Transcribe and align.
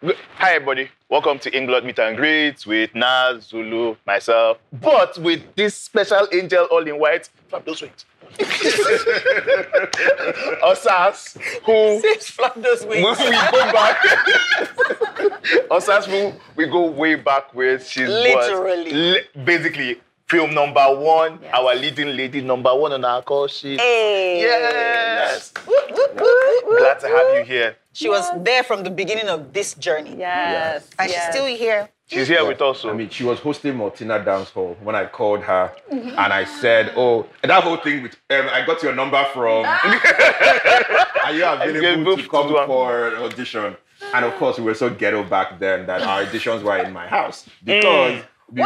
Hi, 0.00 0.54
everybody. 0.54 0.90
Welcome 1.08 1.40
to 1.40 1.50
Inkblot 1.50 1.84
Meet 1.84 1.98
and 1.98 2.16
Greet 2.16 2.64
with 2.66 2.94
Naz, 2.94 3.46
Zulu, 3.48 3.96
myself, 4.06 4.58
but 4.72 5.18
with 5.18 5.42
this 5.56 5.74
special 5.74 6.28
angel 6.32 6.66
all 6.70 6.86
in 6.86 7.00
white. 7.00 7.28
Flap 7.48 7.64
those 7.64 7.82
wings. 7.82 8.04
Osas, 10.62 11.36
who 11.64 12.00
Flap 12.20 12.54
those 12.56 12.86
wings. 12.86 13.18
we 13.18 13.24
go 13.30 13.72
back. 13.72 13.96
Osas, 15.68 16.04
who 16.04 16.32
we 16.54 16.66
go 16.66 16.86
way 16.86 17.16
back 17.16 17.52
with. 17.52 17.84
She's? 17.84 18.08
Literally. 18.08 18.92
Li- 18.92 19.24
basically, 19.44 20.00
film 20.28 20.54
number 20.54 20.84
one, 20.94 21.38
our 21.52 21.74
leading 21.74 22.16
lady 22.16 22.40
number 22.40 22.74
one 22.74 22.92
on 22.92 23.04
our 23.04 23.22
call 23.22 23.46
sheet. 23.46 23.80
Hey. 23.80 24.40
Yes. 24.42 25.52
Glad 25.52 27.00
to 27.00 27.08
have 27.08 27.38
you 27.38 27.44
here. 27.44 27.76
She 27.92 28.08
was 28.08 28.24
there 28.44 28.62
from 28.62 28.84
the 28.84 28.90
beginning 28.90 29.28
of 29.28 29.52
this 29.52 29.74
journey. 29.74 30.16
Yes. 30.18 30.88
And 30.98 31.10
she's 31.10 31.22
still 31.30 31.46
here. 31.46 31.88
She's 32.06 32.28
here 32.28 32.46
with 32.46 32.60
us. 32.62 32.84
I 32.86 32.92
mean, 32.94 33.10
she 33.10 33.24
was 33.24 33.38
hosting 33.38 33.76
Martina 33.76 34.22
Dance 34.24 34.48
Hall 34.50 34.76
when 34.82 34.94
I 34.94 35.04
called 35.06 35.40
her, 35.42 35.72
and 35.90 36.32
I 36.32 36.44
said, 36.44 36.92
"Oh, 36.96 37.26
and 37.42 37.50
that 37.50 37.62
whole 37.62 37.76
thing 37.76 38.02
with 38.02 38.16
um, 38.30 38.48
I 38.50 38.64
got 38.64 38.82
your 38.82 38.94
number 38.94 39.22
from. 39.34 39.66
Are 41.24 41.32
you 41.32 41.44
available 41.46 42.16
to 42.16 42.26
come 42.28 42.48
to- 42.48 42.66
for 42.66 43.08
an 43.08 43.22
audition?" 43.22 43.76
And 44.14 44.24
of 44.24 44.34
course, 44.36 44.56
we 44.58 44.64
were 44.64 44.74
so 44.74 44.88
ghetto 44.88 45.22
back 45.22 45.58
then 45.58 45.84
that 45.86 46.00
our 46.00 46.24
auditions 46.24 46.62
were 46.62 46.78
in 46.78 46.92
my 46.94 47.06
house 47.06 47.46
because. 47.64 48.22
we- 48.50 48.62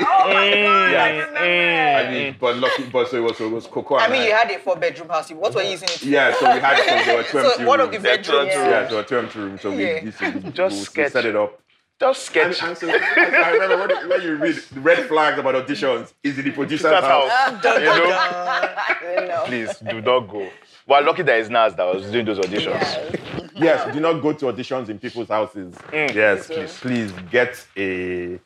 Oh 0.00 0.32
my 0.32 0.48
eh, 0.48 0.62
god, 0.62 0.92
Yeah. 0.92 1.04
I 1.04 1.10
remember. 1.10 1.38
Eh, 1.38 1.98
I 2.08 2.10
mean, 2.12 2.36
but 2.40 2.56
lucky, 2.56 2.84
but 2.84 3.08
so 3.08 3.16
it 3.16 3.20
was, 3.22 3.40
it 3.40 3.50
was 3.50 3.66
Coco. 3.66 3.96
I 3.96 4.04
and 4.04 4.12
mean, 4.12 4.22
you 4.24 4.32
had 4.32 4.50
a 4.50 4.58
four-bedroom 4.58 5.08
house. 5.08 5.30
What 5.30 5.54
were 5.54 5.62
you 5.62 5.70
using 5.70 5.88
it 5.88 5.98
for? 5.98 6.06
Yeah, 6.06 6.34
so 6.38 6.52
we 6.54 6.60
had 6.60 6.78
so 6.78 6.84
there 7.04 7.16
were 7.16 7.22
two 7.24 7.38
empty 7.38 7.62
So 7.62 7.66
one 7.66 7.80
of 7.80 7.90
the 7.92 7.98
bedrooms. 7.98 8.48
Yeah. 8.48 8.68
Yeah, 8.68 8.88
so 8.88 8.94
there 8.94 9.02
were 9.02 9.08
two 9.08 9.18
empty 9.18 9.38
rooms. 9.38 9.60
So 9.62 9.70
we, 9.70 9.84
Yeah. 9.84 10.00
this, 10.04 10.20
we, 10.20 10.50
Just 10.52 10.76
we 10.78 10.84
sketch. 10.84 11.12
set 11.12 11.24
it 11.26 11.36
up. 11.36 11.60
Just 12.00 12.36
And, 12.36 12.54
sketch. 12.54 12.68
and 12.68 12.78
so 12.78 12.88
I, 12.88 13.42
I 13.44 13.50
remember 13.54 13.76
when, 13.88 14.08
when 14.08 14.22
you 14.22 14.36
read 14.36 14.62
red 14.76 15.08
flags 15.08 15.36
about 15.38 15.54
auditions, 15.56 16.12
is 16.22 16.38
it 16.38 16.42
the 16.42 16.52
producer's 16.52 16.82
That's 16.82 17.04
house? 17.06 17.28
how. 17.28 17.60
Ah, 17.64 17.78
you 17.78 17.84
know? 17.84 19.22
I 19.22 19.26
know. 19.26 19.42
Please 19.46 19.76
do 19.78 20.00
not 20.00 20.20
go. 20.28 20.48
We're 20.86 21.00
lucky 21.02 21.22
that 21.22 21.38
it's 21.40 21.48
Nas 21.50 21.74
that 21.74 21.84
was 21.92 22.08
doing 22.10 22.24
those 22.24 22.38
auditions. 22.38 22.80
Yes. 22.80 23.50
Yes, 23.56 23.92
do 23.92 23.98
not 24.00 24.22
go 24.22 24.32
to 24.32 24.44
auditions 24.46 24.88
in 24.88 24.98
people's 25.00 25.28
houses. 25.28 25.74
Mm. 25.74 26.14
Yes, 26.14 26.46
please. 26.46 26.78
Please 26.78 27.12
get 27.32 27.66
a. 27.76 28.38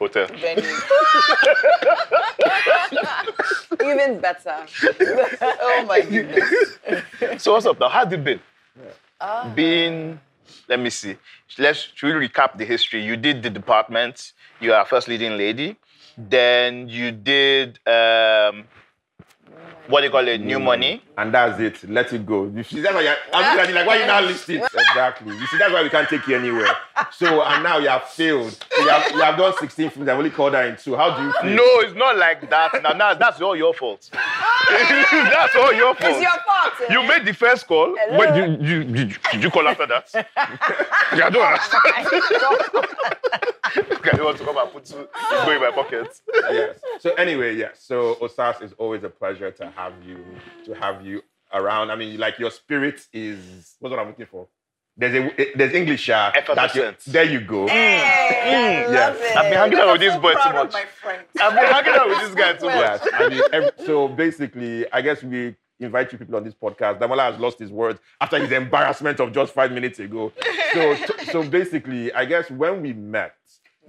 Hotel. 0.00 0.26
Venue. 0.28 0.64
Even 3.84 4.18
better. 4.18 4.56
Oh 5.60 5.84
my 5.86 6.00
goodness. 6.12 6.78
So 7.36 7.52
what's 7.52 7.66
up 7.66 7.78
now? 7.78 7.90
How's 7.90 8.10
it 8.10 8.24
been? 8.24 8.40
Being, 9.54 10.18
let 10.68 10.80
me 10.80 10.88
see. 10.88 11.16
Let's 11.58 11.90
should 11.94 12.18
we 12.18 12.26
recap 12.26 12.56
the 12.56 12.64
history? 12.64 13.04
You 13.04 13.18
did 13.18 13.42
the 13.42 13.50
department. 13.50 14.32
You 14.58 14.72
are 14.72 14.86
first 14.86 15.06
leading 15.06 15.36
lady. 15.36 15.76
Then 16.16 16.88
you 16.88 17.12
did 17.12 17.78
um, 17.86 18.64
what 19.86 20.00
do 20.00 20.06
you 20.06 20.10
call 20.10 20.26
it? 20.26 20.40
New 20.40 20.60
money. 20.60 21.02
And 21.20 21.34
that's 21.34 21.60
it. 21.60 21.86
Let 21.90 22.10
it 22.14 22.24
go. 22.24 22.50
You 22.56 22.62
see, 22.62 22.80
that's 22.80 22.94
why 22.94 23.02
you're, 23.02 23.14
I'm 23.34 23.54
looking 23.54 23.70
you 23.70 23.74
like, 23.76 23.86
why 23.86 23.96
you 23.96 24.06
not 24.06 24.24
listening? 24.24 24.62
Exactly. 24.90 25.34
You 25.36 25.46
see, 25.48 25.58
that's 25.58 25.70
why 25.70 25.82
we 25.82 25.90
can't 25.90 26.08
take 26.08 26.26
you 26.26 26.34
anywhere. 26.34 26.74
So, 27.12 27.42
and 27.42 27.62
now 27.62 27.76
you 27.76 27.88
have 27.90 28.04
failed. 28.04 28.52
So 28.52 28.82
you, 28.82 28.88
have, 28.88 29.12
you 29.12 29.20
have 29.20 29.36
done 29.36 29.52
16 29.58 29.90
films. 29.90 30.08
I've 30.08 30.16
only 30.16 30.30
called 30.30 30.54
her 30.54 30.62
in 30.62 30.76
two. 30.78 30.96
How 30.96 31.14
do 31.14 31.22
you 31.22 31.32
feel? 31.42 31.50
No, 31.56 31.80
it's 31.80 31.94
not 31.94 32.16
like 32.16 32.48
that. 32.48 32.82
Now, 32.82 32.92
now 32.92 33.12
that's 33.12 33.38
all 33.42 33.54
your 33.54 33.74
fault. 33.74 34.08
that's 34.12 35.54
all 35.56 35.74
your 35.74 35.94
fault. 35.94 36.12
It's 36.14 36.22
your 36.22 36.30
fault. 36.30 36.72
eh? 36.88 36.92
You 36.94 37.02
made 37.06 37.26
the 37.26 37.34
first 37.34 37.66
call. 37.66 37.94
Hello? 37.98 38.18
Wait, 38.18 38.34
you, 38.36 38.66
you, 38.66 38.84
did, 38.84 39.10
you, 39.10 39.16
did 39.32 39.42
you 39.44 39.50
call 39.50 39.68
after 39.68 39.86
that? 39.86 40.08
yeah, 41.16 41.26
I 41.26 41.30
don't 41.30 41.44
understand. 41.46 43.10
okay, 43.92 44.16
you 44.16 44.24
want 44.24 44.38
to 44.38 44.44
come 44.44 44.56
and 44.56 44.72
put 44.72 44.84
two, 44.84 45.08
go 45.44 45.50
in 45.52 45.60
my 45.60 45.70
pocket. 45.70 46.08
yes. 46.50 46.76
So 47.00 47.12
anyway, 47.14 47.56
yes. 47.56 47.80
So 47.82 48.16
Osas 48.16 48.62
is 48.62 48.72
always 48.78 49.04
a 49.04 49.08
pleasure 49.08 49.50
to 49.50 49.70
have 49.70 49.92
you 50.04 50.24
to 50.64 50.74
have 50.74 51.04
you 51.04 51.09
around. 51.52 51.90
I 51.90 51.96
mean, 51.96 52.18
like 52.18 52.38
your 52.38 52.50
spirit 52.50 53.06
is 53.12 53.76
what's 53.80 53.90
what 53.90 53.98
I'm 53.98 54.08
looking 54.08 54.26
for. 54.26 54.48
There's 54.96 55.14
a 55.14 55.52
there's 55.56 55.72
English. 55.72 56.08
Uh, 56.10 56.30
that 56.54 56.74
you- 56.74 56.94
there 57.06 57.24
you 57.24 57.40
go. 57.40 57.66
Hey, 57.68 58.82
I 58.82 58.82
love 58.86 58.92
Yes. 58.92 59.16
it. 59.30 59.36
I've 59.36 59.44
been 59.50 59.58
hanging 59.58 59.78
out 59.78 59.92
with 59.92 60.00
this 60.00 60.14
so 60.14 60.20
boy 60.20 60.32
too 60.32 60.52
much. 60.52 60.74
I've 61.40 61.54
been 61.54 61.64
hanging 61.72 61.92
out 61.94 62.08
with 62.08 62.20
this 62.20 62.34
guy 62.34 62.52
too 62.54 62.66
much. 62.66 62.74
Yes. 62.74 63.08
I 63.14 63.28
mean, 63.28 63.42
every, 63.52 63.70
so 63.86 64.08
basically, 64.08 64.90
I 64.92 65.00
guess 65.00 65.22
we 65.22 65.54
invite 65.78 66.12
you 66.12 66.18
people 66.18 66.36
on 66.36 66.44
this 66.44 66.54
podcast. 66.54 66.98
Damola 66.98 67.30
has 67.32 67.40
lost 67.40 67.58
his 67.58 67.70
words 67.70 67.98
after 68.20 68.38
his 68.38 68.52
embarrassment 68.52 69.20
of 69.20 69.32
just 69.32 69.54
five 69.54 69.72
minutes 69.72 69.98
ago. 70.00 70.32
So 70.74 70.94
so 71.32 71.42
basically, 71.48 72.12
I 72.12 72.24
guess 72.26 72.50
when 72.50 72.82
we 72.82 72.92
met, 72.92 73.34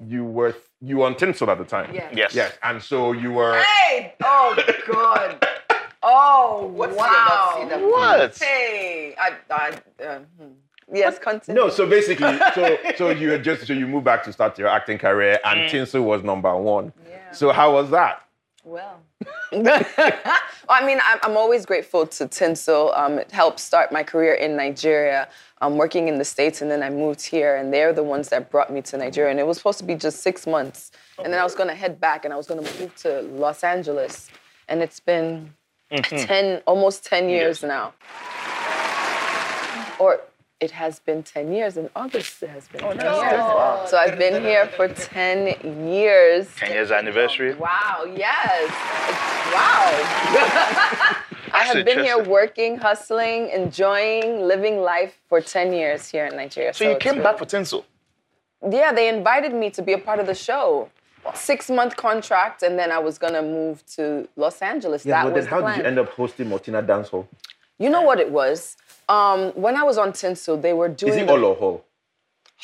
you 0.08 0.24
were 0.24 0.56
you 0.80 0.98
were 0.98 1.08
on 1.08 1.16
Tinsel 1.18 1.50
at 1.50 1.58
the 1.58 1.66
time. 1.66 1.94
Yeah. 1.94 2.10
Yes. 2.14 2.34
Yes. 2.34 2.58
And 2.64 2.82
so 2.82 3.12
you 3.12 3.34
were. 3.34 3.62
Hey! 3.62 4.14
Oh 4.24 4.56
God! 4.90 5.46
Oh 6.03 6.72
What's 6.73 6.95
wow! 6.95 7.67
the 7.69 7.78
What? 7.78 8.38
Hey, 8.38 9.16
I, 9.19 9.34
I, 9.51 10.03
uh, 10.03 10.19
hmm. 10.39 10.53
yes, 10.91 11.19
continue. 11.19 11.62
No, 11.62 11.69
so 11.69 11.88
basically, 11.88 12.39
so 12.56 12.78
so 12.95 13.09
you 13.12 13.31
had 13.31 13.44
just 13.44 13.67
so 13.67 13.73
you 13.73 13.88
moved 13.88 14.06
back 14.06 14.23
to 14.23 14.34
start 14.34 14.57
your 14.57 14.67
acting 14.67 14.97
career, 14.97 15.39
and 15.45 15.69
Tinsel 15.69 16.03
was 16.03 16.23
number 16.23 16.56
one. 16.57 16.91
Yeah. 17.07 17.31
So 17.31 17.51
how 17.51 17.73
was 17.73 17.91
that? 17.91 18.23
Well, 18.63 19.00
I 19.51 20.85
mean, 20.85 21.00
I'm, 21.03 21.19
I'm 21.23 21.38
always 21.38 21.66
grateful 21.66 22.06
to 22.07 22.28
Tinsel. 22.28 22.94
Um, 22.95 23.18
it 23.18 23.31
helped 23.31 23.59
start 23.59 23.91
my 23.91 24.03
career 24.03 24.33
in 24.33 24.56
Nigeria. 24.56 25.28
I'm 25.62 25.78
working 25.78 26.07
in 26.07 26.18
the 26.18 26.25
States, 26.25 26.62
and 26.62 26.69
then 26.69 26.83
I 26.83 26.89
moved 26.89 27.25
here, 27.25 27.56
and 27.56 27.73
they're 27.73 27.94
the 27.94 28.03
ones 28.03 28.29
that 28.29 28.50
brought 28.51 28.72
me 28.72 28.81
to 28.83 28.97
Nigeria. 28.97 29.31
And 29.31 29.39
it 29.39 29.47
was 29.47 29.57
supposed 29.57 29.79
to 29.79 29.83
be 29.83 29.95
just 29.95 30.22
six 30.22 30.45
months. 30.45 30.91
And 31.23 31.33
then 31.33 31.39
I 31.39 31.44
was 31.44 31.56
going 31.56 31.69
to 31.69 31.75
head 31.75 32.00
back, 32.00 32.23
and 32.23 32.33
I 32.33 32.38
was 32.38 32.47
going 32.47 32.63
to 32.63 32.79
move 32.79 32.95
to 32.97 33.22
Los 33.22 33.63
Angeles. 33.63 34.29
And 34.68 34.81
it's 34.81 35.00
been 35.00 35.53
Mm-hmm. 35.91 36.25
10, 36.25 36.62
almost 36.66 37.06
10 37.06 37.29
years 37.29 37.63
now. 37.63 37.94
Or 40.00 40.22
it 40.59 40.72
has 40.72 41.00
been 41.00 41.22
10 41.24 41.52
years. 41.52 41.75
In 41.78 41.90
August, 41.96 42.41
it 42.44 42.50
has 42.50 42.68
been 42.68 42.81
10 42.81 42.91
years. 42.96 43.03
Oh, 43.06 43.85
so 43.88 43.97
I've 43.97 44.18
been 44.18 44.41
here 44.41 44.68
for 44.68 44.88
10 44.88 45.90
years. 45.91 46.47
10 46.56 46.72
years 46.72 46.91
anniversary. 46.91 47.53
Wow, 47.56 48.06
yes. 48.16 48.69
Wow. 49.53 51.18
I 51.53 51.63
have 51.66 51.84
been 51.84 52.00
here 52.00 52.24
working, 52.24 52.78
hustling, 52.78 53.50
enjoying, 53.50 54.41
living 54.47 54.80
life 54.81 55.19
for 55.28 55.41
10 55.41 55.74
years 55.74 56.07
here 56.09 56.25
in 56.25 56.35
Nigeria. 56.38 56.74
So 56.74 56.90
you 56.90 56.96
came 56.97 57.13
really- 57.13 57.24
back 57.24 57.38
for 57.38 57.46
Tinsel. 57.46 57.85
Yeah, 58.69 58.94
they 58.94 59.09
invited 59.09 59.53
me 59.53 59.72
to 59.72 59.81
be 59.81 59.94
a 59.94 59.97
part 59.97 60.19
of 60.19 60.28
the 60.28 60.35
show. 60.35 60.90
Six 61.36 61.70
month 61.70 61.96
contract, 61.96 62.64
and 62.64 62.78
then 62.80 62.92
I 62.92 63.00
was 63.00 63.18
gonna 63.18 63.42
move 63.42 63.86
to 63.96 64.28
Los 64.36 64.62
Angeles. 64.62 65.04
that 65.04 65.24
but 65.24 65.34
was 65.34 65.44
then 65.46 65.50
the 65.50 65.50
how 65.50 65.62
plan. 65.62 65.78
did 65.78 65.84
you 65.84 65.88
end 65.88 66.00
up 66.00 66.09
hosting 66.09 66.50
Martina 66.50 66.82
Dance 66.82 67.09
Hall? 67.09 67.28
You 67.78 67.90
know 67.90 68.02
what 68.02 68.20
it 68.20 68.32
was? 68.32 68.78
Um, 69.09 69.52
when 69.52 69.76
I 69.76 69.84
was 69.84 69.98
on 69.98 70.14
Tinsel, 70.14 70.58
they 70.58 70.74
were 70.74 70.90
doing 70.90 71.14
Is 71.14 71.18
it 71.20 71.26
the 71.28 71.34
all 71.34 71.46
or 71.46 71.56
hall? 71.56 71.86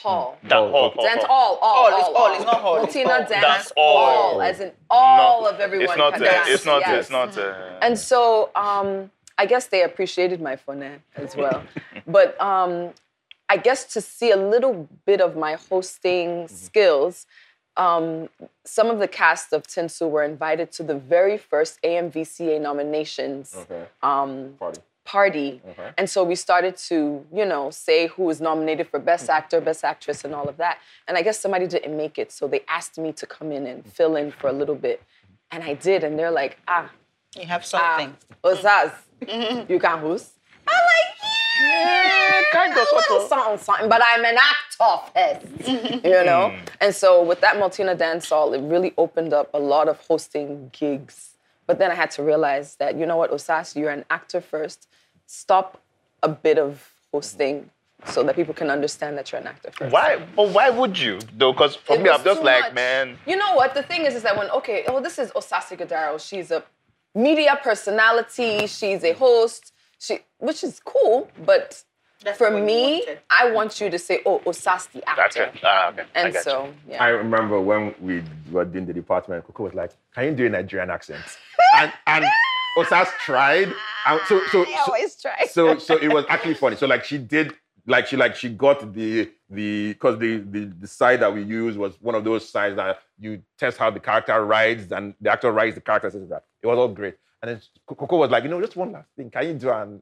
hall. 0.04 0.38
That 0.44 0.58
Oh, 0.58 0.70
hall, 0.72 0.86
okay. 0.86 0.96
hall, 0.96 1.06
Dance 1.06 1.24
hall. 1.24 1.60
all, 1.62 1.76
all, 1.76 1.92
All, 1.94 2.00
it's 2.00 2.08
all, 2.20 2.36
it's 2.36 2.46
not 2.46 2.62
hall, 2.62 2.76
it's 2.78 2.84
Martina 2.96 3.12
all. 3.14 3.18
dance, 3.20 3.30
Dance 3.30 3.72
all, 3.76 3.98
all. 3.98 4.42
as 4.42 4.60
in 4.60 4.72
all 4.90 5.42
Not- 5.44 5.54
of 5.56 5.60
everyone. 5.60 5.90
It's 5.90 5.98
not. 5.98 6.14
can 6.14 6.24
Uh, 6.24 6.44
it's 6.48 6.66
not. 6.66 6.82
yes. 6.82 7.00
It's 7.00 7.10
not. 7.10 7.38
Uh, 7.38 7.80
And 7.82 7.98
so 7.98 8.50
um, 8.56 9.10
I 9.38 9.46
guess 9.48 9.68
they 9.68 9.82
appreciated 9.84 10.40
my 10.42 10.56
phone 10.56 11.00
as 11.16 11.36
well. 11.36 11.64
but 12.08 12.40
um, 12.40 12.94
I 13.50 13.58
guess 13.58 13.86
to 13.94 14.02
see 14.02 14.30
a 14.32 14.38
little 14.38 14.88
bit 15.06 15.20
of 15.22 15.36
my 15.36 15.54
hosting 15.70 16.48
skills, 16.48 17.26
um, 17.78 18.30
some 18.66 18.90
of 18.90 19.00
the 19.00 19.08
cast 19.08 19.54
of 19.54 19.66
Tinsel 19.68 20.10
were 20.10 20.24
invited 20.24 20.72
to 20.74 20.84
the 20.84 20.96
very 20.96 21.38
first 21.38 21.80
AMVCA 21.84 22.60
nominations 22.60 23.56
Okay. 23.56 23.86
um, 24.04 24.56
Party. 24.60 24.82
party. 25.06 25.62
Okay. 25.70 25.92
And 25.98 26.10
so 26.10 26.24
we 26.24 26.36
started 26.36 26.76
to, 26.90 27.26
you 27.34 27.46
know, 27.46 27.70
say 27.72 28.08
who 28.08 28.24
was 28.24 28.42
nominated 28.42 28.88
for 28.90 29.00
Best 29.00 29.30
Actor, 29.30 29.62
Best 29.62 29.84
Actress, 29.86 30.26
and 30.26 30.34
all 30.36 30.50
of 30.50 30.58
that. 30.58 30.80
And 31.08 31.18
I 31.18 31.22
guess 31.22 31.40
somebody 31.40 31.68
didn't 31.68 31.96
make 31.96 32.18
it, 32.18 32.32
so 32.32 32.48
they 32.48 32.62
asked 32.68 32.98
me 32.98 33.14
to 33.14 33.26
come 33.26 33.52
in 33.52 33.66
and 33.68 33.86
fill 33.86 34.16
in 34.16 34.32
for 34.32 34.48
a 34.50 34.54
little 34.54 34.76
bit. 34.76 35.02
And 35.52 35.64
I 35.64 35.76
did, 35.76 36.04
and 36.04 36.18
they're 36.20 36.32
like, 36.42 36.58
ah, 36.68 36.90
You 37.36 37.46
have 37.48 37.62
ah, 37.74 37.74
something. 37.74 38.18
Osas, 38.44 38.92
you 39.70 39.80
can 39.80 40.00
host? 40.00 40.32
I'm 40.68 40.74
like, 40.94 41.10
yeah, 41.24 41.47
kind 42.52 42.78
of, 42.78 42.88
sort 42.88 43.22
of. 43.22 43.28
something, 43.28 43.58
something, 43.58 43.90
but 43.90 44.02
I'm 44.06 44.26
an 44.26 44.38
actor 44.38 44.62
first, 45.14 45.68
you 45.68 46.12
mm. 46.12 46.26
know? 46.26 46.56
And 46.82 46.94
so 46.94 47.24
with 47.24 47.42
that 47.42 47.58
Martina 47.58 47.96
Dance 47.96 48.30
Hall, 48.30 48.54
it 48.54 48.62
really 48.62 48.94
opened 48.98 49.34
up 49.34 49.50
a 49.54 49.60
lot 49.60 49.88
of 49.88 50.00
hosting 50.08 50.70
gigs. 50.72 51.32
But 51.66 51.80
then 51.80 51.92
I 51.92 51.96
had 51.96 52.12
to 52.12 52.24
realize 52.24 52.76
that, 52.76 52.98
you 52.98 53.06
know 53.06 53.18
what, 53.18 53.32
Osas, 53.32 53.76
you're 53.76 53.90
an 53.90 54.06
actor 54.10 54.42
first. 54.42 54.88
Stop 55.26 55.82
a 56.24 56.30
bit 56.30 56.58
of 56.58 56.90
hosting 57.12 57.70
so 58.06 58.24
that 58.24 58.36
people 58.36 58.54
can 58.54 58.70
understand 58.70 59.18
that 59.18 59.32
you're 59.32 59.42
an 59.42 59.48
actor 59.48 59.72
first. 59.72 59.92
why? 59.92 60.22
But 60.36 60.50
why 60.50 60.70
would 60.70 60.98
you? 60.98 61.20
Though, 61.38 61.52
because 61.52 61.76
for 61.76 61.96
It 61.96 62.04
me, 62.04 62.10
I'm 62.10 62.24
just 62.24 62.44
like, 62.44 62.66
much. 62.66 62.74
man. 62.74 63.18
You 63.26 63.36
know 63.36 63.56
what? 63.56 63.74
The 63.74 63.84
thing 63.84 64.06
is, 64.06 64.16
is 64.16 64.24
that 64.24 64.38
when 64.38 64.50
okay, 64.52 64.86
oh, 64.88 65.02
this 65.02 65.20
is 65.20 65.32
Osas 65.32 65.76
Ighodaro. 65.76 66.20
She's 66.26 66.52
a 66.52 66.64
media 67.16 67.60
personality. 67.62 68.68
She's 68.68 69.04
a 69.04 69.14
host. 69.14 69.74
She, 70.00 70.20
which 70.40 70.64
is 70.64 70.80
cool, 70.84 71.30
but 71.46 71.84
That's 72.24 72.38
For 72.38 72.50
me. 72.52 73.04
I 73.30 73.52
want 73.52 73.80
you 73.80 73.90
to 73.90 74.00
say, 74.00 74.22
"Oh, 74.26 74.40
Osas 74.46 74.92
the 74.92 75.04
That's 75.16 75.38
actor," 75.38 75.44
it. 75.44 75.60
Ah, 75.64 75.90
okay. 75.90 76.04
I 76.16 76.20
and 76.22 76.34
got 76.34 76.46
you. 76.46 76.52
so 76.52 76.74
yeah. 76.88 77.04
I 77.04 77.10
remember 77.10 77.62
when 77.62 77.94
we 78.02 78.24
were 78.52 78.66
doing 78.66 78.86
the 78.86 78.94
department, 78.94 79.46
Coco 79.46 79.64
was 79.64 79.74
like, 79.76 79.92
"Can 80.14 80.26
you 80.26 80.32
do 80.32 80.46
a 80.48 80.50
Nigerian 80.50 80.90
accent?" 80.90 81.24
and 81.78 81.92
and 82.08 82.26
Osas 82.78 83.10
tried. 83.24 83.72
And 84.08 84.20
so 84.28 84.42
so 84.52 84.62
I 84.66 84.66
so, 84.86 84.92
always 84.92 85.16
try. 85.22 85.46
so 85.48 85.78
so 85.78 85.98
it 86.02 86.12
was 86.12 86.26
actually 86.30 86.56
funny. 86.56 86.76
So 86.76 86.88
like 86.88 87.04
she 87.06 87.18
did 87.20 87.54
like 87.86 88.08
she 88.08 88.18
like 88.18 88.36
she 88.36 88.50
got 88.50 88.94
the 88.94 89.30
the 89.50 89.94
because 89.94 90.18
the, 90.20 90.38
the 90.40 90.66
the 90.66 90.88
site 90.88 91.20
that 91.22 91.34
we 91.34 91.44
used 91.44 91.78
was 91.78 91.94
one 92.02 92.16
of 92.16 92.24
those 92.24 92.48
sites 92.50 92.76
that 92.76 93.00
you 93.20 93.42
test 93.58 93.78
how 93.78 93.90
the 93.92 94.00
character 94.00 94.44
rides 94.44 94.92
and 94.92 95.14
the 95.22 95.32
actor 95.32 95.52
rides 95.52 95.76
the 95.76 95.82
character 95.82 96.10
says 96.10 96.28
that. 96.30 96.44
It 96.62 96.68
was 96.68 96.78
all 96.78 96.90
great. 96.90 97.16
And 97.42 97.52
then 97.52 97.62
Coco 97.86 98.18
was 98.18 98.32
like, 98.32 98.44
you 98.44 98.50
know, 98.50 98.60
just 98.62 98.76
one 98.76 98.92
last 98.92 99.10
thing. 99.16 99.30
Can 99.30 99.48
you 99.48 99.54
do 99.54 99.70
an 99.70 100.02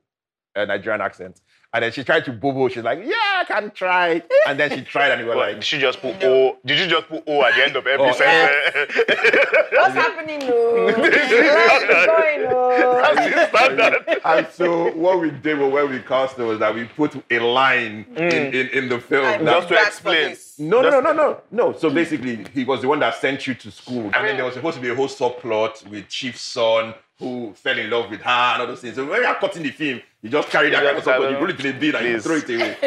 a 0.55 0.65
Nigerian 0.65 1.01
accent? 1.01 1.41
And 1.73 1.83
then 1.83 1.91
she 1.91 2.05
tried 2.05 2.23
to 2.25 2.31
bobo. 2.31 2.69
She's 2.69 2.83
like, 2.83 2.99
yeah, 3.03 3.13
I 3.41 3.43
can 3.45 3.71
try. 3.71 4.21
And 4.47 4.57
then 4.57 4.69
she 4.71 4.81
tried, 4.81 5.11
and 5.11 5.21
we 5.21 5.27
were 5.27 5.35
Well, 5.35 5.47
like, 5.47 5.55
did 5.55 5.65
she 5.65 5.77
just 5.77 5.99
put 5.99 6.23
O? 6.23 6.57
Did 6.65 6.79
you 6.79 6.87
just 6.87 7.07
put 7.07 7.23
O 7.27 7.43
at 7.43 7.55
the 7.55 7.63
end 7.65 7.75
of 7.75 7.85
every 7.85 8.07
Oh, 8.07 8.13
sentence? 8.13 8.95
What's 9.73 9.93
happening, 9.93 10.39
no? 10.39 10.85
What's 10.85 10.97
going 12.05 12.45
on? 12.47 14.05
That's 14.07 14.25
and 14.25 14.47
so 14.53 14.91
what 14.93 15.19
we 15.19 15.31
did 15.31 15.59
was 15.59 15.73
when 15.73 15.89
we 15.89 15.99
cast 15.99 16.39
it 16.39 16.43
was 16.43 16.59
that 16.59 16.73
we 16.73 16.85
put 16.85 17.21
a 17.29 17.39
line 17.39 18.05
mm. 18.05 18.17
in, 18.17 18.53
in, 18.53 18.67
in 18.69 18.89
the 18.89 18.99
film. 18.99 19.25
I'm 19.25 19.43
that- 19.43 19.55
Just 19.57 19.67
to 19.67 19.73
back 19.73 19.87
explain. 19.87 20.37
no, 20.59 20.81
no, 20.81 20.89
no, 20.89 21.01
no, 21.01 21.11
no, 21.11 21.41
no. 21.51 21.73
So 21.73 21.89
basically, 21.89 22.45
he 22.53 22.63
was 22.63 22.81
the 22.81 22.87
one 22.87 22.99
that 23.01 23.15
sent 23.15 23.47
you 23.47 23.53
to 23.55 23.71
school, 23.71 24.05
and 24.05 24.13
then 24.13 24.37
there 24.37 24.45
was 24.45 24.53
supposed 24.53 24.77
to 24.77 24.81
be 24.81 24.89
a 24.89 24.95
whole 24.95 25.09
subplot 25.09 25.85
with 25.89 26.07
Chief's 26.07 26.41
son 26.41 26.93
who 27.19 27.53
fell 27.53 27.77
in 27.77 27.89
love 27.89 28.09
with 28.09 28.21
her 28.21 28.29
and 28.29 28.61
all 28.61 28.67
those 28.67 28.81
things. 28.81 28.95
So 28.95 29.05
when 29.05 29.21
you 29.21 29.27
are 29.27 29.35
cutting 29.35 29.63
the 29.63 29.71
film, 29.71 30.01
you 30.21 30.29
just 30.29 30.49
carry 30.49 30.69
that 30.71 30.83
kind 30.83 30.97
of 30.97 31.03
subplot, 31.03 31.31
you 31.31 31.37
put 31.37 31.49
it 31.51 31.65
in 31.65 31.75
a 31.75 31.79
bin 31.79 31.95
and 31.95 32.05
you 32.07 32.19
throw 32.19 32.35
it 32.35 32.49
away. 32.49 32.77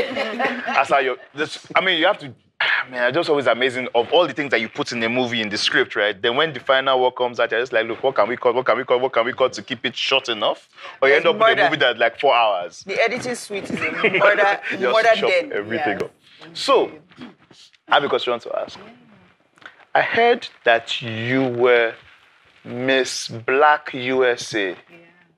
That's 0.66 0.90
how 0.90 0.98
you. 0.98 1.16
This, 1.34 1.66
I 1.74 1.80
mean, 1.80 1.98
you 1.98 2.06
have 2.06 2.18
to. 2.18 2.34
ah, 2.60 2.86
Man, 2.90 3.08
it's 3.08 3.14
just 3.14 3.30
always 3.30 3.46
amazing 3.46 3.88
of 3.94 4.12
all 4.12 4.26
the 4.26 4.34
things 4.34 4.50
that 4.50 4.60
you 4.60 4.68
put 4.68 4.92
in 4.92 5.02
a 5.02 5.08
movie 5.08 5.40
in 5.40 5.48
the 5.48 5.56
script, 5.56 5.96
right? 5.96 6.20
Then 6.20 6.36
when 6.36 6.52
the 6.52 6.60
final 6.60 7.00
work 7.00 7.16
comes 7.16 7.40
out, 7.40 7.50
you're 7.50 7.60
just 7.60 7.72
like, 7.72 7.86
look, 7.86 8.02
what 8.02 8.16
can 8.16 8.28
we 8.28 8.36
cut? 8.36 8.54
What 8.54 8.66
can 8.66 8.76
we 8.76 8.84
cut? 8.84 9.00
What 9.00 9.12
can 9.14 9.24
we 9.24 9.32
cut 9.32 9.54
to 9.54 9.62
keep 9.62 9.86
it 9.86 9.96
short 9.96 10.28
enough? 10.28 10.68
Or 11.00 11.08
you 11.08 11.14
end 11.14 11.24
There's 11.24 11.34
up 11.34 11.40
with 11.48 11.58
a 11.58 11.64
movie 11.64 11.76
that's 11.78 11.98
like 11.98 12.20
four 12.20 12.34
hours. 12.34 12.84
The 12.84 13.00
editing 13.02 13.34
suite 13.34 13.64
is 13.64 13.70
a 13.80 13.90
murder, 14.18 14.60
Just 14.70 14.82
murder 14.82 15.08
chop 15.14 15.30
everything 15.52 16.00
Yes. 16.00 16.02
up. 16.02 16.10
So, 16.52 16.90
I 17.88 17.94
have 17.94 18.04
a 18.04 18.08
question 18.10 18.38
to 18.38 18.58
ask. 18.58 18.78
I 19.94 20.02
heard 20.02 20.46
that 20.64 21.00
you 21.00 21.48
were 21.48 21.94
Miss 22.68 23.28
Black 23.28 23.94
USA. 23.94 24.70
Yeah. 24.70 24.76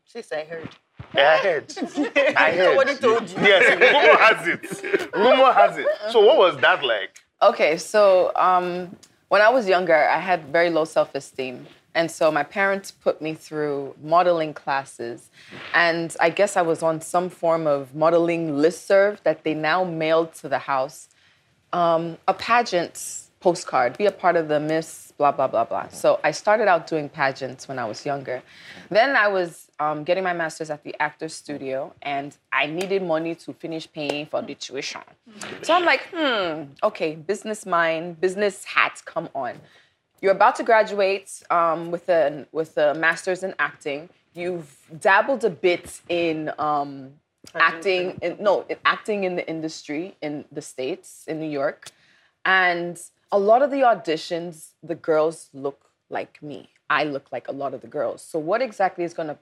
Sis, 0.04 0.32
I 0.32 0.44
heard. 0.44 0.68
I 1.14 1.36
heard. 1.38 1.72
I 2.36 2.52
heard. 2.52 2.76
Nobody 2.76 2.96
told 2.96 3.30
you. 3.30 3.36
Yes, 3.38 3.80
rumor 3.80 4.16
has 4.18 4.46
it. 4.48 5.14
Rumor 5.14 5.52
has 5.52 5.78
it. 5.78 5.86
So, 6.10 6.20
what 6.24 6.38
was 6.38 6.56
that 6.58 6.84
like? 6.84 7.20
Okay, 7.42 7.76
so 7.78 8.32
um, 8.36 8.96
when 9.28 9.40
I 9.40 9.48
was 9.48 9.68
younger, 9.68 9.94
I 9.96 10.18
had 10.18 10.46
very 10.48 10.70
low 10.70 10.84
self 10.84 11.14
esteem. 11.14 11.66
And 11.94 12.10
so 12.10 12.30
my 12.30 12.44
parents 12.44 12.92
put 12.92 13.20
me 13.20 13.34
through 13.34 13.96
modeling 14.02 14.54
classes. 14.54 15.30
And 15.74 16.14
I 16.20 16.30
guess 16.30 16.56
I 16.56 16.62
was 16.62 16.82
on 16.82 17.00
some 17.00 17.28
form 17.28 17.66
of 17.66 17.94
modeling 17.94 18.52
listserv 18.52 19.22
that 19.24 19.42
they 19.42 19.54
now 19.54 19.82
mailed 19.82 20.34
to 20.34 20.48
the 20.48 20.60
house. 20.60 21.08
Um, 21.72 22.18
a 22.28 22.34
pageant 22.34 23.19
postcard, 23.40 23.96
be 23.98 24.06
a 24.06 24.12
part 24.12 24.36
of 24.36 24.48
the 24.48 24.60
Miss 24.60 25.10
blah, 25.20 25.32
blah, 25.32 25.46
blah, 25.46 25.64
blah. 25.64 25.86
So 25.88 26.18
I 26.24 26.30
started 26.30 26.66
out 26.66 26.86
doing 26.86 27.10
pageants 27.10 27.68
when 27.68 27.78
I 27.78 27.84
was 27.84 28.06
younger. 28.06 28.42
Then 28.88 29.16
I 29.16 29.28
was 29.28 29.70
um, 29.78 30.02
getting 30.02 30.24
my 30.24 30.32
master's 30.32 30.70
at 30.70 30.82
the 30.82 30.94
Actors 30.98 31.34
Studio, 31.34 31.92
and 32.00 32.34
I 32.50 32.64
needed 32.64 33.02
money 33.02 33.34
to 33.34 33.52
finish 33.52 33.86
paying 33.92 34.24
for 34.24 34.40
the 34.40 34.54
tuition. 34.54 35.02
So 35.60 35.74
I'm 35.74 35.84
like, 35.84 36.08
hmm, 36.10 36.72
okay, 36.82 37.16
business 37.16 37.66
mind, 37.66 38.18
business 38.18 38.64
hat, 38.64 39.02
come 39.04 39.28
on. 39.34 39.60
You're 40.22 40.32
about 40.32 40.56
to 40.56 40.62
graduate 40.62 41.42
um, 41.50 41.90
with 41.90 42.08
a 42.08 42.46
with 42.52 42.78
a 42.78 42.94
master's 42.94 43.42
in 43.42 43.54
acting. 43.58 44.08
You've 44.32 44.74
dabbled 45.00 45.44
a 45.44 45.50
bit 45.50 46.00
in 46.08 46.50
um, 46.58 47.10
acting, 47.54 48.18
in, 48.22 48.38
no, 48.40 48.64
in 48.70 48.76
acting 48.86 49.24
in 49.24 49.36
the 49.36 49.46
industry 49.46 50.16
in 50.22 50.46
the 50.50 50.62
states, 50.62 51.24
in 51.28 51.40
New 51.40 51.50
York, 51.50 51.90
and 52.46 52.98
a 53.32 53.38
lot 53.38 53.62
of 53.62 53.70
the 53.70 53.78
auditions, 53.78 54.70
the 54.82 54.94
girls 54.94 55.48
look 55.52 55.90
like 56.08 56.42
me. 56.42 56.68
I 56.88 57.04
look 57.04 57.30
like 57.30 57.48
a 57.48 57.52
lot 57.52 57.74
of 57.74 57.80
the 57.80 57.86
girls. 57.86 58.22
So 58.22 58.38
what 58.38 58.60
exactly 58.60 59.04
is 59.04 59.14
going 59.14 59.28
to 59.28 59.38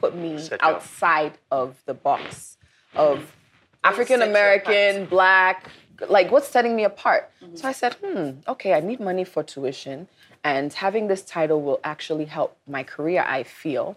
put 0.00 0.14
me 0.14 0.38
Set 0.38 0.60
you 0.60 0.68
up. 0.68 0.76
outside 0.76 1.38
of 1.50 1.82
the 1.86 1.94
box 1.94 2.58
of 2.94 3.34
African 3.84 4.20
American, 4.20 5.06
black, 5.06 5.70
like 6.08 6.30
what's 6.30 6.48
setting 6.48 6.76
me 6.76 6.84
apart? 6.84 7.30
Mm-hmm. 7.42 7.56
So 7.56 7.68
I 7.68 7.72
said, 7.72 7.94
hmm, 7.94 8.30
okay, 8.48 8.74
I 8.74 8.80
need 8.80 9.00
money 9.00 9.24
for 9.24 9.42
tuition, 9.42 10.08
and 10.44 10.72
having 10.72 11.08
this 11.08 11.22
title 11.22 11.62
will 11.62 11.80
actually 11.84 12.26
help 12.26 12.56
my 12.66 12.82
career, 12.82 13.24
I 13.26 13.42
feel. 13.42 13.96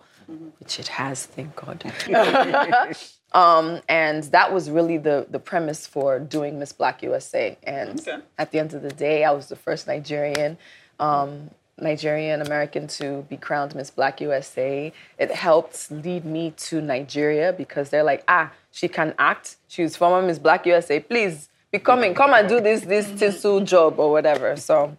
Which 0.59 0.79
it 0.79 0.87
has, 0.87 1.25
thank 1.25 1.55
God. 1.55 1.83
um, 3.33 3.81
and 3.89 4.23
that 4.25 4.53
was 4.53 4.69
really 4.69 4.97
the, 4.97 5.25
the 5.29 5.39
premise 5.39 5.87
for 5.87 6.19
doing 6.19 6.59
Miss 6.59 6.71
Black 6.73 7.01
USA. 7.03 7.57
And 7.63 7.99
Okay. 7.99 8.17
at 8.37 8.51
the 8.51 8.59
end 8.59 8.73
of 8.73 8.81
the 8.81 8.91
day, 8.91 9.23
I 9.23 9.31
was 9.31 9.47
the 9.47 9.55
first 9.55 9.87
Nigerian. 9.87 10.57
Um, 10.99 11.49
Nigerian 11.79 12.41
American 12.41 12.87
to 12.87 13.25
be 13.29 13.35
crowned 13.35 13.73
Miss 13.73 13.89
Black 13.89 14.21
USA. 14.21 14.93
It 15.17 15.31
helped 15.31 15.89
lead 15.89 16.23
me 16.23 16.51
to 16.57 16.81
Nigeria 16.81 17.51
because 17.51 17.89
they're 17.89 18.03
like, 18.03 18.23
ah, 18.27 18.51
she 18.71 18.87
can 18.87 19.15
act. 19.17 19.55
She 19.67 19.81
was 19.81 19.95
former 19.97 20.25
Miss 20.25 20.37
Black 20.37 20.65
USA. 20.67 20.99
Please 20.99 21.49
be 21.71 21.79
coming, 21.79 22.13
come 22.13 22.31
and 22.35 22.47
do 22.47 22.61
this 22.61 22.81
this 22.81 23.07
tinsel 23.19 23.61
job 23.61 23.99
or 23.99 24.11
whatever. 24.11 24.55
So 24.55 24.95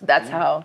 that's 0.00 0.28
how. 0.28 0.64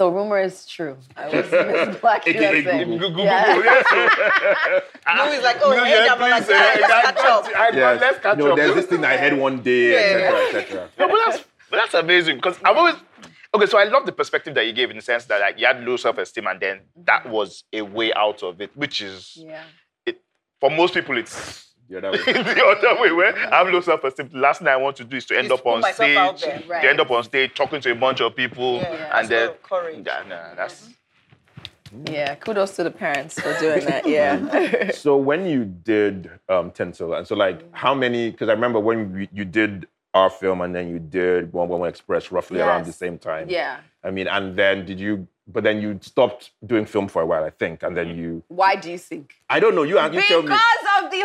So 0.00 0.08
rumor 0.08 0.40
is 0.40 0.64
true. 0.64 0.96
I 1.14 1.26
was 1.28 1.50
Miss 1.52 2.00
Black 2.00 2.24
USA. 2.24 2.62
Google. 2.86 2.98
Google, 3.10 3.24
Yeah. 3.26 3.54
Google, 3.54 3.64
yes. 3.64 3.84
Louis 5.18 5.42
like, 5.44 5.58
oh, 5.62 5.84
hey, 5.84 6.08
I'm 6.08 6.18
like, 6.18 6.42
please, 6.46 6.56
"Ah, 6.56 6.72
eh, 6.72 6.78
let's 6.80 7.06
catch 7.06 7.18
up. 7.18 7.44
I 7.54 7.70
Yes. 7.74 8.00
Let's 8.00 8.18
catch 8.20 8.38
no, 8.38 8.52
up. 8.52 8.56
there's 8.56 8.74
this 8.76 8.86
thing 8.86 9.04
I 9.04 9.16
had 9.18 9.36
one 9.36 9.60
day, 9.60 9.94
etc., 9.98 10.58
etc. 10.62 10.88
No, 10.98 11.06
but 11.08 11.18
that's 11.26 11.44
but 11.68 11.76
that's 11.76 11.92
amazing 11.92 12.36
because 12.36 12.56
I've 12.64 12.78
always 12.78 12.94
okay. 13.54 13.66
So 13.66 13.76
I 13.76 13.84
love 13.84 14.06
the 14.06 14.12
perspective 14.12 14.54
that 14.54 14.64
you 14.66 14.72
gave 14.72 14.88
in 14.88 14.96
the 14.96 15.02
sense 15.02 15.26
that 15.26 15.38
like 15.38 15.58
you 15.58 15.66
had 15.66 15.84
low 15.84 15.98
self 15.98 16.16
esteem 16.16 16.46
and 16.46 16.58
then 16.58 16.80
that 17.04 17.28
was 17.28 17.64
a 17.74 17.82
way 17.82 18.10
out 18.14 18.42
of 18.42 18.62
it, 18.62 18.74
which 18.74 19.02
is 19.02 19.36
Yeah. 19.36 19.62
it 20.06 20.22
for 20.62 20.70
most 20.70 20.94
people 20.94 21.18
it's 21.18 21.69
The 21.90 21.98
other 21.98 22.12
way. 22.12 22.18
the 22.24 22.64
other 22.64 23.02
way 23.02 23.10
where 23.10 23.36
I 23.52 23.58
have 23.58 23.68
low 23.68 23.80
self 23.80 24.04
esteem. 24.04 24.28
The 24.32 24.38
last 24.38 24.60
thing 24.60 24.68
I 24.68 24.76
want 24.76 24.96
to 24.98 25.04
do 25.04 25.16
is 25.16 25.26
to 25.26 25.36
end 25.36 25.46
Is 25.46 25.52
up 25.52 25.66
on 25.66 25.80
myself 25.80 26.16
out 26.16 26.38
stage, 26.38 26.50
there. 26.50 26.62
Right. 26.68 26.82
to 26.82 26.88
end 26.88 27.00
up 27.00 27.10
on 27.10 27.24
stage 27.24 27.52
talking 27.54 27.80
to 27.80 27.90
a 27.90 27.94
bunch 27.96 28.20
of 28.20 28.36
people, 28.36 28.76
Yeah, 28.76 28.92
yeah, 28.92 29.18
and 29.18 29.28
then 29.28 29.42
a 29.42 29.46
lot 29.46 29.54
of 29.56 29.62
courage. 29.64 30.06
yeah, 30.06 30.22
nah, 30.28 30.54
that's 30.54 30.84
mm-hmm. 30.84 32.14
Yeah. 32.14 32.36
Kudos 32.36 32.76
to 32.76 32.84
the 32.84 32.90
parents 32.92 33.40
for 33.40 33.58
doing 33.58 33.84
that. 33.86 34.06
Yeah. 34.06 34.38
Mm-hmm. 34.50 34.90
So 34.92 35.16
when 35.16 35.46
you 35.46 35.64
did 35.64 36.30
um, 36.48 36.70
Tinsel, 36.70 37.14
and 37.14 37.26
so 37.26 37.34
like 37.34 37.58
mm-hmm. 37.58 37.74
how 37.74 37.94
many? 37.94 38.30
Because 38.30 38.48
I 38.48 38.52
remember 38.52 38.78
when 38.78 39.12
we, 39.12 39.28
you 39.32 39.44
did 39.44 39.88
our 40.14 40.30
film 40.30 40.60
and 40.60 40.74
then 40.74 40.88
you 40.88 40.98
did 40.98 41.52
One 41.52 41.68
One 41.68 41.80
One 41.80 41.88
Express 41.88 42.30
roughly 42.30 42.60
around 42.60 42.86
the 42.86 42.92
same 42.92 43.18
time. 43.18 43.48
yeah. 43.50 43.78
I 44.02 44.10
mean, 44.10 44.28
and 44.28 44.56
then 44.56 44.86
did 44.86 44.98
you? 45.00 45.26
But 45.46 45.64
then 45.64 45.82
you 45.82 45.98
stopped 46.00 46.52
doing 46.64 46.86
film 46.86 47.08
for 47.08 47.22
a 47.22 47.26
while, 47.26 47.42
I 47.42 47.50
think, 47.50 47.82
and 47.82 47.96
then 47.96 48.16
you. 48.16 48.42
Why 48.48 48.76
do 48.76 48.90
you 48.90 48.98
think? 48.98 49.34
I 49.48 49.58
don't 49.58 49.74
know. 49.74 49.82
You 49.82 50.00
you 50.00 50.22
tell 50.22 50.42
me. 50.42 50.48
Because 50.48 51.02
of 51.02 51.10
the 51.10 51.22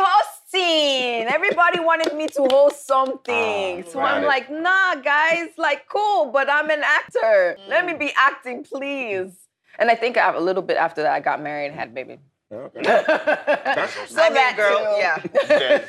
hosting. 0.59 1.27
Everybody 1.27 1.79
wanted 1.79 2.13
me 2.15 2.27
to 2.27 2.47
host 2.49 2.85
something. 2.87 3.83
Ah, 3.85 3.89
so 3.89 3.99
got 3.99 4.05
I'm 4.13 4.23
like, 4.25 4.49
nah, 4.49 4.95
guys, 4.95 5.49
like, 5.57 5.87
cool, 5.89 6.27
but 6.31 6.49
I'm 6.49 6.69
an 6.69 6.81
actor. 6.83 7.57
Let 7.67 7.85
me 7.85 7.93
be 7.93 8.11
acting, 8.17 8.63
please. 8.63 9.31
And 9.77 9.89
I 9.91 9.95
think 9.95 10.17
a 10.17 10.39
little 10.39 10.63
bit 10.63 10.77
after 10.77 11.01
that, 11.03 11.13
I 11.13 11.19
got 11.19 11.41
married 11.41 11.67
and 11.67 11.75
had 11.75 11.89
a 11.89 11.91
baby. 11.91 12.19
Okay. 12.51 12.81
So 14.07 14.21
I 14.21 14.29
that 14.29 14.53
girl, 14.55 14.77
too. 14.77 14.99
yeah. 14.99 15.17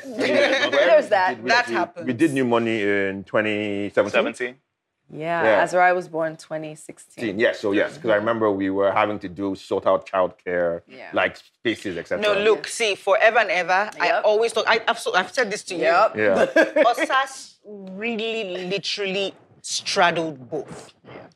There's 0.69 1.07
that. 1.09 1.41
We- 1.41 1.49
That 1.49 1.67
we- 1.67 1.73
happens. 1.73 2.05
We 2.07 2.13
did 2.13 2.33
New 2.33 2.45
Money 2.45 2.81
in 2.81 3.23
2017. 3.23 4.11
seventeen. 4.11 4.55
Yeah, 5.09 5.43
Yeah. 5.43 5.63
Azariah 5.63 5.95
was 5.95 6.07
born 6.07 6.35
2016. 6.35 7.39
Yes, 7.39 7.59
so 7.59 7.71
yes, 7.71 7.93
because 7.93 8.09
I 8.09 8.13
mm-hmm. 8.13 8.19
remember 8.19 8.51
we 8.51 8.69
were 8.69 8.91
having 8.91 9.19
to 9.19 9.29
do 9.29 9.55
sort 9.55 9.85
out 9.87 10.09
childcare, 10.09 10.81
Yeah. 10.87 11.09
like 11.13 11.37
spaces, 11.37 11.97
etc. 11.97 12.21
No, 12.21 12.33
look, 12.39 12.67
see, 12.67 12.95
forever 12.95 13.39
and 13.39 13.49
ever, 13.49 13.89
I 13.99 14.11
always 14.21 14.51
talk. 14.51 14.65
I, 14.67 14.81
I've, 14.87 14.99
so, 14.99 15.13
I've 15.15 15.31
said 15.31 15.49
this 15.49 15.63
to 15.65 15.75
you. 15.75 15.83
Yep. 15.83 16.15
Yeah. 16.15 16.45
Osas 16.83 17.55
really, 17.65 18.65
literally 18.67 19.33
straddled 19.61 20.49
both. 20.49 20.93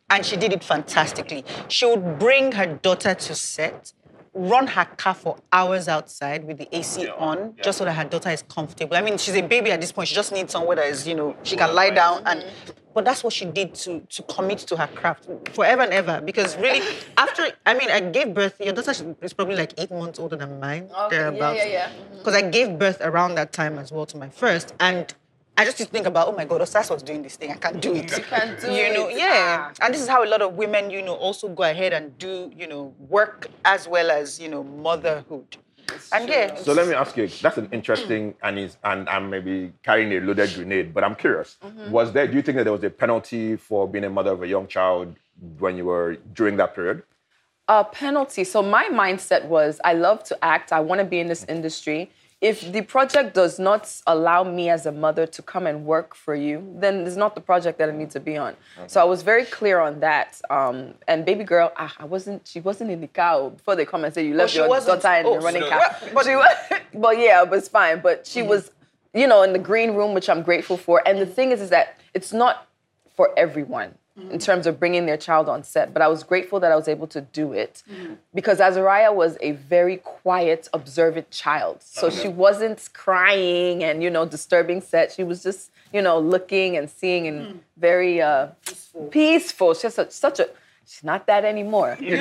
And 0.10 0.26
she 0.26 0.36
did 0.36 0.52
it 0.52 0.64
fantastically. 0.64 1.46
She 1.70 1.86
would 1.86 2.20
bring 2.20 2.52
her 2.54 2.66
daughter 2.66 3.14
to 3.14 3.36
set, 3.36 3.94
run 4.34 4.68
her 4.68 4.86
car 4.98 5.14
for 5.14 5.38
hours 5.52 5.88
outside 5.88 6.44
with 6.46 6.58
the 6.58 6.76
AC 6.76 7.08
on, 7.10 7.56
just 7.62 7.78
so 7.78 7.86
that 7.86 7.94
her 7.94 8.04
daughter 8.04 8.30
is 8.30 8.44
comfortable. 8.44 8.96
I 8.96 9.02
mean, 9.02 9.18
she's 9.18 9.36
a 9.36 9.42
baby 9.42 9.72
at 9.72 9.80
this 9.80 9.92
point. 9.92 10.10
She 10.10 10.16
just 10.16 10.32
needs 10.34 10.52
somewhere 10.52 10.76
that 10.78 10.88
is, 10.88 11.08
you 11.08 11.16
know, 11.16 11.36
she 11.44 11.56
can 11.56 11.74
lie 11.74 11.90
down 11.92 12.24
and 12.26 12.42
mm-hmm. 12.42 12.81
But 12.94 13.06
that's 13.06 13.24
what 13.24 13.34
she 13.34 13.46
did 13.46 13.74
to 13.76 14.00
to 14.10 14.24
commit 14.24 14.60
to 14.60 14.76
her 14.78 14.88
craft 14.88 15.28
forever 15.54 15.82
and 15.84 15.94
ever. 15.94 16.22
Because 16.22 16.58
really, 16.58 16.82
after 17.18 17.48
I 17.66 17.74
mean, 17.74 17.90
I 17.90 18.00
gave 18.02 18.34
birth. 18.34 18.60
Your 18.60 18.74
daughter 18.74 18.94
is 19.22 19.34
probably 19.34 19.56
like 19.56 19.74
eight 19.78 19.92
months 19.92 20.20
older 20.20 20.36
than 20.36 20.60
mine, 20.60 20.90
thereabouts. 21.10 21.60
yeah, 21.60 21.66
yeah. 21.66 21.90
Mhm. 21.90 22.18
Because 22.20 22.36
I 22.36 22.42
gave 22.50 22.78
birth 22.78 23.00
around 23.02 23.36
that 23.36 23.52
time 23.54 23.78
as 23.80 23.92
well 23.92 24.06
to 24.08 24.18
my 24.18 24.30
first, 24.30 24.74
and 24.80 25.14
I 25.58 25.66
just 25.66 25.78
used 25.80 25.90
to 25.92 25.94
think 25.94 26.08
about, 26.08 26.28
oh 26.30 26.32
my 26.32 26.46
God, 26.46 26.62
Osas 26.62 26.90
was 26.90 27.04
doing 27.04 27.22
this 27.22 27.36
thing. 27.36 27.52
I 27.52 27.56
can't 27.56 27.82
do 27.82 27.94
it. 27.94 28.10
You 28.18 28.24
can't 28.24 28.60
do 28.60 28.72
you 28.80 28.94
know, 28.94 29.10
it. 29.10 29.18
yeah. 29.18 29.70
Ah. 29.70 29.86
And 29.86 29.94
this 29.94 30.02
is 30.02 30.08
how 30.08 30.24
a 30.24 30.30
lot 30.34 30.42
of 30.42 30.54
women, 30.56 30.90
you 30.90 31.02
know, 31.02 31.14
also 31.14 31.50
go 31.50 31.64
ahead 31.64 31.92
and 31.94 32.18
do, 32.18 32.52
you 32.58 32.68
know, 32.68 32.94
work 33.10 33.48
as 33.66 33.86
well 33.88 34.10
as, 34.10 34.40
you 34.40 34.48
know, 34.48 34.64
motherhood. 34.64 35.58
And 36.14 36.30
yeah. 36.30 36.56
So 36.56 36.74
let 36.74 36.88
me 36.88 36.94
ask 36.94 37.16
you. 37.18 37.28
That's 37.28 37.58
an 37.58 37.70
interesting 37.72 38.36
and 38.44 38.60
is 38.60 38.78
and 38.84 39.08
I'm 39.10 39.30
maybe 39.30 39.74
carrying 39.84 40.12
a 40.14 40.20
loaded 40.20 40.54
grenade, 40.54 40.94
but 40.94 41.04
I'm 41.04 41.16
curious. 41.16 41.58
Mm-hmm. 41.64 41.92
Was 41.92 42.12
there? 42.12 42.28
Do 42.28 42.34
you 42.34 42.42
think 42.42 42.58
that 42.58 42.64
there 42.64 42.74
was 42.74 42.84
a 42.84 42.90
penalty 42.90 43.56
for 43.56 43.88
being 43.88 44.04
a 44.04 44.10
mother 44.10 44.32
of 44.32 44.44
a 44.44 44.48
young 44.48 44.68
child 44.68 45.16
when 45.60 45.78
you 45.78 45.86
were 45.86 46.18
during 46.34 46.58
that 46.58 46.76
period? 46.76 47.04
a 47.72 47.86
penalty. 47.86 48.44
So 48.44 48.62
my 48.62 48.86
mindset 48.92 49.46
was 49.46 49.80
I 49.84 49.94
love 49.94 50.24
to 50.26 50.44
act. 50.44 50.74
I 50.74 50.82
want 50.82 51.00
to 51.00 51.06
be 51.06 51.20
in 51.20 51.28
this 51.28 51.46
industry. 51.48 52.12
If 52.42 52.72
the 52.72 52.82
project 52.82 53.36
does 53.36 53.60
not 53.60 53.88
allow 54.08 54.44
me 54.44 54.68
as 54.70 54.88
a 54.88 54.92
mother 54.92 55.28
to 55.28 55.42
come 55.44 55.68
and 55.68 55.86
work 55.86 56.16
for 56.16 56.34
you, 56.34 56.68
then 56.80 57.06
it's 57.06 57.16
not 57.16 57.36
the 57.36 57.42
project 57.42 57.78
that 57.78 57.88
I 57.88 57.92
need 57.92 58.10
to 58.12 58.20
be 58.20 58.36
on. 58.36 58.56
So 58.88 59.00
I 59.00 59.04
was 59.04 59.22
very 59.22 59.46
clear 59.46 59.80
on 59.80 60.00
that. 60.00 60.42
Um, 60.50 60.96
and 61.08 61.24
baby 61.24 61.44
girl, 61.44 61.72
ah, 61.78 61.94
I 62.00 62.06
wasn't. 62.06 62.48
She 62.48 62.60
wasn't 62.60 62.90
in 62.90 63.00
the 63.00 63.08
cow 63.08 63.50
before 63.50 63.76
they 63.76 63.86
come 63.86 64.04
and 64.06 64.12
say 64.14 64.26
you 64.26 64.34
left 64.34 64.54
she 64.54 64.58
your 64.58 64.68
wasn't. 64.68 65.04
daughter 65.04 65.20
in 65.20 65.26
Oh, 65.28 65.36
the 65.40 65.46
running 65.46 65.62
so- 65.62 65.70
cow. 65.70 65.96
But 66.16 66.26
she 66.26 66.36
was. 66.36 66.56
But 66.96 67.20
yeah, 67.20 67.44
it 67.44 67.50
was 67.50 67.70
fine. 67.70 68.02
But 68.02 68.26
she 68.28 68.42
was, 68.42 68.72
you 69.14 69.28
know, 69.28 69.44
in 69.44 69.54
the 69.54 69.60
green 69.60 69.94
room, 69.94 70.14
which 70.14 70.28
I'm 70.28 70.42
grateful 70.42 70.76
for. 70.78 71.02
And 71.08 71.20
the 71.20 71.26
thing 71.28 71.52
is, 71.52 71.62
is 71.62 71.70
that 71.70 72.00
it's 72.14 72.34
not 72.34 72.68
for 73.16 73.30
everyone 73.38 73.96
in 74.30 74.40
terms 74.40 74.68
of 74.68 74.80
bringing 74.80 75.06
their 75.06 75.18
child 75.18 75.48
on 75.48 75.64
set. 75.64 75.94
But 75.94 76.02
I 76.02 76.08
was 76.08 76.24
grateful 76.24 76.60
that 76.60 76.72
I 76.72 76.76
was 76.76 76.88
able 76.88 77.08
to 77.08 77.22
do 77.22 77.54
it 77.54 77.84
because 78.34 78.60
Azariah 78.60 79.14
was 79.14 79.38
a 79.42 79.52
very 79.52 79.98
quiet, 79.98 80.68
observant 80.74 81.32
child. 81.32 81.82
So 81.82 82.10
she 82.10 82.28
wasn't 82.28 82.90
crying 82.94 83.84
and, 83.84 84.04
you 84.04 84.10
know, 84.10 84.26
disturbing 84.26 84.82
set. 84.82 85.12
She 85.12 85.24
was 85.24 85.42
just, 85.42 85.72
you 85.94 86.02
know, 86.02 86.20
looking 86.20 86.78
and 86.78 86.90
seeing 86.90 87.28
and 87.28 87.62
very 87.78 88.22
uh, 88.22 88.48
peaceful. 89.12 89.74
She's 89.74 89.94
such, 89.96 90.12
such 90.12 90.40
a, 90.40 90.50
she's 90.88 91.04
not 91.04 91.28
that 91.28 91.46
anymore. 91.46 91.98
she 92.00 92.16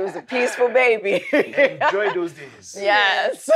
was 0.00 0.16
a 0.16 0.24
peaceful 0.26 0.68
baby. 0.68 1.24
Enjoy 1.32 2.12
those 2.14 2.32
days. 2.32 2.76
Yes. 2.80 3.48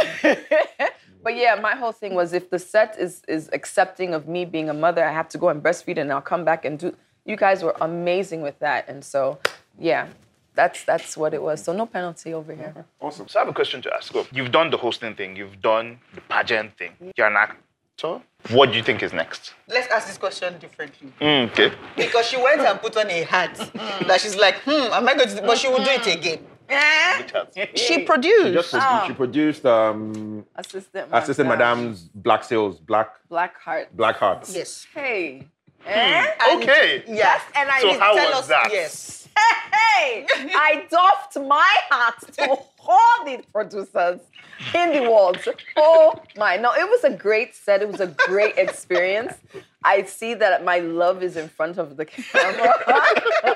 but 1.22 1.36
yeah, 1.36 1.54
my 1.60 1.74
whole 1.76 1.92
thing 1.92 2.14
was 2.14 2.32
if 2.32 2.50
the 2.50 2.58
set 2.58 2.96
is 2.98 3.22
is 3.28 3.48
accepting 3.52 4.14
of 4.14 4.26
me 4.26 4.44
being 4.44 4.68
a 4.70 4.74
mother, 4.74 5.04
I 5.04 5.12
have 5.12 5.28
to 5.30 5.38
go 5.38 5.48
and 5.48 5.62
breastfeed 5.62 5.98
and 5.98 6.12
I'll 6.12 6.20
come 6.20 6.44
back 6.44 6.64
and 6.64 6.78
do 6.78 6.96
you 7.24 7.36
guys 7.36 7.62
were 7.62 7.76
amazing 7.80 8.42
with 8.42 8.58
that. 8.60 8.88
And 8.88 9.04
so 9.04 9.38
yeah, 9.78 10.08
that's 10.54 10.84
that's 10.84 11.16
what 11.16 11.34
it 11.34 11.42
was. 11.42 11.62
So 11.62 11.72
no 11.72 11.86
penalty 11.86 12.34
over 12.34 12.54
here. 12.54 12.84
Awesome. 13.00 13.28
So 13.28 13.38
I 13.38 13.42
have 13.42 13.48
a 13.48 13.54
question 13.54 13.80
to 13.82 13.94
ask. 13.94 14.14
Look, 14.14 14.28
You've 14.32 14.52
done 14.52 14.70
the 14.70 14.76
hosting 14.78 15.14
thing, 15.14 15.36
you've 15.36 15.60
done 15.60 15.98
the 16.14 16.20
pageant 16.22 16.76
thing. 16.76 16.92
You're 17.16 17.28
an 17.28 17.36
actor. 17.36 17.58
What 18.50 18.70
do 18.72 18.76
you 18.78 18.82
think 18.82 19.02
is 19.02 19.12
next? 19.12 19.54
Let's 19.68 19.88
ask 19.92 20.06
this 20.08 20.16
question 20.18 20.58
differently. 20.58 21.12
Mm, 21.20 21.50
okay. 21.50 21.72
Because 21.96 22.26
she 22.26 22.36
went 22.36 22.60
and 22.62 22.80
put 22.80 22.96
on 22.96 23.08
a 23.10 23.22
hat 23.24 23.54
that 24.08 24.20
she's 24.20 24.36
like, 24.36 24.56
hmm, 24.64 24.70
am 24.92 25.06
I 25.08 25.14
going 25.14 25.28
to? 25.28 25.42
But 25.42 25.58
she 25.58 25.68
will 25.68 25.84
do 25.84 25.90
it 25.90 26.06
again. 26.06 26.40
She 27.74 28.04
produced. 28.04 28.46
She 28.46 28.52
just 28.52 28.74
Ah. 28.74 29.04
she 29.06 29.12
produced 29.12 29.66
um, 29.66 30.46
Assistant 30.54 31.08
Assistant 31.12 31.48
Madame. 31.48 31.78
Madame's 31.78 32.02
Black 32.14 32.44
Sales, 32.44 32.78
Black 32.78 33.08
Black 33.28 33.60
Heart. 33.60 33.96
Black 33.96 34.16
Hearts. 34.16 34.54
yes. 34.54 34.86
Hey. 34.94 35.46
Eh? 35.86 36.26
And- 36.48 36.62
Okay. 36.62 37.02
Yes. 37.08 37.40
And 37.56 37.68
I 37.70 37.80
So 37.80 37.98
how 37.98 38.14
Tell 38.14 38.30
was 38.30 38.40
us, 38.42 38.46
that? 38.48 38.68
Yes. 38.72 39.28
Hey, 39.72 40.26
I 40.68 40.86
doffed 40.90 41.36
my 41.40 41.76
hat 41.90 42.14
to 42.38 42.58
all 42.86 43.24
the 43.24 43.42
producers 43.52 44.20
in 44.74 44.92
the 44.92 45.02
world. 45.02 45.38
Oh 45.76 46.14
my, 46.36 46.56
no, 46.56 46.72
it 46.72 46.88
was 46.88 47.04
a 47.04 47.10
great 47.10 47.54
set. 47.54 47.82
It 47.82 47.88
was 47.90 48.00
a 48.00 48.08
great 48.08 48.56
experience. 48.56 49.34
I 49.84 50.04
see 50.04 50.34
that 50.34 50.64
my 50.64 50.80
love 50.80 51.22
is 51.22 51.36
in 51.36 51.48
front 51.48 51.78
of 51.78 51.96
the 51.96 52.04
camera. 52.06 52.74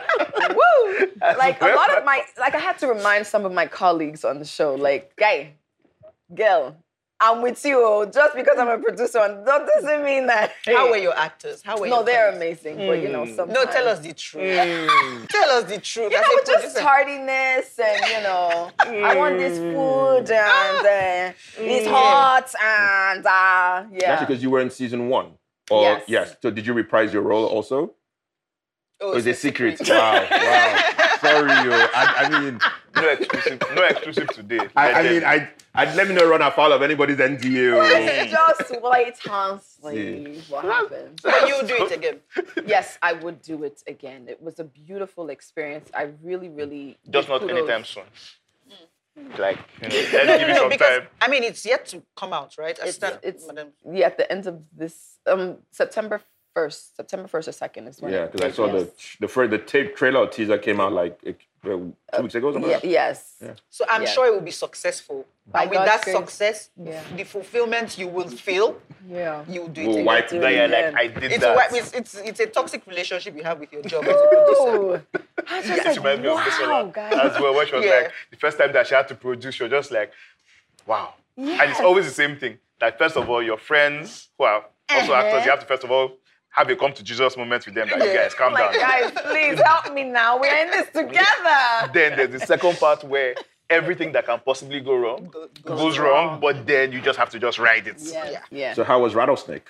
Woo! 0.50 1.06
Like 1.38 1.60
a 1.60 1.66
lot 1.66 1.96
of 1.96 2.04
my, 2.04 2.22
like 2.38 2.54
I 2.54 2.58
had 2.58 2.78
to 2.78 2.86
remind 2.86 3.26
some 3.26 3.44
of 3.44 3.52
my 3.52 3.66
colleagues 3.66 4.24
on 4.24 4.38
the 4.38 4.44
show, 4.44 4.74
like, 4.74 5.14
guy, 5.16 5.54
girl, 6.34 6.76
I'm 7.20 7.42
with 7.42 7.64
you. 7.64 7.80
oh, 7.82 8.04
Just 8.06 8.34
because 8.34 8.58
I'm 8.58 8.68
a 8.68 8.78
producer, 8.78 9.18
and 9.20 9.46
that 9.46 9.66
doesn't 9.74 10.04
mean 10.04 10.26
that. 10.26 10.52
How 10.66 10.90
were 10.90 10.96
your 10.96 11.16
actors? 11.16 11.62
How 11.62 11.78
were 11.78 11.86
No, 11.86 11.96
your 11.96 12.04
they're 12.04 12.32
colleagues? 12.32 12.64
amazing, 12.64 12.86
but 12.88 13.00
you 13.00 13.08
know, 13.08 13.24
sometimes. 13.24 13.52
No, 13.52 13.64
tell 13.66 13.88
us 13.88 14.00
the 14.00 14.12
truth. 14.12 14.44
Hmm. 14.90 15.24
tell 15.30 15.50
us 15.50 15.64
the 15.64 15.78
truth. 15.78 16.10
You 16.12 16.18
As 16.18 16.22
know, 16.24 16.28
a 16.32 16.34
with 16.36 16.46
just 16.46 16.60
producer. 16.74 16.80
tardiness 16.80 17.78
and 17.78 18.00
you 18.10 18.22
know, 18.22 18.70
I 19.06 19.16
want 19.16 19.38
this 19.38 19.58
hmm. 19.58 19.72
food 19.72 20.30
and 20.30 20.30
ah. 20.30 20.80
uh, 20.80 21.32
it's 21.58 21.86
hmm. 21.86 21.92
hot 21.92 22.54
and 22.62 23.24
uh, 23.26 23.84
That's 23.90 24.02
yeah. 24.02 24.20
because 24.24 24.42
you 24.42 24.50
were 24.50 24.60
in 24.60 24.70
season 24.70 25.08
one. 25.08 25.32
Or 25.70 25.82
Yes. 25.82 26.04
yes. 26.08 26.36
So 26.42 26.50
did 26.50 26.66
you 26.66 26.74
reprise 26.74 27.12
your 27.12 27.22
role 27.22 27.46
also? 27.46 27.94
Oh, 29.00 29.12
Or 29.12 29.18
is 29.18 29.26
it 29.26 29.30
it's 29.30 29.38
a 29.38 29.42
secret? 29.42 29.80
wow, 29.88 30.26
wow. 30.30 30.80
Sorry, 31.24 31.68
yo. 31.68 31.72
I, 31.94 32.14
I 32.18 32.40
mean, 32.40 32.60
No 32.96 33.08
exclusive. 33.08 33.62
No 33.74 33.82
exclusive 33.82 34.28
today. 34.28 34.60
I, 34.76 34.92
I 34.92 35.02
mean, 35.02 35.24
I, 35.24 35.48
I'd 35.74 35.94
let 35.96 36.08
me 36.08 36.14
not 36.14 36.26
run 36.26 36.42
afoul 36.42 36.72
of 36.72 36.82
anybody's 36.82 37.16
NDA. 37.16 37.76
Let's 37.76 38.30
just 38.30 38.82
wait 38.82 39.14
and 39.28 39.60
see 39.60 40.42
what 40.48 40.64
happens. 40.64 41.20
But 41.22 41.48
you 41.48 41.66
do 41.66 41.84
it 41.86 41.92
again. 41.92 42.20
Yes, 42.66 42.98
I 43.02 43.14
would 43.14 43.42
do 43.42 43.64
it 43.64 43.82
again. 43.86 44.26
It 44.28 44.40
was 44.42 44.58
a 44.60 44.64
beautiful 44.64 45.30
experience. 45.30 45.90
I 45.94 46.10
really, 46.22 46.48
really 46.48 46.98
just 47.10 47.28
not 47.28 47.40
kudos. 47.40 47.56
anytime 47.58 47.84
soon. 47.84 48.04
Like, 49.38 49.58
you 49.80 49.88
know, 49.88 49.94
let's 49.94 50.12
No, 50.12 50.18
give 50.26 50.26
no, 50.26 50.34
it 50.34 50.48
no, 50.48 50.54
some 50.56 50.68
because 50.70 50.98
time. 50.98 51.08
I 51.20 51.28
mean, 51.28 51.44
it's 51.44 51.64
yet 51.64 51.86
to 51.86 52.02
come 52.16 52.32
out, 52.32 52.56
right? 52.58 52.70
It's, 52.70 52.98
Assistant 52.98 53.20
it's 53.22 53.46
yeah, 53.92 54.06
at 54.06 54.18
the 54.18 54.30
end 54.30 54.46
of 54.46 54.62
this 54.76 55.18
um 55.26 55.58
September 55.70 56.20
first, 56.58 56.96
September 56.96 57.28
first 57.28 57.48
or 57.48 57.52
second 57.52 57.88
is 57.88 58.00
when. 58.00 58.12
Yeah, 58.12 58.26
because 58.26 58.40
I 58.40 58.50
saw 58.56 58.66
the 58.68 58.78
yes. 58.78 59.16
the 59.20 59.28
first 59.28 59.50
the 59.50 59.58
tape 59.58 59.96
trailer 59.96 60.20
or 60.20 60.28
teaser 60.28 60.56
came 60.56 60.80
out 60.80 60.92
like 60.92 61.18
uh, 61.26 61.32
two 61.64 61.94
weeks 62.22 62.34
ago. 62.36 62.48
or 62.48 62.52
Something 62.52 62.70
Yeah, 62.70 62.76
like 62.76 62.82
that. 62.82 62.88
yes. 62.88 63.42
So 63.70 63.84
I'm 63.88 64.02
Yeah. 64.02 64.08
sure 64.08 64.26
it 64.26 64.32
will 64.34 64.40
be 64.40 64.50
successful. 64.66 65.26
By 65.46 65.62
and 65.62 65.70
with 65.70 65.78
God's 65.78 65.90
that 65.90 66.04
grace. 66.04 66.16
success, 66.16 66.70
Yeah. 66.82 67.02
the 67.16 67.24
fulfillment 67.24 67.98
you 67.98 68.08
will 68.08 68.28
feel, 68.28 68.80
Yeah. 69.08 69.44
you 69.48 69.60
will 69.62 69.68
do 69.68 69.80
it 69.82 69.86
We'll 69.86 69.94
again. 69.96 70.06
wipe 70.06 70.28
Do 70.28 70.38
the 70.40 70.46
it 70.48 70.70
Like, 70.70 70.70
again. 70.70 70.92
like 70.94 71.02
I 71.02 71.06
did 71.20 71.32
It's, 71.32 71.40
that. 71.44 71.72
a, 71.72 71.76
it's, 71.76 71.92
it's, 71.92 72.14
it's 72.28 72.40
a 72.40 72.46
toxic 72.46 72.86
relationship 72.86 73.36
you 73.36 73.42
have 73.44 73.58
with 73.60 73.72
your 73.72 73.82
job 73.82 74.04
as 74.04 74.16
a 74.24 74.28
producer. 74.28 74.76
Ooh. 74.76 75.02
I 75.48 75.62
just 75.62 75.70
It 75.70 75.86
like, 75.86 75.96
reminds 75.98 76.22
me 76.22 76.28
of 76.28 76.34
wow, 76.36 76.44
Bisola 76.46 76.92
guys. 76.94 77.12
as 77.34 77.40
well, 77.40 77.54
when 77.54 77.66
she 77.66 77.74
was 77.76 77.84
Yeah. 77.84 77.90
like, 77.98 78.12
the 78.30 78.36
first 78.36 78.56
time 78.58 78.72
that 78.72 78.86
she 78.86 78.94
had 78.94 79.08
to 79.08 79.14
produce, 79.14 79.54
she 79.56 79.62
was 79.64 79.70
just 79.70 79.90
like, 79.90 80.12
wow. 80.86 81.14
And 81.36 81.70
it's 81.70 81.80
always 81.80 82.04
the 82.06 82.12
same 82.22 82.36
thing. 82.38 82.58
Like, 82.80 82.96
first 82.98 83.16
of 83.16 83.28
all, 83.28 83.42
your 83.42 83.58
friends 83.58 84.28
who 84.38 84.44
are 84.44 84.64
also 84.90 85.12
Uh-huh. 85.12 85.14
actors, 85.26 85.44
you 85.44 85.50
have 85.50 85.60
to 85.60 85.66
first 85.66 85.84
of 85.84 85.90
all 85.90 86.12
have 86.54 86.70
a 86.70 86.76
come 86.76 86.92
to 86.92 87.02
Jesus 87.02 87.36
moment 87.36 87.66
with 87.66 87.74
them. 87.74 87.88
That 87.88 87.98
you 87.98 88.14
guys 88.14 88.32
calm 88.34 88.52
like, 88.52 88.72
down. 88.72 88.80
guys, 88.80 89.10
please 89.24 89.60
help 89.60 89.92
me 89.92 90.04
now. 90.04 90.38
We're 90.40 90.56
in 90.64 90.70
this 90.70 90.86
together. 90.94 91.92
Then 91.92 92.16
there's 92.16 92.30
the 92.40 92.46
second 92.46 92.78
part 92.78 93.02
where 93.02 93.34
everything 93.68 94.12
that 94.12 94.24
can 94.26 94.38
possibly 94.44 94.80
go 94.80 94.94
wrong 94.96 95.28
Go- 95.32 95.48
goes, 95.64 95.78
goes 95.80 95.98
wrong, 95.98 96.26
wrong. 96.28 96.40
but 96.40 96.64
then 96.66 96.92
you 96.92 97.00
just 97.00 97.18
have 97.18 97.28
to 97.30 97.40
just 97.40 97.58
ride 97.58 97.88
it. 97.88 97.96
Yeah. 98.00 98.30
Yeah. 98.30 98.40
Yeah. 98.50 98.74
So 98.74 98.84
how 98.84 99.00
was 99.00 99.14
Rattlesnake? 99.16 99.66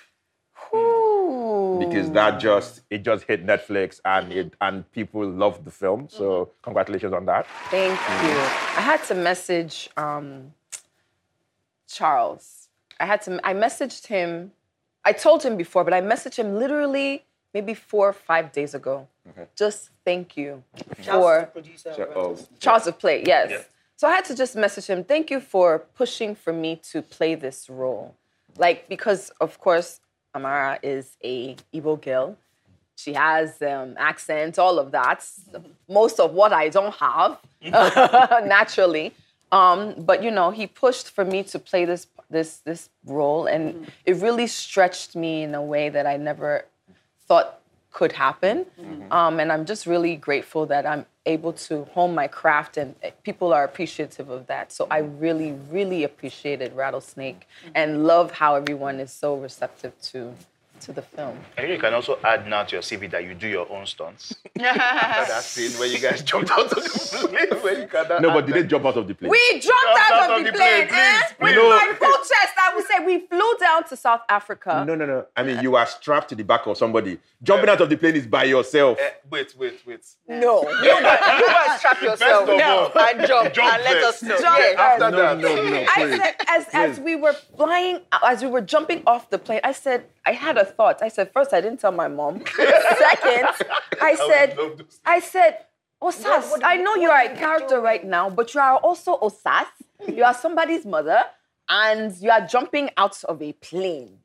Ooh. 0.75 1.77
Because 1.79 2.11
that 2.11 2.39
just 2.39 2.81
it 2.91 3.03
just 3.03 3.23
hit 3.25 3.45
Netflix 3.45 3.99
and 4.05 4.31
it 4.31 4.53
and 4.61 4.89
people 4.91 5.27
loved 5.27 5.65
the 5.65 5.71
film. 5.71 6.07
So 6.09 6.51
congratulations 6.61 7.13
on 7.13 7.25
that. 7.25 7.47
Thank 7.71 7.91
you. 7.91 8.37
I 8.77 8.81
had 8.81 9.03
to 9.05 9.15
message 9.15 9.89
um, 9.97 10.53
Charles. 11.89 12.67
I 12.99 13.05
had 13.05 13.21
to. 13.23 13.39
I 13.43 13.53
messaged 13.53 14.05
him. 14.07 14.51
I 15.05 15.13
told 15.13 15.43
him 15.43 15.55
before, 15.55 15.83
but 15.83 15.93
I 15.93 16.01
messaged 16.01 16.35
him 16.37 16.55
literally 16.57 17.23
maybe 17.53 17.73
four 17.73 18.09
or 18.09 18.13
five 18.13 18.51
days 18.51 18.73
ago. 18.73 19.07
Just 19.55 19.89
thank 20.03 20.35
you 20.35 20.63
Charles 21.01 21.23
for 21.23 21.37
is 21.39 21.45
the 21.45 21.51
producer. 21.51 21.95
Oh, 21.97 22.03
Rebels. 22.03 22.47
Charles 22.59 22.87
of 22.87 22.99
Play, 22.99 23.23
yes. 23.25 23.49
Yeah. 23.51 23.61
So 23.95 24.07
I 24.07 24.15
had 24.15 24.25
to 24.25 24.35
just 24.35 24.55
message 24.55 24.87
him, 24.87 25.03
thank 25.03 25.31
you 25.31 25.39
for 25.39 25.79
pushing 25.95 26.35
for 26.35 26.51
me 26.51 26.75
to 26.91 27.01
play 27.01 27.35
this 27.35 27.69
role. 27.69 28.13
Like, 28.57 28.89
because 28.89 29.31
of 29.39 29.59
course, 29.59 30.01
Amara 30.35 30.79
is 30.83 31.15
a 31.23 31.55
Igbo 31.73 32.01
girl. 32.01 32.37
She 32.97 33.13
has 33.13 33.61
um, 33.61 33.95
accent, 33.97 34.59
all 34.59 34.79
of 34.79 34.91
that. 34.91 35.25
Most 35.87 36.19
of 36.19 36.33
what 36.33 36.51
I 36.53 36.69
don't 36.69 36.93
have, 36.95 37.39
naturally. 38.45 39.13
Um, 39.51 39.95
but 39.97 40.23
you 40.23 40.31
know, 40.31 40.51
he 40.51 40.67
pushed 40.67 41.11
for 41.11 41.23
me 41.23 41.43
to 41.43 41.59
play 41.59 41.85
this 41.85 42.05
this 42.29 42.57
this 42.57 42.89
role, 43.05 43.45
and 43.45 43.91
it 44.05 44.17
really 44.17 44.47
stretched 44.47 45.15
me 45.15 45.43
in 45.43 45.55
a 45.55 45.61
way 45.61 45.89
that 45.89 46.05
I 46.05 46.17
never 46.17 46.65
thought 47.27 47.59
could 47.95 48.11
happen. 48.11 48.65
Um, 49.09 49.39
and 49.39 49.51
I'm 49.53 49.65
just 49.65 49.85
really 49.85 50.17
grateful 50.17 50.65
that 50.65 50.85
I'm 50.85 51.05
able 51.25 51.53
to 51.53 51.85
hone 51.85 52.13
my 52.13 52.27
craft 52.27 52.75
and 52.77 52.93
uh, 53.03 53.09
people 53.23 53.53
are 53.53 53.63
appreciative 53.63 54.29
of 54.29 54.47
that. 54.47 54.71
So 54.73 54.85
I 54.91 54.99
really, 54.99 55.53
really 55.71 56.03
appreciated 56.03 56.73
Rattlesnake 56.75 57.47
and 57.73 58.05
love 58.05 58.31
how 58.31 58.55
everyone 58.55 58.99
is 58.99 59.13
so 59.13 59.35
receptive 59.35 59.93
to 60.11 60.35
to 60.85 60.93
the 60.93 61.01
film. 61.01 61.37
I 61.57 61.61
think 61.61 61.73
you 61.73 61.79
can 61.79 61.93
also 61.93 62.17
add 62.23 62.47
now 62.47 62.63
to 62.63 62.75
your 62.75 62.81
CV 62.83 63.09
that 63.11 63.23
you 63.23 63.33
do 63.33 63.47
your 63.47 63.69
own 63.71 63.85
stunts. 63.85 64.35
After 64.59 64.63
that 65.33 65.43
scene 65.43 65.71
where 65.79 65.87
you 65.87 65.99
guys 65.99 66.21
jumped 66.21 66.51
out 66.51 66.59
of 66.61 66.69
the 66.69 67.27
plane, 67.29 67.61
where 67.63 67.81
you 67.81 67.87
can 67.87 68.21
No, 68.21 68.31
but 68.31 68.45
did 68.45 68.55
they 68.55 68.63
jump 68.63 68.85
out 68.85 68.95
of 68.97 69.07
the 69.07 69.15
plane? 69.15 69.31
We 69.31 69.59
jumped 69.59 69.99
out, 70.11 70.39
of, 70.39 70.45
the 70.45 70.51
plane. 70.53 70.87
please, 70.87 70.95
eh? 70.97 71.21
please. 71.39 71.55
With 71.55 71.69
my 71.69 71.95
full 71.97 72.17
chest, 72.17 72.53
I 72.57 72.75
would 72.75 72.85
say 72.85 73.05
we 73.05 73.25
flew 73.27 73.57
down 73.59 73.83
to 73.89 73.95
South 73.97 74.21
Africa. 74.29 74.83
no, 74.87 74.95
no, 74.95 75.05
no. 75.05 75.25
I 75.35 75.43
mean, 75.43 75.61
you 75.61 75.75
are 75.75 75.85
strapped 75.87 76.29
to 76.29 76.35
the 76.35 76.43
back 76.43 76.67
of 76.67 76.77
somebody. 76.77 77.19
Jumping 77.41 77.69
out 77.69 77.81
of 77.81 77.89
the 77.89 77.97
plane 77.97 78.15
is 78.15 78.27
by 78.27 78.43
yourself. 78.45 78.97
Eh, 78.99 79.09
wait, 79.29 79.53
wait, 79.57 79.79
wait. 79.85 80.05
No, 80.27 80.61
you 80.83 81.01
guys, 81.01 81.39
you 81.39 81.47
guys 81.47 81.81
trap 81.81 82.01
yourself. 82.01 82.49
of 82.49 82.57
No, 82.57 82.91
and 82.99 83.27
jump, 83.27 83.53
jump 83.53 83.73
and 83.73 83.83
let 83.83 84.03
us 84.03 84.21
know. 84.23 84.37
Jump 84.39 84.57
Yes. 84.57 84.69
first. 84.75 84.79
After 84.79 85.11
No, 85.11 85.17
that, 85.17 85.37
no, 85.39 85.69
no. 85.69 85.85
I 85.95 86.17
said, 86.17 86.35
as, 86.47 86.67
as 86.73 86.99
we 86.99 87.15
were 87.15 87.33
flying, 87.33 87.99
as 88.23 88.41
we 88.43 88.49
were 88.49 88.61
jumping 88.61 89.03
off 89.05 89.29
the 89.29 89.37
plane, 89.37 89.61
I 89.63 89.71
said, 89.73 90.05
I 90.25 90.31
had 90.31 90.57
a 90.57 90.65
thought. 90.77 91.01
I 91.01 91.09
said, 91.09 91.31
first, 91.31 91.53
I 91.53 91.61
didn't 91.61 91.79
tell 91.79 91.91
my 91.91 92.07
mom. 92.07 92.43
Second, 92.55 93.47
I 94.01 94.15
said, 94.29 94.57
love 94.57 94.77
those. 94.77 94.99
I 95.05 95.19
said, 95.19 95.53
Osas, 96.01 96.51
what- 96.51 96.65
I 96.65 96.75
know 96.77 96.95
you 96.95 97.09
are 97.09 97.21
are 97.23 97.31
a 97.31 97.35
character 97.35 97.79
right 97.79 98.03
now, 98.03 98.29
but 98.29 98.53
you 98.53 98.59
are 98.61 98.77
also 98.77 99.17
Osas. 99.17 99.65
You 100.07 100.23
are 100.23 100.33
somebody's 100.33 100.85
mother, 100.85 101.21
and 101.69 102.15
you 102.17 102.29
are 102.29 102.45
jumping 102.45 102.89
out 102.97 103.23
of 103.25 103.41
a 103.41 103.53
plane. 103.53 104.19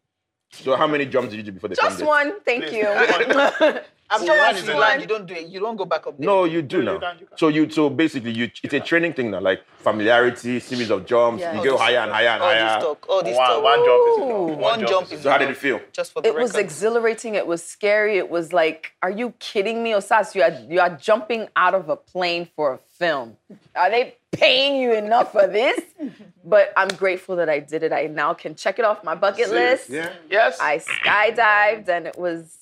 So 0.52 0.76
how 0.76 0.86
many 0.88 1.06
jumps 1.06 1.30
did 1.30 1.36
you 1.38 1.42
do 1.44 1.52
before 1.52 1.68
the 1.68 1.76
Just 1.76 2.02
one, 2.04 2.40
thank 2.40 2.64
Please. 2.64 2.78
you. 2.78 2.88
I'm 4.10 4.20
So 4.20 4.26
sure 4.26 4.36
one 4.36 4.54
once 4.54 4.66
you 4.66 4.72
a 4.72 4.76
land, 4.78 5.00
you 5.02 5.06
don't 5.06 5.26
do 5.26 5.34
it. 5.34 5.46
You 5.46 5.60
don't 5.60 5.76
go 5.76 5.84
back 5.84 6.06
up 6.06 6.18
there. 6.18 6.26
No, 6.26 6.44
you 6.44 6.62
do 6.62 6.78
you 6.78 6.82
now. 6.82 6.98
can, 6.98 7.18
you 7.20 7.26
can. 7.26 7.38
So 7.38 7.48
you 7.48 7.70
so 7.70 7.88
basically 7.88 8.32
you 8.32 8.50
it's 8.62 8.74
a 8.74 8.80
training 8.80 9.12
thing 9.14 9.30
now, 9.30 9.40
like 9.40 9.62
familiarity, 9.78 10.58
series 10.60 10.90
of 10.90 11.06
jumps. 11.06 11.40
Yeah. 11.40 11.52
You 11.52 11.58
All 11.58 11.64
go 11.64 11.78
higher 11.78 11.98
and 11.98 12.10
higher 12.10 12.28
and 12.28 12.42
all 12.42 12.48
higher. 12.50 12.74
this 12.76 12.84
talk, 12.84 13.06
all 13.08 13.22
this 13.22 13.36
One, 13.36 13.48
talk. 13.48 13.62
one 13.62 13.84
jump 13.84 14.08
is 14.08 14.18
Ooh. 14.18 14.48
enough. 14.48 14.60
One 14.60 14.86
jump 14.86 15.12
is 15.12 15.20
So 15.22 15.30
how 15.30 15.38
did 15.38 15.50
it 15.50 15.56
feel? 15.56 15.80
Just 15.92 16.12
for 16.12 16.22
the 16.22 16.28
It 16.28 16.34
was 16.34 16.54
exhilarating. 16.56 17.34
It 17.36 17.46
was 17.46 17.62
scary. 17.64 18.18
It 18.18 18.28
was 18.30 18.52
like, 18.52 18.92
are 19.02 19.10
you 19.10 19.32
kidding 19.38 19.82
me, 19.82 19.92
Osas? 19.92 20.34
You 20.34 20.42
are 20.42 20.56
you 20.68 20.80
are 20.80 20.90
jumping 20.96 21.48
out 21.56 21.74
of 21.74 21.88
a 21.88 21.96
plane 21.96 22.48
for 22.56 22.72
a 22.74 22.78
film. 22.78 23.36
Are 23.76 23.90
they 23.90 24.16
paying 24.32 24.80
you 24.82 24.92
enough 24.94 25.32
for 25.32 25.46
this? 25.46 25.80
But 26.42 26.72
I'm 26.74 26.88
grateful 26.88 27.36
that 27.36 27.50
I 27.50 27.60
did 27.60 27.82
it. 27.82 27.92
I 27.92 28.06
now 28.06 28.32
can 28.32 28.54
check 28.54 28.78
it 28.78 28.84
off 28.84 29.04
my 29.04 29.14
bucket 29.14 29.50
list. 29.50 29.90
Yeah. 29.90 30.10
Yes. 30.30 30.58
I 30.58 30.78
skydived, 30.78 31.86
and 31.88 32.06
it 32.06 32.18
was 32.18 32.56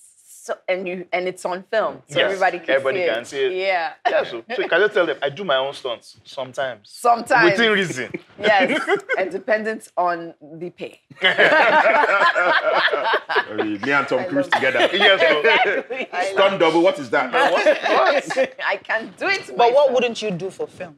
so, 0.49 0.55
and 0.67 0.89
you 0.89 1.07
and 1.13 1.29
it's 1.29 1.45
on 1.45 1.63
film, 1.71 2.03
so 2.09 2.19
Yes, 2.19 2.25
everybody 2.25 2.59
can 2.59 2.71
everybody 2.71 2.99
see 3.01 3.05
it. 3.05 3.15
can 3.15 3.25
see 3.27 3.45
it. 3.45 3.53
Yeah. 3.53 3.93
yeah, 4.09 4.25
so, 4.25 4.43
so 4.57 4.63
you 4.63 4.69
can 4.69 4.81
just 4.81 4.95
tell 4.95 5.05
them 5.07 5.19
I 5.23 5.29
do 5.29 5.45
my 5.45 5.57
own 5.57 5.75
stunts 5.75 6.17
sometimes. 6.25 6.89
Sometimes. 6.91 7.51
Within 7.53 7.73
reason. 7.73 8.11
Yes, 8.41 8.81
and 9.19 9.31
dependent 9.31 9.89
on 9.97 10.33
the 10.41 10.71
pay. 10.71 11.01
I 11.21 11.27
mean, 13.57 13.81
me 13.83 13.93
and 13.93 14.09
Tom 14.09 14.25
Cruise 14.27 14.49
together. 14.49 14.89
yes, 14.93 15.21
so, 15.21 15.39
Exactly. 15.41 16.09
Stunt 16.33 16.59
double, 16.61 16.83
what 16.83 16.99
is 16.99 17.11
that? 17.11 17.31
I 17.35 18.77
can't 18.77 19.17
do 19.19 19.27
it. 19.29 19.51
But 19.57 19.73
what 19.75 19.93
wouldn't 19.93 20.23
you 20.23 20.31
do 20.31 20.51
for 20.51 20.67
film? 20.67 20.97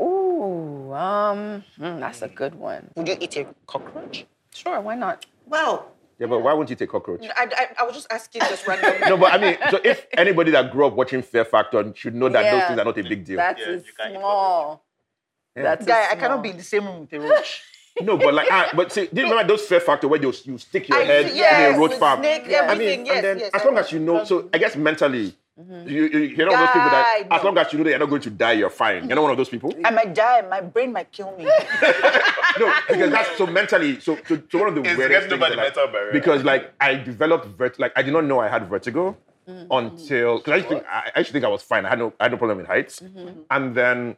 Ooh, 0.00 0.92
um, 0.94 1.62
hmm, 1.76 2.00
that's 2.00 2.22
a 2.22 2.28
good 2.28 2.54
one. 2.54 2.90
Would 2.96 3.08
you 3.08 3.16
eat 3.20 3.36
a 3.36 3.46
cockroach? 3.66 4.24
Sure, 4.54 4.80
why 4.80 4.94
not? 4.94 5.26
Well, 5.46 5.92
Yeah, 6.20 6.26
but 6.26 6.40
why 6.42 6.52
won't 6.52 6.68
you 6.68 6.76
take 6.76 6.90
cockroach? 6.90 7.24
I, 7.34 7.44
I, 7.56 7.66
I 7.80 7.82
was 7.84 7.94
just 7.94 8.06
asking 8.12 8.42
just 8.42 8.66
randomly. 8.66 8.98
No, 9.08 9.16
but 9.16 9.32
I 9.32 9.38
mean, 9.38 9.56
so 9.70 9.80
if 9.82 10.06
anybody 10.18 10.50
that 10.50 10.70
grew 10.70 10.84
up 10.86 10.92
watching 10.92 11.22
Fear 11.22 11.46
Factor 11.46 11.92
should 11.96 12.14
know 12.14 12.28
that 12.28 12.42
those 12.42 12.52
Yeah. 12.52 12.68
things 12.68 12.78
are 12.78 12.84
not 12.84 12.98
a 12.98 13.02
big 13.02 13.24
deal. 13.24 13.38
That 13.38 13.58
Yeah, 13.58 13.68
is 13.70 13.86
you 13.86 13.92
can't 13.98 14.12
eat 14.12 14.18
small. 14.18 14.84
Yeah. 15.56 15.62
That's 15.62 15.86
Guy, 15.86 16.08
I 16.10 16.16
cannot 16.16 16.42
be 16.42 16.50
in 16.50 16.58
the 16.58 16.62
same 16.62 16.84
room 16.84 17.00
with 17.00 17.12
a 17.14 17.20
roach. 17.20 17.62
No, 18.02 18.16
but 18.16 18.32
like, 18.32 18.48
ah, 18.50 18.70
but 18.74 18.92
see, 18.92 19.08
do 19.12 19.20
you 19.20 19.28
remember 19.28 19.46
those 19.52 19.62
Fear 19.66 19.80
Factor 19.80 20.08
where 20.08 20.20
you, 20.22 20.32
you 20.44 20.56
stick 20.58 20.88
your 20.88 20.98
I 20.98 21.02
head 21.04 21.24
see- 21.26 21.32
in 21.32 21.36
yes, 21.38 21.74
a 21.74 21.78
road 21.78 21.90
with 21.90 21.98
farm? 21.98 22.20
snake, 22.20 22.44
Yeah. 22.46 22.66
I 22.70 22.74
mean, 22.74 23.04
yes, 23.04 23.16
and 23.16 23.24
then 23.24 23.38
yes, 23.40 23.50
as 23.52 23.62
I 23.62 23.64
long 23.64 23.78
as 23.78 23.92
you 23.92 23.98
know, 23.98 24.24
so 24.24 24.48
I 24.54 24.58
guess 24.58 24.76
mentally, 24.76 25.34
Mm-hmm. 25.60 25.88
you, 25.88 26.02
you, 26.08 26.18
you're 26.20 26.46
not 26.46 26.52
one 26.54 26.60
those 26.60 26.68
people 26.70 26.90
that, 26.90 27.26
Guy, 27.28 27.36
as 27.36 27.44
long 27.44 27.58
as 27.58 27.72
you 27.72 27.78
know 27.78 27.84
that 27.84 27.90
you're 27.90 27.98
not 27.98 28.08
going 28.08 28.22
to 28.22 28.30
die, 28.30 28.52
you're 28.52 28.70
fine. 28.70 29.06
You're 29.06 29.16
not 29.16 29.22
one 29.22 29.30
of 29.32 29.36
those 29.36 29.48
people. 29.48 29.74
I 29.84 29.90
might 29.90 30.14
die, 30.14 30.42
my 30.48 30.60
brain 30.60 30.92
might 30.92 31.12
kill 31.12 31.36
me. 31.36 31.44
no, 32.58 32.72
because 32.88 33.10
that's 33.10 33.36
so 33.36 33.46
mentally. 33.46 34.00
So, 34.00 34.16
so, 34.26 34.42
so 34.50 34.58
one 34.58 34.68
of 34.68 34.74
the 34.74 34.82
It's 34.82 34.96
weirdest 34.96 35.28
things. 35.28 35.30
the 35.30 35.36
that, 35.36 35.56
like, 35.56 35.74
mental 35.74 35.88
barrier. 35.88 36.12
Because 36.12 36.44
like 36.44 36.72
I 36.80 36.94
developed 36.94 37.46
vert, 37.58 37.78
like 37.78 37.92
I 37.96 38.02
did 38.02 38.12
not 38.12 38.24
know 38.24 38.40
I 38.40 38.48
had 38.48 38.68
vertigo 38.68 39.16
mm-hmm. 39.48 39.66
until 39.70 40.38
because 40.38 40.52
I 40.52 40.56
used 40.56 40.68
to 40.68 40.74
think 40.76 40.86
I, 40.90 41.12
I 41.14 41.18
used 41.18 41.28
to 41.28 41.32
think 41.32 41.44
I 41.44 41.48
was 41.48 41.62
fine. 41.62 41.84
I 41.84 41.90
had 41.90 41.98
no 41.98 42.12
I 42.18 42.24
had 42.24 42.32
no 42.32 42.38
problem 42.38 42.58
with 42.58 42.66
heights, 42.66 43.00
mm-hmm. 43.00 43.40
and 43.50 43.74
then 43.74 44.16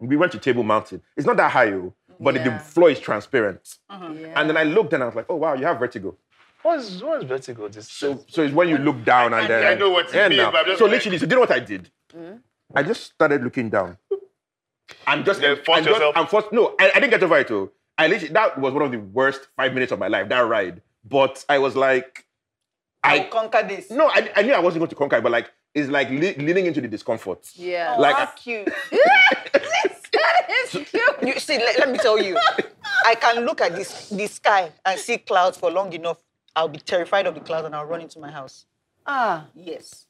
we 0.00 0.16
went 0.16 0.32
to 0.32 0.38
Table 0.38 0.62
Mountain. 0.62 1.02
It's 1.16 1.26
not 1.26 1.36
that 1.36 1.50
high, 1.52 1.72
oh, 1.72 1.94
but 2.20 2.34
the- 2.34 2.40
Yeah. 2.40 2.58
the 2.58 2.64
floor 2.64 2.90
is 2.90 3.00
transparent. 3.00 3.78
Yeah. 3.90 3.96
And 4.36 4.48
then 4.48 4.56
I 4.56 4.62
looked 4.64 4.92
and 4.92 5.02
I 5.02 5.06
was 5.06 5.14
like, 5.14 5.26
oh 5.28 5.36
wow, 5.36 5.54
you 5.54 5.64
have 5.66 5.78
vertigo. 5.78 6.16
What's, 6.62 7.00
what's 7.02 7.24
vertigo? 7.24 7.68
This 7.68 7.88
So, 7.90 8.24
so 8.28 8.42
it's 8.42 8.54
when 8.54 8.68
you 8.68 8.78
look 8.78 9.04
down 9.04 9.32
and 9.34 9.48
then 9.48 9.66
I 9.66 9.74
know 9.74 9.90
what 9.90 10.12
you 10.12 10.18
Yeah, 10.18 10.28
mean, 10.28 10.38
now. 10.38 10.50
but 10.50 10.60
I'm 10.60 10.66
just 10.66 10.78
So 10.78 10.84
like- 10.84 10.92
literally, 10.94 11.18
so 11.18 11.26
do 11.26 11.30
you 11.30 11.36
know 11.36 11.40
what 11.40 11.50
I 11.50 11.58
did? 11.60 11.90
Hmm? 12.12 12.32
I 12.74 12.82
just 12.82 13.04
started 13.04 13.42
looking 13.42 13.70
down. 13.70 13.96
And 15.06 15.24
just 15.24 15.40
Then 15.40 15.56
force 15.64 15.78
and 15.78 15.86
just- 15.86 15.96
yourself? 15.96 16.16
and 16.16 16.28
forced- 16.28 16.52
no, 16.52 16.74
I, 16.80 16.90
I 16.94 17.00
didn't 17.00 17.10
get 17.10 17.22
over 17.22 17.38
it. 17.38 17.48
Though. 17.48 17.70
I 17.96 18.06
literally 18.06 18.32
that 18.34 18.58
was 18.58 18.72
one 18.72 18.82
of 18.82 18.92
the 18.92 18.98
worst 18.98 19.48
five 19.56 19.74
minutes 19.74 19.92
of 19.92 19.98
my 19.98 20.08
life. 20.08 20.28
That 20.28 20.40
ride, 20.40 20.82
but 21.04 21.44
I 21.48 21.58
was 21.58 21.76
like, 21.76 22.26
I'll 23.02 23.20
I 23.20 23.24
conquer 23.24 23.62
this. 23.66 23.90
no, 23.90 24.06
I, 24.08 24.30
I 24.36 24.42
knew 24.42 24.52
I 24.52 24.60
wasn't 24.60 24.80
going 24.80 24.90
to 24.90 24.96
conquer, 24.96 25.16
it, 25.16 25.22
but 25.22 25.32
like 25.32 25.50
it's 25.74 25.88
like 25.90 26.08
le- 26.10 26.42
leaning 26.42 26.66
into 26.66 26.80
the 26.80 26.88
discomfort. 26.88 27.50
yeah. 27.54 27.94
Oh, 27.96 28.00
like- 28.00 28.16
how 28.16 28.26
cute. 28.26 28.68
it's 28.92 30.90
cute. 30.90 31.02
You 31.22 31.38
see, 31.40 31.58
let, 31.58 31.78
let 31.78 31.90
me 31.90 31.98
tell 31.98 32.22
you, 32.22 32.36
I 33.06 33.14
can 33.14 33.44
look 33.44 33.60
at 33.60 33.74
this 33.74 34.08
the 34.10 34.26
sky 34.26 34.72
and 34.84 34.98
see 34.98 35.18
clouds 35.18 35.58
for 35.58 35.70
long 35.70 35.92
enough. 35.92 36.18
I'll 36.58 36.68
be 36.68 36.80
terrified 36.80 37.26
of 37.28 37.34
the 37.34 37.40
clouds 37.40 37.66
and 37.66 37.74
I'll 37.76 37.84
run 37.84 38.00
into 38.00 38.18
my 38.18 38.30
house. 38.32 38.66
Ah, 39.06 39.46
Yes. 39.54 40.06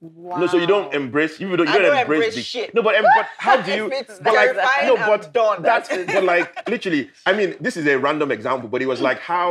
wow. 0.00 0.38
No, 0.38 0.46
so 0.46 0.56
you 0.56 0.66
don't 0.66 0.94
embrace. 0.94 1.40
You 1.40 1.48
don't. 1.56 1.66
You 1.66 1.72
don't 1.72 1.82
don't 1.82 1.98
embrace, 1.98 2.16
embrace 2.18 2.34
the, 2.36 2.42
shit. 2.42 2.72
No, 2.74 2.82
but 2.82 2.94
em- 2.94 3.02
but 3.16 3.26
how 3.36 3.60
do 3.66 3.72
you? 3.74 3.88
But 3.90 4.32
like 4.32 4.54
no, 4.86 4.96
I'm 4.96 5.08
but 5.10 5.32
done. 5.32 5.62
that's 5.62 5.88
but 6.14 6.22
like 6.22 6.68
literally. 6.68 7.10
I 7.26 7.32
mean, 7.32 7.56
this 7.60 7.76
is 7.76 7.84
a 7.88 7.98
random 7.98 8.30
example, 8.30 8.68
but 8.68 8.80
it 8.80 8.86
was 8.86 9.00
like 9.00 9.18
how 9.18 9.48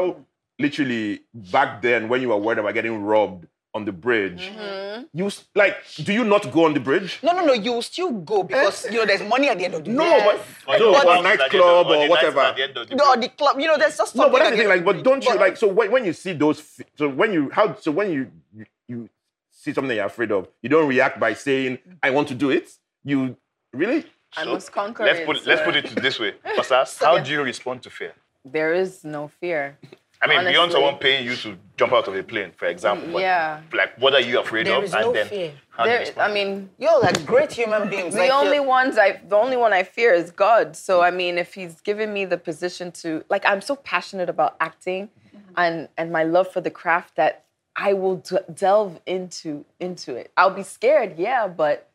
literally 0.58 1.22
back 1.34 1.82
then 1.82 2.08
when 2.10 2.22
you 2.22 2.30
were 2.30 2.38
worried 2.38 2.60
about 2.60 2.74
getting 2.74 3.02
robbed 3.04 3.46
on 3.78 3.86
the 3.86 3.92
bridge, 3.94 4.52
mm-hmm. 4.52 5.04
you 5.14 5.30
like 5.56 5.76
do 6.04 6.12
you 6.12 6.24
not 6.34 6.52
go 6.52 6.66
on 6.66 6.74
the 6.74 6.80
bridge? 6.90 7.20
No, 7.24 7.32
no, 7.38 7.46
no. 7.46 7.54
You 7.54 7.82
still 7.82 8.12
go 8.12 8.44
because 8.44 8.86
you 8.92 8.98
know 9.00 9.06
there's 9.06 9.24
money 9.24 9.48
at 9.50 9.58
the 9.60 9.66
end 9.66 9.76
of 9.76 9.84
the 9.86 9.92
No, 9.92 10.04
day. 10.04 10.26
but 10.26 10.36
Or 10.68 10.80
no, 10.80 10.92
the 10.92 10.98
or 10.98 11.02
clubs 11.02 11.08
at 11.08 11.24
the 11.24 11.30
end 11.30 11.40
nightclub 11.40 11.86
of- 11.86 11.88
the 11.92 11.98
or 12.00 12.10
whatever. 12.10 12.40
at 12.42 12.56
the 12.58 12.86
the 12.90 12.96
No, 12.96 13.16
the 13.16 13.30
club. 13.30 13.60
You 13.62 13.68
know, 13.68 13.78
there's 13.78 13.98
just 13.98 14.16
No, 14.16 14.30
but 14.30 14.40
that's 14.40 14.52
the 14.52 14.58
thing. 14.58 14.68
Like, 14.68 14.84
but 14.84 15.04
don't 15.04 15.22
day. 15.24 15.30
you 15.32 15.36
like? 15.46 15.56
So 15.58 15.68
when, 15.68 15.92
when 15.92 16.04
you 16.06 16.14
see 16.14 16.34
those, 16.34 16.58
so 17.00 17.08
when 17.10 17.32
you 17.32 17.50
how 17.58 17.76
so 17.76 17.92
when 17.92 18.12
you 18.12 18.22
you, 18.58 18.66
you 18.92 19.10
see 19.52 19.72
something 19.74 19.96
you're 19.96 20.06
afraid 20.14 20.32
of, 20.32 20.48
you 20.64 20.70
don't 20.70 20.88
react 20.96 21.20
by 21.20 21.34
saying 21.34 21.78
I 22.02 22.10
want 22.10 22.28
to 22.30 22.36
do 22.44 22.50
it. 22.50 22.68
You 23.04 23.38
really? 23.74 24.02
I 24.36 24.44
So, 24.44 24.54
must 24.54 24.72
conquer 24.72 25.04
let's 25.06 25.20
it, 25.20 25.26
Put, 25.26 25.46
let's 25.46 25.62
put 25.62 25.76
it 25.82 25.86
this 26.06 26.20
way. 26.20 26.32
Osas, 26.60 26.92
how 27.00 27.18
do 27.26 27.32
you 27.32 27.42
respond 27.44 27.82
to 27.84 27.90
fear? 27.90 28.14
There 28.44 28.74
is 28.74 29.04
no 29.04 29.22
fear. 29.40 29.78
I 30.22 30.28
mean, 30.28 30.40
beyond 30.40 30.58
Honestly. 30.58 30.72
someone 30.74 30.96
paying 30.98 31.26
you 31.26 31.36
to 31.38 31.58
jump 31.78 31.94
out 31.94 32.08
of 32.08 32.16
a 32.16 32.24
plane, 32.24 32.52
for 32.58 32.66
example. 32.66 33.14
what- 33.14 33.22
Yeah. 33.22 33.62
Like, 33.72 33.98
what 34.00 34.14
are 34.16 34.20
you 34.20 34.40
afraid 34.40 34.66
There 34.66 34.78
of? 34.78 34.84
is 34.84 34.94
and 34.94 35.02
no 35.04 35.14
then, 35.14 35.28
fear. 35.28 35.52
how 35.70 35.84
do 35.84 35.90
you 35.92 36.06
There. 36.06 36.24
I 36.24 36.32
mean, 36.34 36.70
You're 36.80 37.00
like 37.00 37.24
great 37.26 37.52
human 37.54 37.88
beings. 37.90 38.14
the 38.16 38.22
like, 38.22 38.32
only 38.32 38.56
you're- 38.58 38.68
ones 38.68 38.98
I, 38.98 39.20
the 39.28 39.36
only 39.36 39.58
one 39.58 39.74
I 39.74 39.84
fear 39.84 40.14
is 40.14 40.32
God. 40.32 40.76
So 40.76 41.02
I 41.02 41.12
mean, 41.12 41.38
if 41.38 41.54
He's 41.54 41.80
given 41.82 42.14
me 42.14 42.26
the 42.26 42.38
position 42.38 42.92
to, 43.04 43.24
like, 43.30 43.46
I'm 43.46 43.62
so 43.62 43.76
passionate 43.76 44.30
about 44.30 44.56
acting, 44.60 45.10
mm-hmm. 45.36 45.54
and 45.64 45.88
and 45.98 46.12
my 46.12 46.24
love 46.24 46.52
for 46.52 46.62
the 46.62 46.72
craft 46.72 47.16
that 47.16 47.44
I 47.76 47.94
will 47.94 48.16
d- 48.18 48.38
delve 48.54 49.00
into 49.06 49.66
into 49.80 50.16
it. 50.16 50.32
I'll 50.36 50.50
be 50.50 50.64
scared, 50.64 51.20
yeah, 51.20 51.48
but 51.48 51.88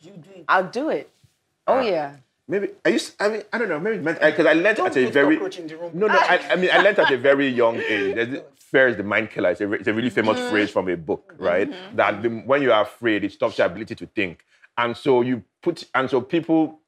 You 0.00 0.12
do. 0.12 0.44
I'll 0.48 0.70
do 0.80 0.88
it. 0.88 1.10
Oh 1.66 1.74
ah. 1.78 1.80
yeah. 1.82 2.16
Maybe 2.48 2.68
I 2.84 2.90
used. 2.90 3.14
I 3.20 3.28
mean, 3.28 3.42
I 3.52 3.58
don't 3.58 3.68
know. 3.68 3.80
Maybe 3.80 3.98
because 3.98 4.46
I 4.46 4.52
learned 4.52 4.76
Don't 4.76 4.86
at 4.86 4.96
a 4.96 5.10
very 5.10 5.36
cockroach 5.36 5.58
in 5.58 5.66
the 5.66 5.76
room. 5.76 5.90
no, 5.94 6.06
no. 6.06 6.14
I, 6.14 6.40
I 6.50 6.56
mean, 6.56 6.70
I 6.72 6.78
learned 6.78 6.98
at 6.98 7.10
a 7.10 7.18
very 7.18 7.48
young 7.48 7.76
age. 7.76 8.14
There's 8.14 8.42
Fear 8.58 8.88
is 8.88 8.96
the 8.96 9.04
mind 9.04 9.30
killer. 9.30 9.50
It's 9.50 9.60
a, 9.60 9.72
it's 9.72 9.86
a 9.86 9.94
really 9.94 10.10
famous 10.10 10.38
mm-hmm. 10.38 10.50
phrase 10.50 10.70
from 10.70 10.88
a 10.88 10.96
book, 10.96 11.34
right? 11.38 11.70
Mm-hmm. 11.70 11.96
That 11.96 12.22
the, 12.22 12.28
when 12.28 12.62
you 12.62 12.72
are 12.72 12.82
afraid, 12.82 13.22
it 13.22 13.32
stops 13.32 13.58
your 13.58 13.68
ability 13.68 13.94
to 13.94 14.06
think, 14.06 14.44
and 14.76 14.96
so 14.96 15.22
you 15.22 15.44
put, 15.62 15.84
and 15.94 16.10
so 16.10 16.20
people 16.20 16.80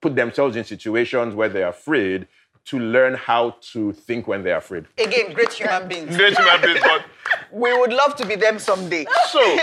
put 0.00 0.16
themselves 0.16 0.56
in 0.56 0.64
situations 0.64 1.34
where 1.34 1.50
they're 1.50 1.68
afraid 1.68 2.26
to 2.66 2.78
learn 2.80 3.14
how 3.14 3.56
to 3.72 3.92
think 3.92 4.26
when 4.26 4.42
they're 4.42 4.56
afraid. 4.58 4.86
Again, 4.98 5.32
great 5.32 5.52
human 5.52 5.86
beings. 5.88 6.16
Great 6.16 6.36
human 6.36 6.60
beings, 6.60 6.80
but 6.82 7.04
We 7.52 7.72
would 7.78 7.92
love 7.92 8.16
to 8.16 8.26
be 8.26 8.34
them 8.36 8.58
someday. 8.58 9.06
so 9.30 9.40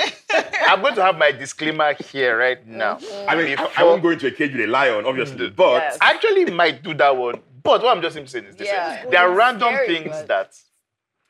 I'm 0.68 0.82
going 0.82 0.96
to 0.96 1.04
have 1.04 1.18
my 1.18 1.32
disclaimer 1.32 1.94
here 1.94 2.38
right 2.38 2.66
now. 2.66 2.96
Mm-hmm. 2.96 3.30
I 3.30 3.36
mean, 3.36 3.58
I, 3.60 3.70
I 3.78 3.84
won't 3.84 4.02
go 4.02 4.10
into 4.10 4.28
a 4.28 4.32
cage 4.32 4.52
with 4.54 4.62
a 4.62 4.68
lion, 4.68 5.06
obviously, 5.06 5.48
mm-hmm. 5.48 5.56
but 5.56 5.82
Yes. 5.82 5.98
I 6.02 6.12
actually 6.12 6.46
might 6.46 6.82
do 6.82 6.94
that 6.96 7.16
one, 7.16 7.42
but 7.62 7.84
what 7.84 7.96
I'm 7.96 8.02
just 8.02 8.14
saying 8.16 8.46
is 8.46 8.56
this: 8.56 8.68
eh, 8.70 8.72
Yeah. 8.72 9.06
there 9.10 9.20
are 9.22 9.32
random 9.36 9.74
scary, 9.74 9.88
things 9.88 10.10
but- 10.12 10.28
that. 10.28 10.56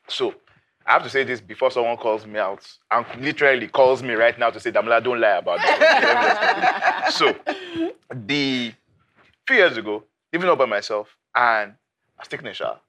So, 0.08 0.34
I 0.86 0.92
have 0.92 1.02
to 1.04 1.08
say 1.10 1.24
this 1.24 1.40
before 1.40 1.70
someone 1.70 1.96
calls 1.96 2.26
me 2.26 2.38
out 2.38 2.62
and 2.90 3.06
literally 3.20 3.68
calls 3.68 4.02
me 4.02 4.14
right 4.14 4.38
now 4.38 4.50
to 4.50 4.60
say, 4.60 4.70
"Damola, 4.70 5.02
don't 5.02 5.20
lie 5.20 5.38
about 5.38 5.58
that." 5.58 7.10
so, 7.12 7.34
the 8.12 8.72
few 9.46 9.56
years 9.56 9.76
ago, 9.76 10.04
even 10.32 10.48
all 10.48 10.56
by 10.56 10.66
myself, 10.66 11.16
and 11.34 11.72
I 11.72 12.20
was 12.20 12.28
taking 12.28 12.46
a 12.46 12.54
shower. 12.54 12.80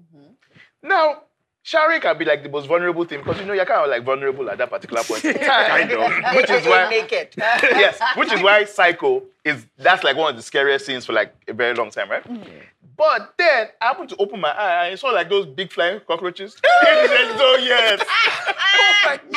Mm-hmm. 0.00 0.88
Now, 0.88 1.22
Showering 1.62 2.00
can 2.00 2.16
be 2.16 2.24
like 2.24 2.42
the 2.42 2.48
most 2.48 2.66
vulnerable 2.66 3.04
thing 3.04 3.18
because 3.18 3.38
you 3.38 3.44
know 3.44 3.52
you're 3.52 3.66
kind 3.66 3.82
of 3.84 3.90
like 3.90 4.02
vulnerable 4.02 4.48
at 4.48 4.56
that 4.56 4.70
particular 4.70 5.02
point 5.04 5.22
in 5.26 5.34
time. 5.34 5.42
Kind 5.44 5.92
of. 5.92 6.34
Which 6.36 6.48
is 6.48 6.66
why 6.66 6.88
naked. 6.90 7.34
yes, 7.36 8.00
which 8.16 8.32
is 8.32 8.42
why 8.42 8.64
Psycho 8.64 9.22
is 9.44 9.66
that's 9.76 10.02
like 10.02 10.16
one 10.16 10.30
of 10.30 10.36
the 10.36 10.42
scariest 10.42 10.86
scenes 10.86 11.04
for 11.04 11.12
like 11.12 11.34
a 11.48 11.52
very 11.52 11.74
long 11.74 11.90
time, 11.90 12.10
right? 12.10 12.24
Mm-hmm. 12.24 12.50
But 12.96 13.34
then 13.36 13.68
I 13.80 13.86
happened 13.88 14.08
to 14.08 14.16
open 14.16 14.40
my 14.40 14.50
eye 14.50 14.86
and 14.86 14.92
I 14.92 14.94
saw 14.96 15.08
like 15.08 15.28
those 15.28 15.46
big 15.46 15.70
flying 15.70 16.00
cockroaches. 16.06 16.56
It 16.64 17.10
said, 17.10 17.38
so 17.38 17.56
yes. 17.56 18.02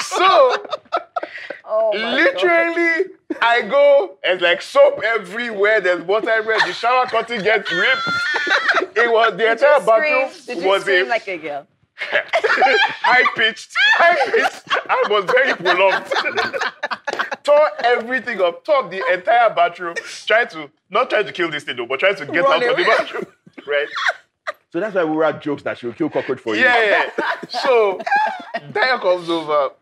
so 0.08 0.66
Oh 1.66 1.92
my 1.94 2.00
God. 2.00 2.14
literally, 2.16 3.12
I 3.42 3.62
go 3.62 4.18
and 4.24 4.42
like 4.42 4.62
soap 4.62 5.02
everywhere. 5.04 5.82
There's 5.82 6.04
water 6.04 6.30
everywhere. 6.30 6.60
The 6.66 6.74
shower 6.74 7.06
curtain 7.06 7.42
gets 7.44 7.72
ripped. 7.72 8.02
It 8.98 9.12
was 9.12 9.32
the 9.32 9.38
Did 9.38 9.52
entire 9.54 9.80
you 9.80 9.86
bathroom 9.86 10.30
scream? 10.32 10.58
Did 10.58 10.64
you 10.64 10.70
was 10.70 10.82
scream 10.82 11.06
a 11.06 11.10
like 11.10 11.28
a 11.28 11.38
girl? 11.38 11.68
high 12.00 13.24
pitched, 13.36 13.72
high 13.94 14.32
pitched. 14.32 14.64
I 14.90 15.04
was 15.10 15.26
very 15.26 15.54
prolonged. 15.56 16.06
Tore 17.44 17.70
everything 17.84 18.40
up, 18.42 18.64
tore 18.64 18.88
the 18.90 19.04
entire 19.12 19.54
bathroom, 19.54 19.96
trying 20.26 20.48
to 20.50 20.70
not 20.90 21.10
trying 21.10 21.26
to 21.26 21.32
kill 21.34 21.52
this 21.52 21.66
thing 21.66 21.76
though, 21.76 21.86
but 21.86 22.00
trying 22.00 22.16
to 22.16 22.26
get 22.26 22.44
Run 22.44 22.64
out 22.64 22.70
of 22.70 22.78
the 22.78 22.84
bathroom. 22.84 23.26
Right? 23.68 23.88
So 24.72 24.80
that's 24.80 24.96
why 24.96 25.04
we 25.04 25.12
were 25.16 25.26
at 25.26 25.42
jokes 25.42 25.62
that 25.64 25.78
she 25.78 25.86
will 25.86 25.94
kill 25.94 26.10
cockroach 26.10 26.40
for 26.40 26.56
you. 26.56 26.62
Yeah, 26.62 27.10
yeah. 27.14 27.34
So 27.50 28.00
Daya 28.72 29.00
comes 29.00 29.30
over 29.30 29.74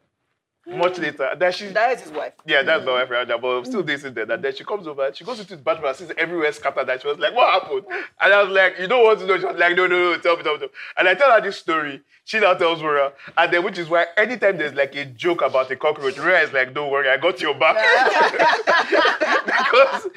much 0.67 0.97
hmm. 0.97 1.04
later. 1.04 1.30
Then 1.38 1.52
she 1.52 1.67
That 1.67 1.93
is 1.93 2.02
his 2.02 2.12
wife. 2.12 2.34
Yeah, 2.45 2.63
that's 2.63 2.82
hmm. 2.82 2.89
my 2.89 2.93
wife 2.93 3.10
right 3.10 3.28
now, 3.28 3.38
but 3.38 3.47
I'm 3.47 3.65
still 3.65 3.82
hmm. 3.82 3.88
dating 3.88 4.13
there. 4.13 4.32
And 4.32 4.43
then 4.43 4.56
she 4.56 4.63
comes 4.63 4.88
over, 4.88 5.12
she 5.13 5.24
goes 5.24 5.39
into 5.39 5.56
the 5.56 5.62
bathroom 5.62 5.88
and 5.88 5.97
sees 5.97 6.12
everywhere 6.17 6.52
scattered. 6.52 6.88
And 6.89 7.02
she 7.02 7.08
was 7.08 7.17
like, 7.17 7.36
What 7.36 7.62
happened? 7.62 7.86
And 8.19 8.34
I 8.34 8.43
was 8.43 8.52
like, 8.54 8.80
You 8.80 8.88
don't 8.88 9.04
want 9.04 9.19
to 9.19 9.26
know? 9.26 9.38
She 9.38 9.45
was 9.45 9.58
like, 9.58 9.76
No, 9.76 9.88
no, 9.88 10.12
no, 10.13 10.17
tell 10.19 10.38
me, 10.38 10.43
tell 10.43 10.54
me, 10.54 10.60
tell 10.60 10.67
me. 10.67 10.74
And 10.97 11.08
I 11.08 11.15
tell 11.15 11.32
her 11.32 11.41
this 11.41 11.58
story. 11.58 12.02
She 12.24 12.39
now 12.39 12.54
tells 12.54 12.82
Rora. 12.82 13.13
And 13.36 13.52
then, 13.52 13.63
which 13.63 13.78
is 13.78 13.89
why 13.89 14.06
anytime 14.15 14.58
there's 14.58 14.74
like 14.74 14.95
a 14.95 15.06
joke 15.06 15.41
about 15.41 15.71
a 15.71 15.76
cockroach, 15.76 16.17
Rora 16.17 16.41
is 16.41 16.54
like, 16.54 16.74
Don't 16.74 16.91
worry, 16.91 17.10
I 17.10 17.17
got 17.17 17.41
your 17.41 17.56
back. 17.56 17.76
because, 19.45 20.08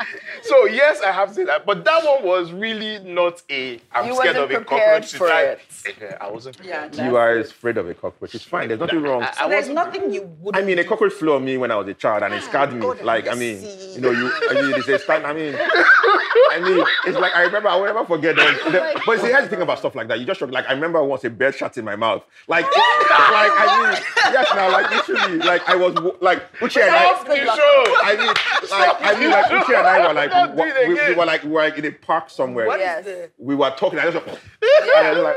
so 0.43 0.67
yes, 0.67 1.01
I 1.01 1.11
have 1.13 1.35
seen 1.35 1.47
that. 1.47 1.65
But 1.65 1.85
that 1.85 2.05
one 2.05 2.25
was 2.25 2.53
really 2.53 2.99
not 3.01 3.43
a, 3.51 3.81
I'm 3.93 4.09
You 4.09 4.17
scared 4.17 4.37
of 4.37 4.51
a 4.51 4.55
prepared 4.55 5.03
cockroach. 5.03 5.15
for 5.15 5.29
I- 5.29 5.43
it. 5.43 5.61
Yeah, 6.01 6.19
I 6.21 6.31
wasn't 6.31 6.59
Yeah. 6.63 6.89
You 6.93 7.17
are 7.17 7.39
afraid 7.39 7.79
of 7.79 7.89
a 7.89 7.95
cockroach. 7.95 8.35
It's 8.35 8.45
fine. 8.45 8.69
There's 8.69 8.81
nothing 8.81 9.03
wrong. 9.03 9.23
I- 9.23 9.33
So 9.33 9.49
there's 9.49 9.69
nothing 9.69 10.13
you 10.13 10.23
would. 10.41 10.44
I 10.53 10.63
mean, 10.63 10.79
a 10.79 10.85
cockroach 10.85 11.13
flew 11.13 11.35
on 11.35 11.45
me 11.45 11.57
when 11.57 11.71
I 11.71 11.77
was 11.77 11.89
a 11.89 11.95
child, 11.95 12.23
and 12.23 12.35
it 12.35 12.43
ah, 12.43 12.49
scarred 12.49 12.73
me. 12.73 12.81
God 12.81 13.03
Like, 13.03 13.29
I 13.29 13.35
mean, 13.35 13.63
you 13.95 14.01
know, 14.01 14.11
you, 14.11 14.31
I 14.51 14.55
mean, 14.55 14.75
it's 14.75 14.89
a 14.89 14.99
stand. 14.99 15.27
I 15.27 15.33
mean, 15.33 15.55
I 16.51 16.61
mean, 16.61 16.85
it's 17.07 17.19
like 17.19 17.35
I 17.35 17.43
remember. 17.43 17.69
I 17.69 17.77
will 17.77 17.85
never 17.87 18.05
forget. 18.05 18.37
There 18.37 18.53
was, 18.65 19.03
but 19.07 19.21
see, 19.21 19.27
here's 19.29 19.45
the 19.45 19.49
thing 19.51 19.63
about 19.63 19.79
stuff 19.79 19.95
like 19.95 20.09
that. 20.09 20.19
You 20.21 20.27
just 20.27 20.41
shock. 20.41 20.51
Like, 20.51 20.67
I 20.69 20.73
remember 20.73 21.03
once 21.03 21.25
a 21.25 21.31
bird 21.31 21.55
shot 21.55 21.77
in 21.79 21.85
my 21.85 21.97
mouth. 21.97 22.23
Like, 22.49 22.65
like 22.67 22.75
I 22.77 23.93
mean, 23.93 24.03
yes, 24.33 24.49
now, 24.55 24.71
like 24.73 24.91
literally, 24.91 25.39
like 25.39 25.69
I 25.69 25.77
was 25.77 25.95
like 26.21 26.53
Uche 26.59 26.81
and 26.83 26.91
I. 26.95 27.05
Stop 27.15 27.27
the 27.27 27.35
show! 27.37 27.85
I 28.05 28.17
mean, 28.19 28.27
like, 28.27 28.97
I 29.01 29.21
mean, 29.21 29.31
like 29.31 29.47
Uche 29.47 29.77
and 29.79 29.87
I 29.87 30.07
were 30.09 30.15
like, 30.15 30.31
Don't 30.31 30.57
we, 30.57 30.95
we, 30.95 31.09
we 31.09 31.15
were 31.15 31.25
like, 31.27 31.43
we 31.45 31.51
were 31.51 31.63
like 31.63 31.79
in 31.79 31.85
a 31.87 31.91
park 31.93 32.31
somewhere. 32.31 32.67
What 32.67 32.81
is 32.81 32.85
Yes. 32.85 33.05
the- 33.05 33.31
We 33.39 33.55
were 33.55 33.71
talking. 33.77 33.99
I 33.99 34.11
just, 34.11 34.27
and 34.27 34.37
I 34.63 35.13
like, 35.13 35.37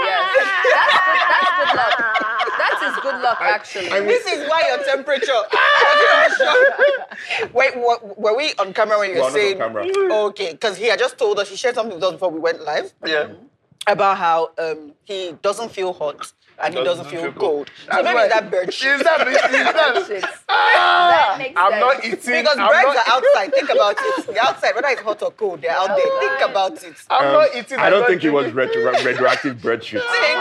Yes. 0.00 0.34
That's 0.38 1.58
good, 1.58 1.68
that's 1.68 1.72
good 1.74 1.76
luck. 1.76 1.94
That 2.58 2.82
is 2.82 3.02
good 3.02 3.22
luck, 3.22 3.38
actually. 3.40 3.90
I 3.90 3.98
mean, 4.00 4.08
This 4.08 4.26
is 4.26 4.48
why 4.48 4.62
your 4.68 4.84
temperature. 4.84 5.42
Wait, 7.52 7.76
wa- 7.76 7.98
were 8.16 8.36
we 8.36 8.52
on 8.58 8.72
camera 8.72 8.98
when 8.98 9.10
you 9.10 9.16
We 9.16 9.20
were 9.20 9.26
are 9.26 9.30
not 9.30 9.36
on 9.36 9.40
saying? 9.40 9.58
camera. 9.58 9.84
Okay, 10.28 10.52
because 10.52 10.76
he 10.76 10.86
had 10.88 10.98
just 10.98 11.16
told 11.18 11.38
us. 11.38 11.48
He 11.48 11.56
shared 11.56 11.74
something 11.74 11.94
with 11.94 12.04
us 12.04 12.12
before 12.12 12.30
we 12.30 12.40
went 12.40 12.62
live 12.64 12.92
Yeah. 13.04 13.28
about 13.86 14.16
how 14.18 14.50
um, 14.58 14.92
he 15.04 15.32
doesn't 15.42 15.70
feel 15.72 15.92
hot 15.92 16.32
and 16.60 16.74
he 16.74 16.82
doesn't, 16.82 17.06
feel, 17.06 17.30
cold. 17.32 17.70
So 17.90 18.02
maybe 18.02 18.14
why- 18.16 18.28
that 18.28 18.50
bird 18.50 18.74
shit. 18.74 18.96
Is 18.96 19.02
that, 19.04 19.28
is 19.28 19.34
that, 19.40 20.04
Shit. 20.08 20.24
Ah, 20.48 21.36
That 21.38 21.52
I'm 21.56 21.78
not 21.78 22.04
eating. 22.04 22.18
Because 22.42 22.58
I'm 22.58 22.68
birds 22.68 22.96
not, 22.96 23.08
are 23.08 23.14
outside. 23.16 23.54
Think 23.54 23.70
about 23.70 23.96
it. 23.98 24.26
They're 24.26 24.42
outside, 24.42 24.74
whether 24.74 24.88
it's 24.88 25.00
hot 25.00 25.22
or 25.22 25.30
cold, 25.30 25.62
they're 25.62 25.70
out 25.70 25.86
there. 25.96 26.20
Think 26.20 26.50
about 26.50 26.82
it. 26.82 26.94
I'm 27.08 27.26
um, 27.28 27.32
not 27.34 27.48
eating. 27.54 27.78
I 27.78 27.88
don't 27.90 28.06
think 28.08 28.24
it 28.24 28.30
was 28.30 28.50
drinking. 28.50 28.82
retro, 28.84 29.04
radioactive 29.10 29.62
bird 29.62 29.84
shit. 29.84 30.02
Think. 30.02 30.38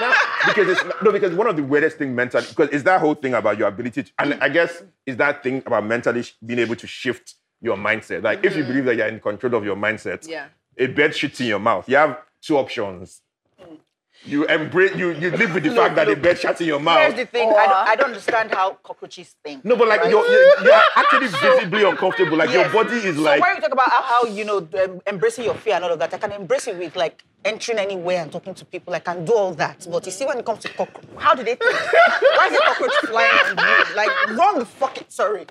No, 0.00 0.12
because 0.48 0.68
it's 0.68 0.82
no, 1.02 1.12
because 1.12 1.32
one 1.34 1.46
of 1.46 1.54
the 1.56 1.62
weirdest 1.62 1.96
thing 1.98 2.14
mentally, 2.14 2.44
because 2.48 2.68
it's 2.72 2.82
that 2.84 3.00
whole 3.00 3.14
thing 3.14 3.34
about 3.34 3.56
your 3.58 3.68
ability, 3.68 4.02
to, 4.02 4.10
and 4.18 4.34
I 4.42 4.48
guess 4.48 4.82
is 5.06 5.16
that 5.18 5.42
thing 5.44 5.62
about 5.64 5.86
mentally 5.86 6.24
sh- 6.24 6.34
being 6.44 6.58
able 6.58 6.74
to 6.76 6.86
shift 6.88 7.34
your 7.62 7.76
mindset. 7.76 8.22
Like 8.22 8.44
if 8.44 8.54
you 8.56 8.62
mm-hmm. 8.62 8.68
believe 8.68 8.84
that 8.86 8.96
you're 8.96 9.06
in 9.06 9.20
control 9.20 9.54
of 9.54 9.64
your 9.64 9.76
mindset, 9.76 10.28
Yeah. 10.28 10.48
a 10.76 10.86
bird 10.88 11.12
shits 11.12 11.40
in 11.40 11.46
your 11.46 11.60
mouth. 11.60 11.88
You 11.88 11.96
have 11.96 12.18
two 12.42 12.58
options. 12.58 13.22
Mm. 13.60 13.78
You 14.24 14.44
embrace, 14.46 14.94
you 14.96 15.12
you 15.12 15.30
live 15.30 15.54
with 15.54 15.64
the 15.64 15.74
fact 15.74 15.94
that 15.96 16.08
a 16.08 16.16
bird 16.16 16.36
shits 16.36 16.60
in 16.60 16.66
your 16.66 16.80
mouth. 16.80 16.98
Here's 16.98 17.14
the 17.14 17.26
thing. 17.26 17.48
I, 17.48 17.66
don't, 17.66 17.88
I 17.88 17.96
don't 17.96 18.06
understand 18.06 18.52
how 18.52 18.74
cockroaches 18.82 19.34
think. 19.44 19.64
No, 19.64 19.76
but 19.76 19.88
like 19.88 20.00
right? 20.02 20.10
you're, 20.10 20.28
you're, 20.28 20.64
you're 20.64 20.80
actually 20.96 21.26
visibly 21.56 21.84
uncomfortable. 21.84 22.36
Like 22.36 22.50
Yes. 22.50 22.72
your 22.72 22.84
body 22.84 22.96
is 22.96 23.16
so 23.16 23.22
like. 23.22 23.40
when 23.40 23.56
you 23.56 23.62
talk 23.62 23.72
about 23.72 23.90
how, 23.90 24.24
you 24.24 24.44
know 24.44 24.68
embracing 25.06 25.44
your 25.44 25.54
fear 25.54 25.76
and 25.76 25.84
all 25.84 25.92
of 25.92 25.98
that, 26.00 26.12
I 26.12 26.18
can 26.18 26.32
embrace 26.32 26.66
it 26.66 26.76
with 26.76 26.96
like 26.96 27.24
entering 27.44 27.78
anywhere 27.78 28.22
and 28.22 28.30
talking 28.32 28.54
to 28.54 28.64
people. 28.64 28.94
I 28.94 29.00
can 29.00 29.24
do 29.24 29.34
all 29.34 29.54
that. 29.54 29.86
But 29.90 30.06
you 30.06 30.12
see, 30.12 30.24
when 30.26 30.38
it 30.38 30.44
comes 30.44 30.60
to 30.60 30.68
cockroach, 30.68 31.04
how 31.16 31.34
do 31.34 31.42
they 31.42 31.54
think? 31.54 31.74
Why 31.74 32.48
is 32.50 32.56
a 32.58 32.62
cockroach 32.62 32.94
flying 33.06 33.58
on 33.58 33.58
you? 33.58 33.96
Like 33.96 34.26
run 34.36 34.58
the 34.58 34.64
fuck 34.66 34.98
it. 34.98 35.10
Sorry. 35.10 35.46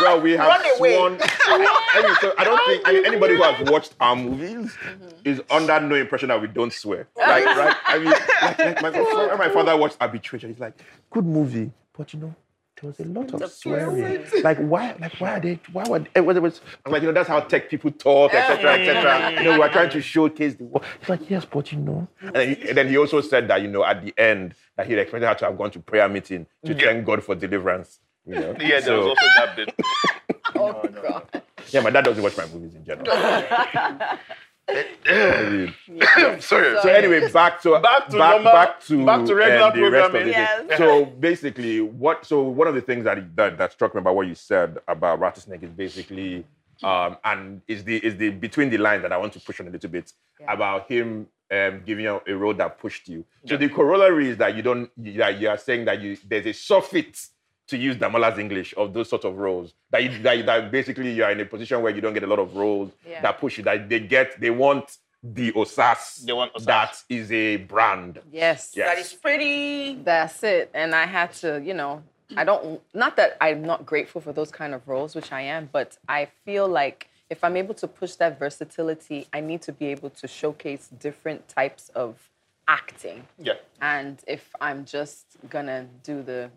Well, 0.00 0.20
we 0.20 0.32
have 0.32 0.46
Run 0.48 0.60
away. 0.78 0.96
sworn. 0.96 1.12
anyway, 1.14 2.14
so 2.20 2.34
I 2.36 2.44
don't 2.44 2.60
think 2.66 2.82
I 2.86 2.92
mean, 2.92 3.06
anybody 3.06 3.36
who 3.36 3.42
has 3.42 3.70
watched 3.70 3.94
our 4.00 4.14
movies 4.14 4.76
is 5.24 5.40
under 5.50 5.80
no 5.80 5.94
impression 5.94 6.28
that 6.28 6.40
we 6.40 6.48
don't 6.48 6.72
swear. 6.72 7.08
Like, 7.16 7.44
right? 7.46 7.76
I 7.86 7.98
mean, 7.98 8.10
like, 8.10 8.58
like 8.58 8.82
my, 8.82 8.90
when 9.28 9.38
my 9.38 9.48
father 9.48 9.76
watched 9.76 9.96
Arbitration, 10.00 10.50
he's 10.50 10.60
like, 10.60 10.74
"Good 11.10 11.24
movie, 11.24 11.72
but 11.96 12.12
you 12.12 12.20
know." 12.20 12.34
There 12.80 12.88
was 12.90 13.00
a 13.00 13.04
lot 13.04 13.32
of 13.32 13.50
swearing. 13.50 14.24
Like 14.42 14.58
why? 14.58 14.94
Like 15.00 15.14
why 15.14 15.32
are 15.36 15.40
they? 15.40 15.58
Why 15.72 15.84
were? 15.88 16.04
It 16.14 16.20
was, 16.20 16.36
it 16.36 16.42
was, 16.42 16.60
I'm 16.84 16.92
like 16.92 17.00
you 17.02 17.08
know 17.08 17.14
that's 17.14 17.28
how 17.28 17.40
tech 17.40 17.70
people 17.70 17.90
talk, 17.90 18.34
etc., 18.34 18.74
etc. 18.74 19.32
You 19.42 19.44
know 19.44 19.58
we're 19.58 19.72
trying 19.72 19.90
to 19.90 19.98
mm. 19.98 20.02
showcase 20.02 20.56
the. 20.56 20.64
wo- 20.64 20.82
He's 21.00 21.08
like 21.08 21.30
yes, 21.30 21.46
but 21.46 21.72
you 21.72 21.78
know. 21.78 22.06
And 22.20 22.34
then, 22.34 22.54
he, 22.54 22.68
and 22.68 22.76
then 22.76 22.88
he 22.88 22.98
also 22.98 23.20
said 23.22 23.48
that 23.48 23.62
you 23.62 23.68
know 23.68 23.82
at 23.84 24.04
the 24.04 24.12
end 24.18 24.54
that 24.76 24.86
he 24.86 24.94
expected 24.94 25.26
her 25.26 25.34
to 25.34 25.44
have 25.46 25.56
gone 25.56 25.70
to 25.70 25.80
prayer 25.80 26.08
meeting 26.08 26.46
to 26.66 26.72
Yeah. 26.74 26.78
thank 26.80 27.06
God 27.06 27.24
for 27.24 27.34
deliverance. 27.34 27.98
You 28.26 28.34
know. 28.34 28.56
Yeah, 28.60 28.68
there 28.68 28.82
So- 28.82 28.98
was 28.98 29.06
also 29.08 29.26
that 29.36 29.56
bit. 29.56 29.74
Oh, 30.58 30.82
God. 31.02 31.42
yeah, 31.70 31.80
my 31.80 31.90
dad 31.90 32.04
doesn't 32.04 32.22
watch 32.22 32.36
my 32.36 32.46
movies 32.46 32.74
in 32.74 32.84
general. 32.84 33.06
Maybe. 34.68 35.74
Sorry. 36.40 36.76
So 36.82 36.88
anyway, 36.88 37.30
back 37.30 37.62
to 37.62 37.78
Back 37.80 38.08
to 38.08 38.18
back, 38.18 38.30
normal- 38.42 38.52
back 38.52 38.80
to 38.86 39.06
back 39.06 39.24
to 39.26 39.34
regular 39.34 39.66
um, 39.68 39.76
the 39.80 39.90
rest 39.90 40.06
of 40.06 40.12
the 40.12 40.18
programming. 40.18 40.22
thing. 40.22 40.68
Yes. 40.68 40.78
So 40.78 41.04
basically, 41.20 41.80
what? 41.80 42.26
So 42.26 42.42
one 42.42 42.66
of 42.68 42.74
the 42.74 42.80
things 42.80 43.04
that, 43.04 43.36
that 43.36 43.58
that 43.58 43.72
struck 43.72 43.94
me 43.94 44.00
about 44.00 44.16
what 44.16 44.26
you 44.26 44.34
said 44.34 44.78
about 44.88 45.20
Rattlesnake 45.20 45.62
is 45.62 45.70
basically, 45.70 46.44
um, 46.82 47.16
and 47.24 47.62
is 47.68 47.84
the 47.84 47.96
is 48.04 48.16
the 48.16 48.30
between 48.30 48.70
the 48.70 48.78
lines 48.78 49.02
that 49.02 49.12
I 49.12 49.16
want 49.18 49.32
to 49.34 49.40
push 49.40 49.60
on 49.60 49.68
a 49.68 49.70
little 49.70 49.90
bit 49.90 50.12
about 50.48 50.90
him 50.90 51.28
um, 51.50 51.82
giving 51.86 52.04
you 52.04 52.20
a 52.26 52.32
road 52.34 52.58
that 52.58 52.78
pushed 52.78 53.08
you. 53.08 53.24
So 53.46 53.56
the 53.56 53.68
corollary 53.68 54.28
is 54.30 54.36
that 54.38 54.56
you 54.56 54.62
don't 54.62 54.90
that 55.16 55.38
you 55.38 55.48
are 55.48 55.58
saying 55.58 55.84
that 55.84 56.00
you 56.00 56.16
there's 56.28 56.46
a 56.46 56.52
surfeit 56.52 57.16
to 57.68 57.76
use 57.76 57.96
Damola's 57.96 58.38
English 58.38 58.74
of 58.76 58.92
those 58.92 59.08
sort 59.08 59.24
of 59.24 59.36
roles. 59.38 59.74
That, 59.90 60.02
you, 60.04 60.18
that, 60.22 60.46
that 60.46 60.70
basically 60.70 61.12
you 61.12 61.24
are 61.24 61.30
in 61.32 61.40
a 61.40 61.44
position 61.44 61.82
where 61.82 61.94
you 61.94 62.00
don't 62.00 62.14
get 62.14 62.22
a 62.22 62.26
lot 62.26 62.38
of 62.38 62.54
roles 62.56 62.92
Yeah. 63.08 63.22
that 63.22 63.38
push 63.38 63.58
you. 63.58 63.64
That 63.64 63.88
they 63.88 64.00
get, 64.00 64.40
they 64.40 64.50
want 64.50 64.96
the 65.22 65.52
Osas. 65.52 66.24
They 66.24 66.32
want 66.32 66.52
Osas. 66.54 66.64
That 66.64 67.02
is 67.08 67.32
a 67.32 67.56
brand. 67.56 68.20
Yes. 68.30 68.72
Yeah. 68.76 68.86
That 68.86 68.98
is 68.98 69.12
pretty. 69.12 69.96
That's 69.96 70.42
it. 70.44 70.70
And 70.74 70.94
I 70.94 71.06
had 71.06 71.32
to, 71.34 71.60
you 71.64 71.74
know, 71.74 72.02
I 72.36 72.44
don't, 72.44 72.80
not 72.94 73.16
that 73.16 73.36
I'm 73.40 73.62
not 73.62 73.86
grateful 73.86 74.20
for 74.20 74.32
those 74.32 74.50
kind 74.50 74.74
of 74.74 74.86
roles, 74.86 75.14
which 75.14 75.32
I 75.32 75.42
am, 75.42 75.68
but 75.72 75.96
I 76.08 76.28
feel 76.44 76.68
like 76.68 77.08
if 77.30 77.42
I'm 77.42 77.56
able 77.56 77.74
to 77.74 77.88
push 77.88 78.14
that 78.16 78.38
versatility, 78.38 79.26
I 79.32 79.40
need 79.40 79.62
to 79.62 79.72
be 79.72 79.86
able 79.86 80.10
to 80.10 80.28
showcase 80.28 80.88
different 81.00 81.48
types 81.48 81.88
of 81.94 82.30
acting. 82.68 83.24
Yeah. 83.38 83.54
And 83.80 84.20
if 84.26 84.50
I'm 84.60 84.84
just 84.84 85.24
gonna 85.50 85.86
do 86.04 86.22
the 86.22 86.50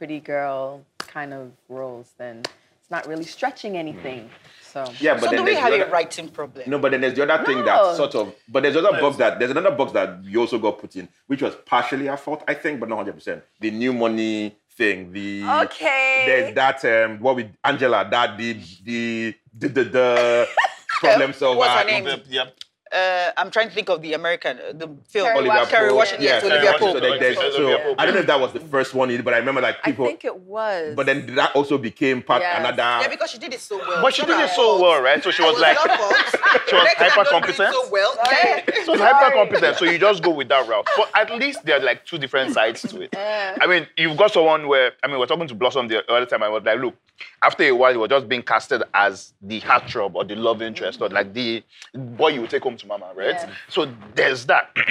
pretty 0.00 0.18
girl 0.18 0.82
kind 0.96 1.34
of 1.34 1.52
roles, 1.68 2.14
then 2.16 2.38
it's 2.80 2.90
not 2.90 3.06
really 3.06 3.22
stretching 3.22 3.76
anything. 3.76 4.30
So 4.62 4.90
Yeah, 4.98 5.12
but 5.12 5.24
So 5.24 5.26
then 5.26 5.36
do 5.40 5.44
we 5.44 5.54
have 5.56 5.70
the 5.72 5.86
a 5.86 5.90
writing 5.90 6.28
problem? 6.30 6.70
No, 6.70 6.78
but 6.78 6.92
then 6.92 7.02
there's 7.02 7.12
the 7.12 7.30
other 7.30 7.44
thing 7.44 7.62
that 7.66 7.96
sort 7.96 8.14
of, 8.14 8.34
but 8.48 8.62
there's 8.62 8.76
other 8.76 8.98
box 8.98 9.18
that 9.18 9.38
there's 9.38 9.50
another 9.50 9.72
box 9.72 9.92
that 9.92 10.24
you 10.24 10.40
also 10.40 10.58
got 10.58 10.78
put 10.78 10.96
in, 10.96 11.06
which 11.26 11.42
was 11.42 11.54
partially 11.66 12.08
our 12.08 12.16
fault, 12.16 12.42
I 12.48 12.54
think, 12.54 12.80
but 12.80 12.88
not 12.88 12.96
hundred 12.96 13.12
percent. 13.12 13.42
The 13.60 13.70
new 13.70 13.92
money 13.92 14.56
thing, 14.70 15.12
the 15.12 15.44
Okay. 15.64 16.24
There's 16.26 16.54
that 16.54 16.82
um, 16.86 17.20
what 17.20 17.36
with 17.36 17.50
Angela, 17.62 18.08
that 18.10 18.38
the 18.38 18.54
the 18.84 19.34
the 19.54 19.68
the, 19.68 19.84
the 19.84 20.48
problem 21.00 21.34
solver. 21.34 21.58
What's 21.58 21.82
her 21.82 21.84
name? 21.84 22.04
The- 22.04 22.22
yeah. 22.26 22.44
Uh, 22.92 23.30
I'm 23.36 23.50
trying 23.50 23.68
to 23.68 23.74
think 23.74 23.88
of 23.88 24.02
the 24.02 24.14
American, 24.14 24.58
uh, 24.58 24.72
the 24.72 24.88
film. 25.08 25.26
Kerry 25.26 25.34
Olivia 25.38 25.50
Washington. 25.52 25.70
Kerry 25.78 25.92
Washington, 25.92 26.24
yes, 26.24 26.42
Kerry 26.42 26.52
Olivia 26.52 26.70
Washington. 26.72 27.00
Pope. 27.02 27.52
So, 27.52 27.62
like, 27.68 27.82
so 27.82 27.94
I 27.98 28.04
don't 28.06 28.14
know 28.14 28.20
if 28.20 28.26
that 28.26 28.40
was 28.40 28.52
the 28.52 28.60
first 28.60 28.94
one, 28.94 29.10
he 29.10 29.16
did, 29.16 29.24
but 29.24 29.34
I 29.34 29.38
remember 29.38 29.60
like 29.60 29.82
people. 29.82 30.04
I 30.04 30.08
think 30.08 30.24
it 30.24 30.36
was. 30.40 30.94
but 30.96 31.06
then 31.06 31.34
that 31.36 31.54
also 31.54 31.78
became 31.78 32.22
part 32.22 32.42
Yes. 32.42 32.58
another. 32.58 32.82
Yeah, 33.02 33.08
because 33.08 33.30
she 33.30 33.38
did 33.38 33.52
it 33.54 33.60
so 33.60 33.78
well. 33.78 34.02
But 34.02 34.14
she 34.14 34.22
did 34.26 34.38
it 34.40 34.50
so 34.50 34.56
fault. 34.56 34.80
well, 34.82 35.02
right? 35.02 35.22
So 35.22 35.30
she 35.30 35.42
was 35.42 35.56
It 35.56 35.60
like, 35.60 35.76
she 36.68 36.74
was 36.74 36.88
hyper 36.88 37.04
don't 37.04 37.14
do 37.14 37.20
it 37.20 37.28
competent. 37.30 37.74
So 37.74 37.88
well. 37.90 38.14
Yeah. 38.30 38.62
So 38.84 38.92
it's 38.94 39.02
hyper 39.02 39.34
competent. 39.36 39.76
So 39.76 39.84
you 39.84 39.98
just 39.98 40.22
go 40.22 40.30
with 40.30 40.48
that 40.48 40.68
route. 40.68 40.88
But 40.96 41.10
at 41.14 41.30
least 41.38 41.64
there 41.64 41.76
are 41.80 41.84
like 41.84 42.04
two 42.06 42.18
different 42.18 42.54
sides 42.54 42.82
to 42.82 43.02
it. 43.02 43.14
I 43.16 43.66
mean, 43.66 43.86
you've 43.96 44.16
got 44.16 44.32
someone 44.32 44.66
where 44.68 44.92
I 45.02 45.06
mean, 45.06 45.18
we're 45.18 45.26
talking 45.26 45.46
to 45.48 45.54
Blossom 45.54 45.88
the 45.88 46.10
other 46.10 46.26
time. 46.26 46.42
I 46.42 46.48
was 46.48 46.64
like, 46.64 46.78
look, 46.80 46.94
after 47.42 47.64
a 47.64 47.72
while, 47.72 47.92
you 47.92 48.00
were 48.00 48.08
just 48.08 48.28
being 48.28 48.42
casted 48.42 48.82
as 48.94 49.32
the 49.42 49.60
heartthrob 49.60 50.14
or 50.14 50.24
the 50.24 50.34
love 50.36 50.62
interest 50.62 51.00
or 51.02 51.08
like 51.10 51.34
the 51.34 51.62
boy 51.94 52.28
you 52.28 52.40
would 52.40 52.50
take 52.50 52.62
home 52.62 52.76
to 52.80 52.86
mama, 52.86 53.10
right? 53.14 53.28
Yeah. 53.34 53.50
So 53.68 53.90
there's 54.14 54.46
that. 54.46 54.74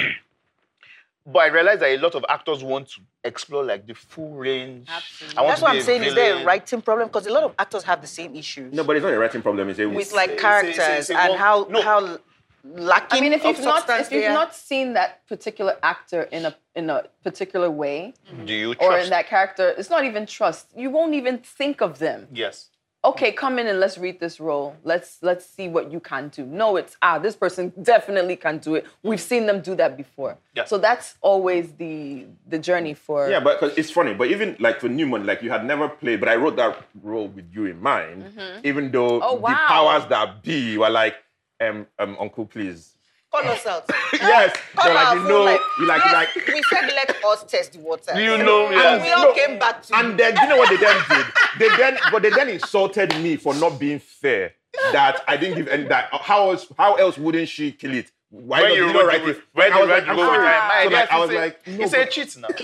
But 1.25 1.39
I 1.39 1.47
realized 1.47 1.81
that 1.81 1.89
a 1.89 1.97
lot 1.97 2.15
of 2.15 2.25
actors 2.27 2.63
want 2.63 2.87
to 2.89 3.01
explore 3.23 3.63
like 3.63 3.85
the 3.85 3.93
full 3.93 4.31
range. 4.33 4.87
Absolutely. 4.89 5.45
That's 5.47 5.61
what 5.61 5.71
I'm 5.71 5.77
a 5.77 5.81
saying. 5.83 6.03
Is 6.03 6.15
there 6.15 6.41
a 6.41 6.43
writing 6.43 6.81
problem? 6.81 7.07
Because 7.07 7.27
a 7.27 7.31
lot 7.31 7.43
of 7.43 7.53
actors 7.59 7.83
have 7.83 8.01
the 8.01 8.07
same 8.07 8.35
issues 8.35 8.73
No, 8.73 8.83
but 8.83 8.95
it's 8.95 9.03
not 9.03 9.13
a 9.13 9.19
writing 9.19 9.43
problem. 9.43 9.69
It's 9.69 9.77
a 9.79 9.85
with 9.85 10.07
Say- 10.07 10.15
like 10.15 10.29
say- 10.31 10.35
characters 10.37 10.75
say- 10.77 11.01
say 11.01 11.15
and 11.15 11.35
how 11.37 11.67
no. 11.69 11.81
how 11.83 12.17
lacking. 12.63 13.17
I 13.19 13.21
mean, 13.21 13.33
if 13.33 13.45
of 13.45 13.57
you've 13.57 13.65
not 13.65 13.87
if 13.89 14.11
you've 14.11 14.23
they 14.23 14.33
not 14.33 14.55
seen 14.55 14.93
that 14.93 15.27
particular 15.27 15.77
actor 15.83 16.23
in 16.23 16.45
a 16.45 16.55
in 16.73 16.89
a 16.89 17.03
particular 17.23 17.69
way 17.69 18.13
Do 18.45 18.53
you 18.53 18.71
or 18.71 18.75
trust? 18.75 19.03
in 19.03 19.09
that 19.11 19.27
character, 19.27 19.75
it's 19.77 19.89
not 19.91 20.05
even 20.05 20.25
trust. 20.25 20.71
You 20.75 20.89
won't 20.89 21.13
even 21.13 21.37
think 21.39 21.81
of 21.81 21.99
them. 21.99 22.27
yes. 22.31 22.69
Okay, 23.09 23.31
come 23.31 23.57
in 23.59 23.67
and 23.67 23.79
let's 23.79 23.97
read 23.97 24.19
this 24.19 24.39
role. 24.39 24.75
Let's 24.83 25.17
let's 25.21 25.45
see 25.45 25.67
what 25.67 25.91
you 25.91 25.99
can 25.99 26.29
do. 26.29 26.45
No, 26.45 26.75
it's 26.75 26.95
ah, 27.01 27.17
this 27.19 27.35
person 27.35 27.73
definitely 27.81 28.35
can 28.35 28.59
do 28.59 28.75
it. 28.75 28.85
We've 29.03 29.19
seen 29.21 29.45
them 29.45 29.61
do 29.61 29.75
that 29.75 29.97
before. 29.97 30.37
Yeah. 30.53 30.65
So 30.65 30.77
that's 30.77 31.15
always 31.21 31.73
the 31.73 32.25
the 32.47 32.59
journey 32.59 32.93
for 32.93 33.29
Yeah, 33.29 33.39
but 33.39 33.59
'cause 33.59 33.73
it's 33.77 33.91
funny. 33.91 34.13
But 34.13 34.27
even 34.27 34.55
like 34.59 34.79
for 34.79 34.89
Newman, 34.89 35.25
like 35.25 35.41
you 35.41 35.49
had 35.49 35.65
never 35.65 35.89
played, 35.89 36.19
but 36.19 36.29
I 36.29 36.35
wrote 36.35 36.55
that 36.57 36.77
role 37.03 37.27
with 37.27 37.45
you 37.53 37.65
in 37.65 37.81
mind. 37.81 38.25
Even 38.63 38.91
though 38.91 39.21
Oh, 39.21 39.37
the 39.37 39.55
powers 39.67 40.05
that 40.09 40.43
be 40.43 40.77
were 40.77 40.89
like, 40.89 41.15
um, 41.59 41.87
um, 41.97 42.15
Uncle, 42.19 42.45
please. 42.45 42.95
Call 43.31 43.47
us 43.49 43.65
out. 43.65 43.85
yes, 44.13 44.55
Call 44.75 44.93
like 44.93 45.17
you 45.17 45.27
know, 45.27 45.43
like, 45.43 45.59
you 45.79 45.87
like, 45.87 46.01
yes, 46.05 46.13
like. 46.13 46.47
we 46.47 46.61
said 46.63 46.87
let 46.87 47.23
us 47.23 47.43
test 47.45 47.73
the 47.73 47.79
water. 47.79 48.13
Do 48.13 48.21
You 48.21 48.37
know, 48.37 48.67
and 48.67 49.01
we 49.01 49.11
all 49.11 49.25
No, 49.25 49.33
came 49.33 49.59
back 49.59 49.83
to 49.83 49.95
And 49.95 50.17
then 50.19 50.35
you 50.35 50.47
know 50.47 50.57
what 50.57 50.69
they 50.69 50.77
then 50.77 51.01
did? 51.09 51.25
They 51.59 51.77
then, 51.77 51.97
but 52.11 52.21
they 52.21 52.29
then 52.29 52.49
insulted 52.49 53.09
me 53.21 53.35
for 53.37 53.53
not 53.55 53.79
being 53.79 53.99
fair. 53.99 54.53
That 54.93 55.21
I 55.27 55.35
didn't 55.37 55.57
give 55.57 55.67
any. 55.67 55.83
That 55.85 56.09
how 56.11 56.51
else? 56.51 56.67
How 56.77 56.95
else 56.95 57.17
wouldn't 57.17 57.49
she 57.49 57.71
kill 57.71 57.93
it? 57.93 58.11
Why 58.31 58.61
When 58.61 58.71
you 58.73 58.87
you 58.87 58.93
wrote 58.93 59.07
write 59.07 59.25
the- 59.25 59.41
when 59.53 59.73
I 59.73 59.75
you 59.75 59.81
was 59.81 59.89
write 59.89 59.95
like, 59.97 60.05
the 60.05 60.11
I'm 60.11 60.17
role 60.17 60.25
sorry. 60.27 60.37
with 60.37 60.45
my 60.45 60.67
mind, 60.67 60.89
So 60.91 60.95
like, 60.99 61.11
I 61.11 61.19
was 61.19 61.31
like, 61.31 61.67
no, 61.67 61.83
it's 61.83 61.93
a 61.93 62.05
cheat 62.05 62.37
now. 62.37 62.47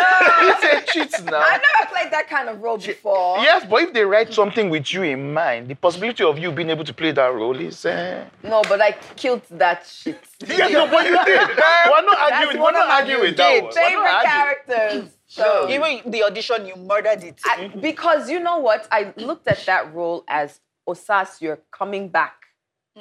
No, 0.00 0.48
it's 0.48 0.64
a 0.64 0.92
cheat 0.92 1.24
now. 1.26 1.38
I've 1.40 1.60
never 1.68 1.90
played 1.92 2.10
that 2.10 2.26
kind 2.30 2.48
of 2.48 2.62
role 2.62 2.78
before. 2.78 3.36
Yes, 3.38 3.66
but 3.68 3.82
if 3.82 3.92
they 3.92 4.02
write 4.04 4.32
something 4.32 4.70
with 4.70 4.94
you 4.94 5.02
in 5.02 5.34
mind, 5.34 5.68
the 5.68 5.74
possibility 5.74 6.24
of 6.24 6.38
you 6.38 6.50
being 6.50 6.70
able 6.70 6.84
to 6.84 6.94
play 6.94 7.12
that 7.12 7.34
role 7.34 7.58
is. 7.60 7.84
Uh... 7.84 8.24
No, 8.42 8.62
but 8.66 8.80
I 8.80 8.92
killed 9.16 9.42
that 9.50 9.86
shit. 9.86 10.18
Yes, 10.46 10.72
no, 10.72 10.86
but 10.90 11.04
you 11.04 11.18
did. 11.24 11.40
We're 11.48 12.02
not 12.06 12.16
That's 12.18 12.32
arguing. 12.32 12.62
We're 12.62 12.72
not 12.72 12.88
arguing 12.88 13.20
with 13.20 13.36
that 13.36 13.62
one. 13.62 13.72
Favorite 13.72 14.22
characters. 14.24 15.10
So 15.32 15.68
Even 15.70 16.10
the 16.10 16.24
audition, 16.24 16.66
you 16.66 16.74
murdered 16.74 17.22
it. 17.22 17.38
I, 17.44 17.68
because 17.68 18.28
you 18.28 18.40
know 18.40 18.58
what? 18.58 18.88
I 18.90 19.12
looked 19.16 19.46
at 19.46 19.64
that 19.66 19.94
role 19.94 20.24
as 20.26 20.58
Osas, 20.88 21.40
you're 21.40 21.60
coming 21.70 22.08
back. 22.08 22.34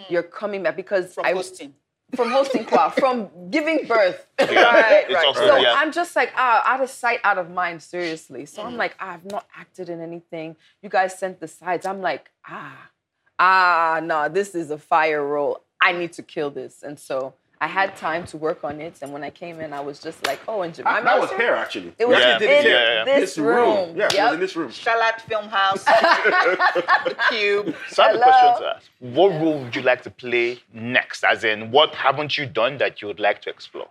You're 0.09 0.21
coming 0.21 0.61
back 0.61 0.75
because 0.75 1.15
from 1.15 1.25
I 1.25 1.31
hosting. 1.33 1.73
From 2.15 2.31
hosting 2.31 2.65
choir, 2.65 2.89
from 2.91 3.29
giving 3.51 3.85
birth. 3.85 4.25
Yeah, 4.39 4.47
it's 5.07 5.23
also- 5.23 5.47
So 5.47 5.55
yeah. 5.57 5.73
I'm 5.77 5.91
just 5.91 6.15
like, 6.15 6.31
ah, 6.35 6.63
out 6.65 6.81
of 6.81 6.89
sight, 6.89 7.19
out 7.23 7.37
of 7.37 7.49
mind, 7.51 7.81
seriously. 7.83 8.45
So 8.45 8.63
I'm 8.63 8.77
like, 8.77 8.95
ah, 8.99 9.13
I've 9.13 9.25
not 9.25 9.47
acted 9.55 9.89
in 9.89 10.01
anything. 10.01 10.55
You 10.81 10.89
guys 10.89 11.17
sent 11.17 11.39
the 11.39 11.47
sides. 11.47 11.85
I'm 11.85 12.01
like, 12.01 12.29
ah, 12.47 12.89
ah, 13.37 13.99
no, 14.03 14.27
this 14.29 14.55
is 14.55 14.71
a 14.71 14.77
fire 14.77 15.25
roll. 15.25 15.63
I 15.81 15.91
need 15.93 16.13
to 16.13 16.23
kill 16.23 16.49
this. 16.51 16.83
And 16.83 16.99
so 16.99 17.33
I 17.61 17.67
had 17.67 17.97
time 17.97 18.25
to 18.27 18.37
work 18.37 18.63
on 18.63 18.79
it. 18.79 18.99
And 19.01 19.11
when 19.11 19.21
I 19.23 19.29
came 19.29 19.59
in, 19.59 19.73
I 19.73 19.81
was 19.81 19.99
just 19.99 20.25
like, 20.25 20.39
oh, 20.47 20.61
and 20.61 20.73
Jemima. 20.73 21.03
that 21.03 21.19
was 21.19 21.29
here 21.31 21.53
actually. 21.53 21.91
It 21.99 22.07
was 22.07 22.17
actually 22.17 22.47
Yeah, 22.47 22.59
in 22.59 22.65
yeah, 22.65 22.93
yeah. 22.93 23.05
this 23.05 23.19
This 23.35 23.37
room. 23.37 23.97
Yeah, 23.97 24.05
it 24.05 24.07
was 24.07 24.13
Yep. 24.15 24.33
in 24.35 24.39
this 24.39 24.55
room. 24.55 24.71
Charlotte 24.71 25.21
Film 25.27 25.49
House, 25.49 25.83
the 25.83 27.15
Cube. 27.29 27.75
So 27.89 28.03
I 28.03 28.07
have 28.07 28.15
a 28.15 28.19
question 28.19 28.61
to 28.61 28.75
ask. 28.75 28.87
What 28.99 29.29
role 29.41 29.59
would 29.63 29.75
you 29.75 29.81
like 29.81 30.01
to 30.03 30.09
play 30.11 30.59
next? 30.73 31.23
As 31.25 31.43
in, 31.43 31.69
what 31.71 31.93
haven't 31.95 32.37
you 32.37 32.45
done 32.45 32.77
that 32.77 33.01
you 33.01 33.07
would 33.09 33.19
like 33.19 33.41
to 33.41 33.49
explore? 33.49 33.89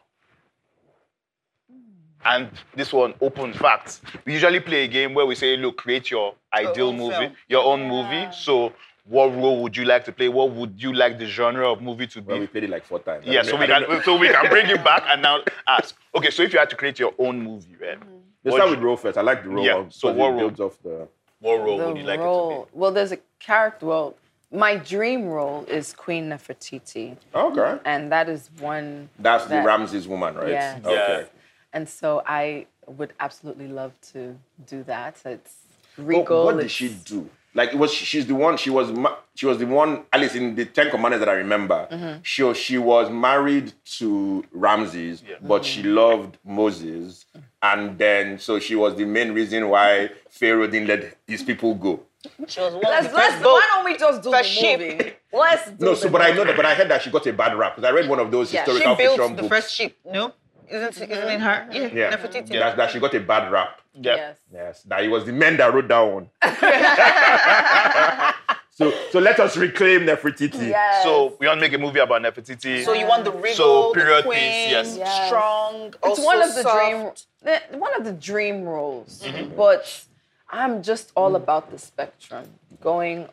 And 2.24 2.48
this 2.74 2.92
one, 2.92 3.14
open 3.20 3.52
facts. 3.52 4.00
We 4.24 4.32
usually 4.32 4.60
play 4.60 4.84
a 4.84 4.88
game 4.88 5.14
where 5.14 5.24
we 5.24 5.34
say, 5.34 5.56
look, 5.56 5.76
create 5.76 6.10
your 6.10 6.34
ideal 6.52 6.92
movie, 6.92 7.14
film. 7.14 7.32
your 7.48 7.64
own 7.64 7.86
movie. 7.86 8.26
So, 8.32 8.72
what 9.08 9.34
role 9.34 9.62
would 9.62 9.76
you 9.76 9.84
like 9.84 10.04
to 10.04 10.12
play? 10.12 10.28
What 10.28 10.50
would 10.52 10.80
you 10.82 10.92
like 10.92 11.18
the 11.18 11.26
genre 11.26 11.70
of 11.72 11.80
movie 11.82 12.06
to 12.08 12.20
be? 12.20 12.28
Well, 12.32 12.40
we 12.40 12.46
played 12.46 12.64
it 12.64 12.70
like 12.70 12.84
four 12.84 12.98
times. 13.00 13.24
yeah, 13.26 13.40
I 13.40 13.42
so 13.42 13.56
we 13.56 13.64
I 13.64 13.66
can 13.66 14.02
so 14.04 14.16
we 14.18 14.28
can 14.28 14.48
bring 14.50 14.66
it 14.66 14.84
back 14.84 15.04
and 15.08 15.22
now 15.22 15.40
ask. 15.66 15.96
Okay, 16.14 16.30
so 16.30 16.42
if 16.42 16.52
you 16.52 16.58
had 16.58 16.70
to 16.70 16.76
create 16.76 16.98
your 16.98 17.12
own 17.18 17.42
movie, 17.42 17.76
right? 17.80 17.98
Mm-hmm. 17.98 18.14
Let's 18.44 18.56
start 18.56 18.70
you- 18.70 18.76
with 18.76 18.84
role 18.84 18.96
first. 18.96 19.18
I 19.18 19.22
like 19.22 19.42
the 19.42 19.48
role. 19.50 19.64
Yeah, 19.64 19.84
so 19.88 20.12
what 20.12 20.30
role? 20.30 20.38
builds 20.38 20.60
off 20.60 20.78
the. 20.82 21.08
What 21.40 21.56
role 21.64 21.78
The 21.78 21.86
would 21.88 21.96
you 21.98 22.02
like 22.04 22.18
role. 22.20 22.50
it 22.50 22.54
to 22.54 22.60
play? 22.62 22.70
Well, 22.80 22.92
there's 22.92 23.12
a 23.12 23.18
character. 23.38 23.86
Well, 23.86 24.16
my 24.50 24.76
dream 24.76 25.26
role 25.26 25.64
is 25.68 25.92
Queen 25.92 26.28
Nefertiti, 26.28 27.16
Okay. 27.34 27.78
and 27.84 28.10
that 28.10 28.28
is 28.28 28.50
one. 28.58 29.08
That's 29.18 29.44
the 29.46 29.62
Ramses 29.62 30.08
woman, 30.08 30.34
right? 30.34 30.48
Yes. 30.48 30.80
be? 30.80 30.88
Okay. 30.88 31.26
And 31.72 31.88
so 31.88 32.22
I 32.26 32.66
would 32.86 33.12
absolutely 33.20 33.68
love 33.68 33.92
to 34.12 34.36
do 34.66 34.82
that. 34.84 35.16
It's 35.24 35.54
regal. 35.96 36.46
But 36.46 36.54
what 36.56 36.62
did 36.62 36.70
she 36.70 36.88
do? 36.88 37.28
Like 37.58 37.70
it 37.72 37.76
was 37.76 37.92
she's 37.92 38.24
the 38.26 38.36
one 38.36 38.56
she 38.56 38.70
was 38.70 38.86
she 39.34 39.44
was 39.46 39.58
the 39.58 39.66
one 39.66 40.04
at 40.12 40.20
least 40.20 40.36
in 40.36 40.54
the 40.54 40.64
Ten 40.64 40.90
Commandments 40.90 41.24
that 41.24 41.28
I 41.28 41.36
remember. 41.38 41.88
Mm-hmm. 41.90 42.20
She 42.22 42.54
she 42.54 42.78
was 42.78 43.10
married 43.10 43.72
to 43.98 44.44
Ramses, 44.52 45.24
but 45.42 45.64
she 45.64 45.82
loved 45.82 46.38
Moses, 46.44 47.24
and 47.60 47.98
then 47.98 48.38
so 48.38 48.60
she 48.60 48.76
was 48.76 48.94
the 48.94 49.04
main 49.04 49.32
reason 49.32 49.68
why 49.68 50.10
Pharaoh 50.30 50.68
didn't 50.68 50.86
let 50.88 51.16
his 51.26 51.42
people 51.42 51.74
go. 51.74 52.00
She 52.46 52.60
was 52.60 52.74
one 52.74 52.82
Let's, 52.84 53.06
of 53.06 53.12
the 53.12 53.18
let's, 53.18 53.42
boat. 53.42 53.52
why 53.54 53.66
don't 53.72 53.84
we 53.86 53.96
just 53.96 54.22
do 54.22 54.30
First 54.30 54.48
the 54.54 54.54
ship. 54.60 54.80
movie? 54.80 55.12
Let's 55.32 55.70
do 55.70 55.84
No, 55.84 55.90
the 55.90 55.96
so 55.96 56.08
but 56.10 56.22
I 56.22 56.30
know 56.32 56.44
that, 56.44 56.56
but 56.56 56.66
I 56.66 56.74
heard 56.74 56.90
that 56.90 57.02
she 57.02 57.10
got 57.10 57.26
a 57.26 57.32
bad 57.32 57.56
rap 57.56 57.76
because 57.76 57.88
I 57.88 57.92
read 57.92 58.08
one 58.08 58.18
of 58.20 58.30
those 58.30 58.52
Yeah, 58.52 58.64
she 58.64 58.70
historical 58.72 58.96
She 58.96 59.02
built 59.02 59.16
fiction 59.18 59.36
the 59.36 59.42
books. 59.42 59.54
first 59.54 59.74
ship. 59.74 59.96
No, 60.04 60.32
isn't 60.68 60.96
isn't 60.96 61.10
it 61.10 61.40
her? 61.40 61.68
Yeah, 61.72 61.86
yeah, 61.92 62.16
Nefertiti. 62.16 62.48
that, 62.58 62.76
that 62.76 62.90
she 62.90 62.98
got 63.00 63.14
a 63.14 63.20
bad 63.20 63.50
rap. 63.52 63.80
Yeah. 64.00 64.16
Yes. 64.16 64.36
Yes, 64.52 64.82
that 64.84 65.04
it 65.04 65.08
was 65.08 65.24
the 65.24 65.32
men 65.32 65.56
that 65.58 65.72
wrote 65.74 65.88
that 65.88 66.00
one. 66.00 66.30
so 68.70 68.92
so 69.10 69.18
let 69.18 69.40
us 69.40 69.56
reclaim 69.56 70.02
Nefertiti. 70.02 70.68
Yes. 70.68 71.02
So 71.02 71.36
we 71.40 71.46
want 71.46 71.58
to 71.58 71.60
make 71.66 71.72
a 71.72 71.78
movie 71.78 71.98
about 72.00 72.22
Nefertiti. 72.22 72.84
So 72.84 72.92
you 72.92 73.06
want 73.06 73.24
the 73.24 73.32
regal, 73.32 73.56
So, 73.56 73.92
period 73.92 74.24
the 74.24 74.28
queen, 74.28 74.38
piece, 74.38 74.70
yes. 74.70 74.96
Yes. 74.96 75.26
strong, 75.26 75.86
it's 75.88 75.96
also 76.02 76.24
one 76.24 76.42
of 76.42 76.54
the 76.54 76.62
soft. 76.62 77.26
dream 77.42 77.80
one 77.80 77.94
of 77.98 78.04
the 78.04 78.12
dream 78.12 78.64
roles 78.64 79.22
Mm-hmm. 79.22 79.54
but 79.56 80.04
i'm 80.50 80.82
just 80.82 81.12
all 81.14 81.36
about 81.36 81.70
the 81.70 81.78
spectrum 81.78 82.44
going 82.80 83.28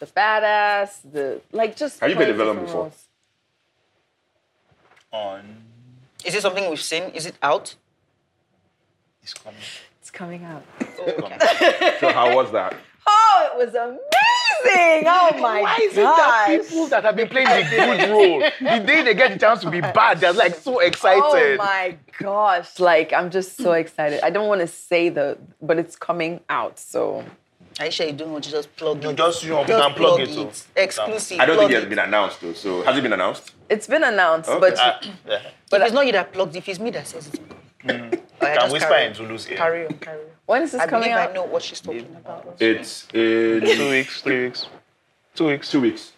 the 0.00 0.06
badass 0.06 1.00
the 1.12 1.40
like 1.52 1.76
just 1.76 2.00
Have 2.00 2.08
you 2.10 2.16
been 2.16 2.24
playing 2.34 2.40
a 2.40 2.44
villain 2.44 2.64
before? 2.64 2.82
roles. 2.84 3.04
on 5.12 5.42
Is 6.24 6.34
it 6.34 6.42
something 6.42 6.68
we've 6.70 6.80
seen? 6.92 7.04
Is 7.18 7.26
it 7.26 7.36
out? 7.42 7.74
Is 9.28 9.34
coming. 9.34 9.60
it's 10.00 10.10
coming 10.10 10.44
out 10.44 10.64
okay. 11.00 11.96
So 12.00 12.12
how 12.12 12.34
was 12.34 12.50
that? 12.52 12.74
oh 13.06 13.50
it 13.52 13.56
was 13.64 13.74
amazing 13.74 15.04
oh 15.06 15.30
my 15.40 15.62
Why 15.62 15.78
is 15.82 15.92
it 15.92 16.02
that 16.02 16.60
people 16.62 16.86
that 16.88 17.04
have 17.04 17.16
been 17.16 17.28
playing 17.28 17.46
the 17.48 17.62
good 17.76 18.10
role, 18.10 18.40
the 18.40 18.84
day 18.84 19.02
they 19.02 19.14
get 19.14 19.32
the 19.32 19.38
chance 19.38 19.60
to 19.60 19.70
be 19.70 19.80
bad, 19.80 20.18
they're 20.20 20.32
like 20.32 20.56
so 20.56 20.80
excited. 20.80 21.22
Oh 21.22 21.64
my 21.64 21.96
gosh! 22.18 22.78
Like 22.80 23.12
I'm 23.12 23.30
just 23.30 23.56
so 23.56 23.72
excited. 23.72 24.20
I 24.24 24.30
don't 24.30 24.48
want 24.48 24.60
to 24.60 24.66
say 24.66 25.08
the, 25.10 25.38
but 25.62 25.78
it's 25.78 25.94
coming 25.96 26.40
out. 26.50 26.78
So 26.78 27.24
Aisha, 27.76 28.06
you 28.08 28.12
don't 28.14 28.32
want 28.32 28.44
to 28.44 28.50
just 28.50 28.74
plug 28.76 29.02
You 29.04 29.10
it. 29.10 29.16
just, 29.16 29.44
you 29.44 29.50
know, 29.50 29.60
you 29.60 29.66
can 29.66 29.94
plug 29.94 30.20
it, 30.20 30.30
too. 30.30 30.50
Exclusive. 30.74 31.38
I 31.38 31.46
don't 31.46 31.54
plug 31.56 31.68
think 31.68 31.70
it 31.70 31.74
has 31.76 31.84
it. 31.84 31.90
been 31.90 32.00
announced 32.00 32.40
though. 32.40 32.52
So 32.54 32.82
has 32.82 32.96
it 32.98 33.02
been 33.02 33.12
announced? 33.12 33.52
it's 33.70 33.86
been 33.86 34.02
announced, 34.02 34.50
Okay. 34.50 34.58
but 34.60 34.74
Ah, 34.78 35.00
yeah. 35.28 35.42
But 35.70 35.80
if 35.82 35.86
it's 35.86 35.94
not 35.94 36.04
you 36.06 36.12
that 36.12 36.32
plugged, 36.32 36.56
if 36.56 36.68
it's 36.68 36.80
me 36.80 36.90
that 36.90 37.06
says 37.06 37.28
it. 37.28 37.40
Mm. 37.84 38.20
Can 38.40 38.72
whisper 38.72 38.94
in 38.94 39.14
Zulu's 39.14 39.48
ear. 39.48 39.56
Carry 39.56 39.86
on, 39.86 39.92
carry 39.94 40.20
on. 40.20 40.26
when 40.46 40.62
is 40.62 40.72
this 40.72 40.80
I 40.80 40.86
coming 40.86 41.08
believe 41.10 41.18
out? 41.18 41.30
I 41.30 41.32
know 41.32 41.44
what 41.44 41.62
she's 41.62 41.80
talking 41.80 42.16
about. 42.16 42.56
It's 42.60 43.06
in 43.12 43.60
Two 43.60 43.90
weeks, 43.90 44.22
three 44.22 44.44
weeks. 44.44 44.66
Two 45.34 45.46
weeks. 45.46 45.70
two 45.70 45.80
weeks. 45.80 46.12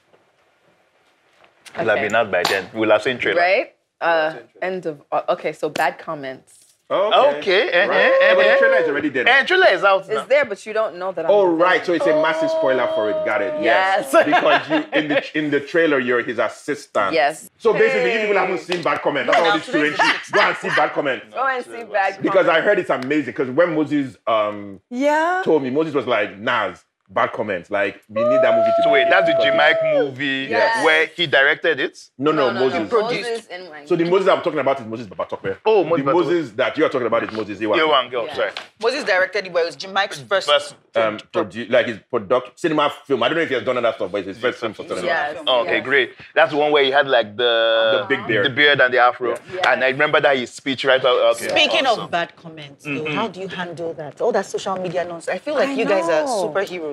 It'll 1.74 1.84
have 1.86 1.98
Okay. 1.98 2.06
been 2.08 2.16
out 2.16 2.30
by 2.30 2.42
then. 2.42 2.68
We'll 2.74 2.90
have 2.90 3.02
seen 3.02 3.18
trailer. 3.18 3.40
Right? 3.40 3.74
Uh, 4.00 4.36
end 4.60 4.86
of 4.86 5.02
uh, 5.12 5.22
okay. 5.28 5.52
So 5.52 5.68
bad 5.68 5.98
comments. 5.98 6.59
Okay. 6.90 7.38
Okay, 7.38 7.68
eh, 7.70 7.86
Right. 7.86 7.96
eh, 7.98 8.12
Yeah, 8.20 8.34
but 8.34 8.46
eh. 8.46 8.52
the 8.52 8.58
trailer 8.58 8.76
is 8.78 8.88
already 8.88 9.08
there. 9.10 9.24
now. 9.24 9.38
And 9.38 9.46
trailer 9.48 9.68
is 9.68 9.84
out 9.84 10.08
now. 10.08 10.18
It's 10.18 10.28
there, 10.28 10.44
but 10.44 10.66
you 10.66 10.72
don't 10.72 10.96
know 10.98 11.12
that 11.12 11.24
I'm 11.24 11.30
Oh 11.30 11.46
the 11.46 11.52
right, 11.52 11.86
so 11.86 11.92
it's 11.92 12.06
a 12.06 12.20
massive 12.20 12.50
spoiler 12.50 12.88
for 12.96 13.10
it. 13.10 13.24
Got 13.24 13.42
it. 13.42 13.54
Yes. 13.62 14.10
Yes. 14.12 14.24
because 14.26 14.68
you 14.68 14.84
in 14.98 15.08
the 15.08 15.38
in 15.38 15.50
the 15.50 15.60
trailer 15.60 16.00
you're 16.00 16.22
his 16.22 16.38
assistant. 16.38 17.12
Yes. 17.12 17.48
So 17.58 17.72
basically, 17.72 18.12
you 18.14 18.20
people 18.20 18.36
haven't 18.36 18.58
seen 18.58 18.82
Bad 18.82 19.02
Comment. 19.02 19.26
That's 19.26 19.38
all 19.38 19.44
no, 19.44 19.56
this 19.58 19.66
today's 19.66 19.94
strange. 19.94 20.32
Go 20.32 20.40
and 20.40 20.56
see 20.56 20.68
Bad 20.68 20.92
Comment. 20.92 21.22
Go 21.30 21.46
and 21.46 21.64
see 21.64 21.70
bad 21.84 22.14
Comment. 22.14 22.22
Because 22.22 22.48
I 22.48 22.60
heard 22.60 22.78
it's 22.80 22.90
amazing. 22.90 23.26
Because 23.32 23.50
when 23.50 23.74
Moses 23.74 24.16
um 24.26 24.80
yeah. 24.90 25.42
told 25.44 25.62
me, 25.62 25.70
Moses 25.70 25.94
was 25.94 26.06
like, 26.06 26.38
Nas, 26.38 26.84
bad 27.10 27.32
comments. 27.32 27.70
Like, 27.70 28.02
we 28.08 28.22
need 28.22 28.40
that 28.42 28.54
movie 28.56 28.70
to 28.76 28.82
So 28.82 28.88
be 28.88 28.92
wait, 28.92 29.06
that's 29.10 29.26
the 29.28 29.32
because 29.34 29.44
Jim 29.44 29.58
Iyke 29.58 29.98
movie 29.98 30.46
Yes. 30.48 30.84
where 30.84 31.06
he 31.06 31.26
directed 31.26 31.80
it. 31.80 31.98
No, 32.18 32.30
no, 32.32 32.52
Moses. 32.52 32.88
Produced. 32.88 33.50
and 33.50 33.68
like, 33.68 33.88
So 33.88 33.96
the 33.96 34.04
Moses 34.04 34.28
I'm 34.28 34.42
talking 34.42 34.60
about 34.60 34.80
is 34.80 34.86
Moses 34.86 35.06
Babatope. 35.06 35.58
Oh, 35.66 35.82
the 35.82 35.88
Moses 35.90 36.04
Babatope. 36.06 36.12
Moses 36.14 36.50
that 36.52 36.76
you're 36.78 36.88
talking 36.88 37.06
about 37.06 37.24
is 37.24 37.32
Moses 37.32 37.58
Inwang. 37.58 37.76
Yeah, 37.76 38.08
girl, 38.10 38.26
Yeah. 38.26 38.34
sorry. 38.34 38.50
Moses 38.80 39.04
directed 39.04 39.46
it, 39.46 39.52
but 39.52 39.62
it 39.62 39.66
was 39.66 39.76
Jim 39.76 39.94
Iyke's 39.94 40.20
first. 40.20 40.48
First, 40.48 40.74
Um, 40.94 41.18
produ- 41.18 41.70
like 41.70 41.86
his 41.86 41.98
product 42.10 42.58
cinema 42.58 42.90
film. 43.06 43.22
I 43.22 43.28
don't 43.28 43.36
know 43.36 43.42
if 43.42 43.48
he 43.48 43.54
has 43.54 43.64
done 43.64 43.76
other 43.78 43.92
stuff, 43.92 44.10
but 44.10 44.18
it's 44.18 44.28
his 44.28 44.38
first 44.38 44.58
film 44.58 44.74
for 44.74 44.82
cinema. 44.84 45.06
Yes. 45.06 45.36
Oh, 45.46 45.60
okay, 45.60 45.76
yes. 45.76 45.84
great. 45.84 46.12
That's 46.34 46.50
the 46.50 46.56
one 46.56 46.72
where 46.72 46.82
he 46.84 46.90
had 46.90 47.06
like 47.08 47.36
the 47.36 48.06
The 48.08 48.16
big 48.16 48.26
beard. 48.26 48.46
the 48.46 48.50
beard 48.50 48.80
and 48.80 48.92
the 48.94 48.98
afro. 48.98 49.36
Yeah. 49.54 49.72
And 49.72 49.84
I 49.84 49.88
remember 49.88 50.20
that 50.20 50.36
his 50.36 50.50
speech 50.52 50.84
right. 50.84 51.04
Okay, 51.04 51.48
Speaking 51.48 51.86
awesome. 51.86 52.04
of 52.04 52.10
bad 52.10 52.34
comments, 52.36 52.84
though, 52.84 53.04
how 53.12 53.28
do 53.28 53.40
you 53.40 53.48
handle 53.48 53.92
that? 53.94 54.20
All 54.20 54.32
that 54.32 54.46
social 54.46 54.76
media 54.76 55.04
nonsense. 55.04 55.34
I 55.34 55.38
feel 55.38 55.54
like 55.54 55.76
you 55.76 55.84
guys 55.84 56.04
are 56.08 56.24
know. 56.24 56.48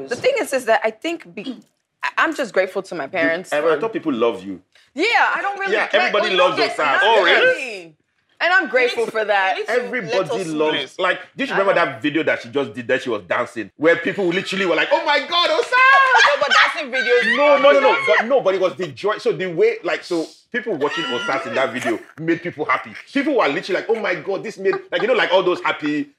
Superheroes. 0.08 0.10
The 0.10 0.16
thing 0.16 0.34
is, 0.40 0.54
is 0.54 0.66
that 0.66 0.82
I 0.84 0.92
think 0.92 1.34
be, 1.34 1.60
I- 2.04 2.12
I'm 2.18 2.36
just 2.36 2.54
grateful 2.54 2.82
to 2.84 2.96
my 2.96 3.08
parents. 3.08 3.52
I, 3.54 3.58
I 3.60 3.62
thought 3.62 3.84
um, 3.86 3.90
people 3.92 4.14
love 4.14 4.44
you. 4.44 4.62
yeah, 4.94 5.06
I 5.36 5.40
don't 5.42 5.60
really. 5.60 5.74
Yeah, 5.74 5.88
care. 5.88 6.02
everybody 6.02 6.32
you 6.32 6.38
don't 6.38 6.50
loves 6.52 6.58
get- 6.62 6.76
Osas. 6.78 6.78
not 6.78 7.02
Oh, 7.04 7.24
really? 7.24 7.46
really. 7.46 7.94
And 8.40 8.54
I'm 8.54 8.70
grateful 8.70 9.08
for 9.08 9.26
that. 9.26 9.58
you 9.58 9.62
need 9.64 9.68
to- 9.68 9.74
let 9.74 9.86
Everybody 9.86 10.42
us 10.42 10.48
loves. 10.48 10.78
Please. 10.78 11.00
Like, 11.00 11.20
did 11.36 11.48
you 11.50 11.56
remember 11.56 11.74
that 11.74 12.02
video 12.04 12.22
that 12.22 12.42
she 12.44 12.50
just 12.50 12.74
did 12.74 12.88
that 12.88 13.02
she 13.02 13.10
was 13.10 13.24
dancing, 13.24 13.72
where 13.78 13.96
people 13.96 14.28
literally 14.28 14.66
were 14.68 14.76
like, 14.76 14.90
"Oh 14.92 15.04
my 15.06 15.20
God, 15.28 15.50
Osas!" 15.50 15.72
no, 16.28 16.42
but 16.42 16.56
dancing 16.64 16.92
videos. 16.92 17.36
No, 17.36 17.58
no, 17.58 17.72
no, 17.72 17.80
no. 17.80 17.98
But 18.06 18.26
no, 18.28 18.42
but 18.42 18.54
it 18.54 18.62
was 18.62 18.76
the 18.76 18.88
joy. 18.90 19.18
So 19.18 19.32
the 19.32 19.48
way, 19.52 19.78
like, 19.84 20.04
so 20.04 20.28
people 20.52 20.76
watching 20.76 21.04
Osas 21.06 21.46
in 21.48 21.56
that 21.56 21.74
video 21.74 22.00
made 22.20 22.42
people 22.42 22.66
happy. 22.66 22.94
People 23.14 23.38
were 23.38 23.48
literally 23.48 23.82
like, 23.82 23.90
oh 23.90 24.00
my 24.00 24.16
god, 24.16 24.44
this 24.44 24.58
made 24.58 24.76
like 24.92 25.02
you 25.02 25.08
know, 25.08 25.14
like 25.14 25.32
all 25.32 25.44
those 25.44 25.62
happy, 25.62 26.10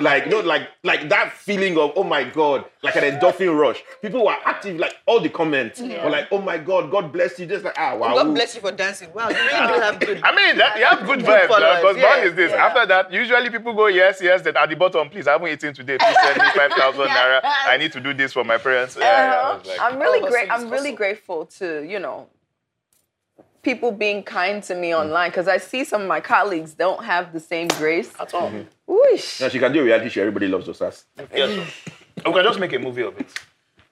like 0.00 0.24
you 0.26 0.30
know, 0.30 0.40
like 0.40 0.68
like 0.84 1.08
that 1.08 1.32
feeling 1.32 1.78
of 1.78 1.92
oh 1.96 2.04
my 2.04 2.24
god, 2.24 2.64
like 2.82 2.96
an 2.96 3.04
endorphin 3.04 3.58
rush. 3.58 3.82
People 4.02 4.24
were 4.26 4.36
active, 4.44 4.78
like 4.78 4.94
all 5.06 5.20
the 5.20 5.28
comments 5.28 5.80
were 5.80 6.10
like, 6.10 6.28
oh 6.30 6.40
my 6.40 6.58
god, 6.58 6.90
God 6.90 7.12
bless 7.12 7.38
you. 7.38 7.46
Just 7.46 7.64
like 7.64 7.74
ah 7.78 7.96
wow. 7.96 8.14
God 8.14 8.34
bless 8.34 8.54
you 8.54 8.60
for 8.60 8.72
dancing. 8.72 9.12
Wow, 9.12 9.28
you 9.30 9.36
really 9.36 9.48
do 9.74 9.80
have 9.80 10.00
good. 10.00 10.20
I 10.24 10.34
mean, 10.34 10.56
that, 10.58 10.78
you 10.78 10.84
have 10.84 11.00
good 11.06 11.18
Good 11.20 11.26
vibes. 11.26 11.48
Because 11.80 11.96
yeah, 11.96 12.16
one 12.18 12.26
is 12.26 12.34
this. 12.34 12.52
yeah. 12.52 12.66
After 12.66 12.86
that, 12.86 13.12
usually 13.12 13.50
people 13.50 13.72
go, 13.74 13.86
yes, 13.88 14.20
yes, 14.22 14.42
then 14.42 14.56
at 14.56 14.68
the 14.68 14.76
bottom, 14.76 15.08
please, 15.08 15.26
I 15.26 15.32
haven't 15.32 15.48
eaten 15.48 15.74
today. 15.74 15.98
Please 15.98 16.16
send 16.22 16.38
me 16.40 16.48
5,000 16.54 17.00
naira. 17.06 17.40
I 17.42 17.76
need 17.78 17.92
to 17.92 18.00
do 18.00 18.14
this 18.14 18.32
for 18.32 18.44
my 18.44 18.58
parents. 18.58 18.96
Yeah, 18.98 19.04
yeah, 19.32 19.40
I 19.48 19.56
was 19.56 19.66
like, 19.66 19.80
I'm 19.80 19.98
really 19.98 20.20
Oh, 20.22 20.28
great. 20.30 20.50
I'm 20.50 20.64
really 20.70 20.90
hustle. 20.90 20.96
grateful 20.96 21.46
to 21.58 21.82
you 21.88 21.98
know 21.98 22.28
people 23.68 23.92
being 23.92 24.22
kind 24.22 24.62
to 24.62 24.74
me 24.74 24.90
hmm. 24.90 25.02
online 25.02 25.28
because 25.30 25.48
I 25.48 25.58
see 25.58 25.84
some 25.84 26.02
of 26.02 26.08
my 26.08 26.20
colleagues 26.20 26.72
don't 26.72 27.04
have 27.04 27.32
the 27.36 27.40
same 27.40 27.68
grace. 27.68 28.12
At 28.18 28.32
all. 28.32 28.48
Mm-hmm. 28.48 28.62
Whoosh. 28.86 29.40
No, 29.40 29.48
she 29.50 29.58
can 29.58 29.72
do 29.72 29.80
a 29.80 29.84
reality 29.84 30.08
show. 30.08 30.22
Everybody 30.22 30.48
loves 30.48 30.66
Osas. 30.68 31.04
Yes, 31.34 31.50
sir. 31.50 31.66
We 32.26 32.32
can 32.32 32.44
just 32.44 32.58
make 32.58 32.72
a 32.72 32.78
movie 32.78 33.02
of 33.02 33.18
it. 33.20 33.30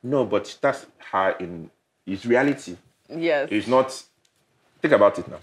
No, 0.02 0.24
but 0.24 0.56
that's 0.62 0.86
her 1.12 1.30
in. 1.38 1.70
It's 2.06 2.24
reality. 2.24 2.76
Yes. 3.08 3.48
It's 3.50 3.66
not. 3.66 3.88
Think 4.80 4.94
about 4.94 5.18
it 5.18 5.28
now. 5.28 5.40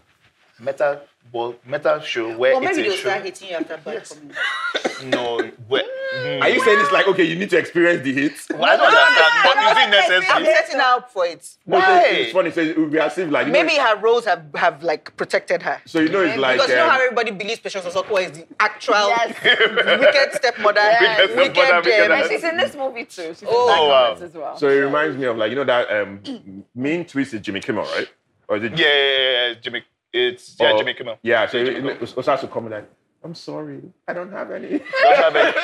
Metal, 0.59 1.01
well, 1.31 1.55
metal 1.65 1.99
show 1.99 2.37
where 2.37 2.55
Or 2.55 2.63
it's 2.63 2.77
maybe 2.77 2.87
a 2.87 2.91
they'll 2.91 2.97
show. 2.97 3.09
start 3.09 3.25
hitting 3.25 3.49
you 3.49 3.55
after 3.55 3.77
bad 3.77 4.09
comments. 4.09 5.03
No, 5.03 5.51
where, 5.67 5.83
mm, 5.83 6.41
Are 6.41 6.49
you 6.49 6.63
saying 6.63 6.79
it's 6.79 6.91
like 6.91 7.07
okay, 7.07 7.23
you 7.23 7.35
need 7.35 7.49
to 7.51 7.57
experience 7.57 8.03
the 8.03 8.13
hits? 8.13 8.49
I 8.51 8.55
don't 8.55 8.81
understand. 8.81 9.33
But 9.43 9.57
is 9.57 9.71
it 9.71 9.77
I'm 9.77 10.43
necessary? 10.43 10.45
setting 10.55 10.79
her 10.79 10.95
up 10.97 11.11
for 11.11 11.25
it. 11.25 11.49
No, 11.65 11.79
so 11.79 11.85
Why? 11.87 12.03
it's 12.07 12.31
funny. 12.33 12.51
So 12.51 12.61
it 12.61 12.77
would 12.77 12.91
be 12.91 12.99
as 12.99 13.17
if 13.17 13.29
like 13.29 13.47
you 13.47 13.53
know, 13.53 13.63
Maybe 13.63 13.75
her 13.79 13.97
roles 13.97 14.25
have, 14.25 14.43
have 14.55 14.83
like 14.83 15.15
protected 15.17 15.61
her. 15.63 15.81
So 15.85 15.99
you 15.99 16.09
know 16.09 16.21
it's 16.21 16.37
like 16.37 16.55
because 16.57 16.69
you 16.69 16.75
know 16.75 16.83
um, 16.85 16.89
how 16.91 17.01
everybody 17.01 17.31
believes 17.31 17.59
Patience 17.59 17.85
Ozokwor 17.85 18.25
is 18.25 18.31
the 18.37 18.47
actual 18.59 18.93
Yes. 18.95 19.35
wicked 19.43 20.33
stepmother, 20.33 20.79
Yes. 20.79 21.29
wicked, 21.35 21.55
Stepmother, 21.55 21.81
wicked 21.89 22.11
um, 22.11 22.19
And 22.21 22.29
she's 22.31 22.43
in 22.43 22.57
this 22.57 22.75
movie 22.75 23.05
too. 23.05 23.33
She's 23.33 23.43
Oh, 23.47 23.73
in 23.83 23.89
wow. 23.89 24.25
As 24.25 24.33
well. 24.33 24.57
So 24.57 24.67
it 24.69 24.79
reminds 24.79 25.17
me 25.17 25.25
of 25.25 25.37
like 25.37 25.49
you 25.49 25.55
know 25.55 25.63
that 25.65 25.91
um 25.91 26.63
main 26.75 27.05
twist 27.05 27.33
is 27.33 27.41
Jimmy 27.41 27.59
Kimmel, 27.59 27.83
right? 27.85 28.07
Or 28.47 28.57
is 28.57 28.63
it? 28.63 28.77
Yeah, 28.77 28.87
yeah, 28.87 28.93
yeah, 28.93 29.47
yeah, 29.49 29.53
Jimmy. 29.61 29.83
It's 30.11 30.55
yeah, 30.59 30.71
or- 30.73 30.77
Jimmy 30.77 30.93
Kimmel. 30.93 31.17
Yeah. 31.23 31.47
So 31.47 31.57
Jimmy 31.63 31.69
it, 31.69 31.73
Kimmel. 31.81 31.89
it 32.03 32.15
was 32.15 32.27
also 32.27 32.47
come 32.47 32.69
like, 32.69 32.87
I'm 33.23 33.35
sorry, 33.35 33.81
I 34.07 34.13
don't 34.13 34.31
have 34.31 34.51
any. 34.51 34.69
Don't 35.01 35.17
have 35.17 35.35
any- 35.35 35.57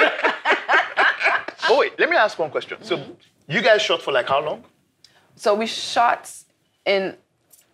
oh 1.69 1.77
wait, 1.79 1.99
let 1.99 2.09
me 2.09 2.15
ask 2.15 2.37
one 2.39 2.49
question. 2.49 2.77
So 2.81 2.97
mm-hmm. 2.97 3.11
you 3.47 3.61
guys 3.61 3.81
shot 3.81 4.01
for 4.01 4.11
like 4.11 4.27
how 4.29 4.43
long? 4.43 4.63
So 5.35 5.53
we 5.55 5.67
shot 5.67 6.31
in, 6.85 7.15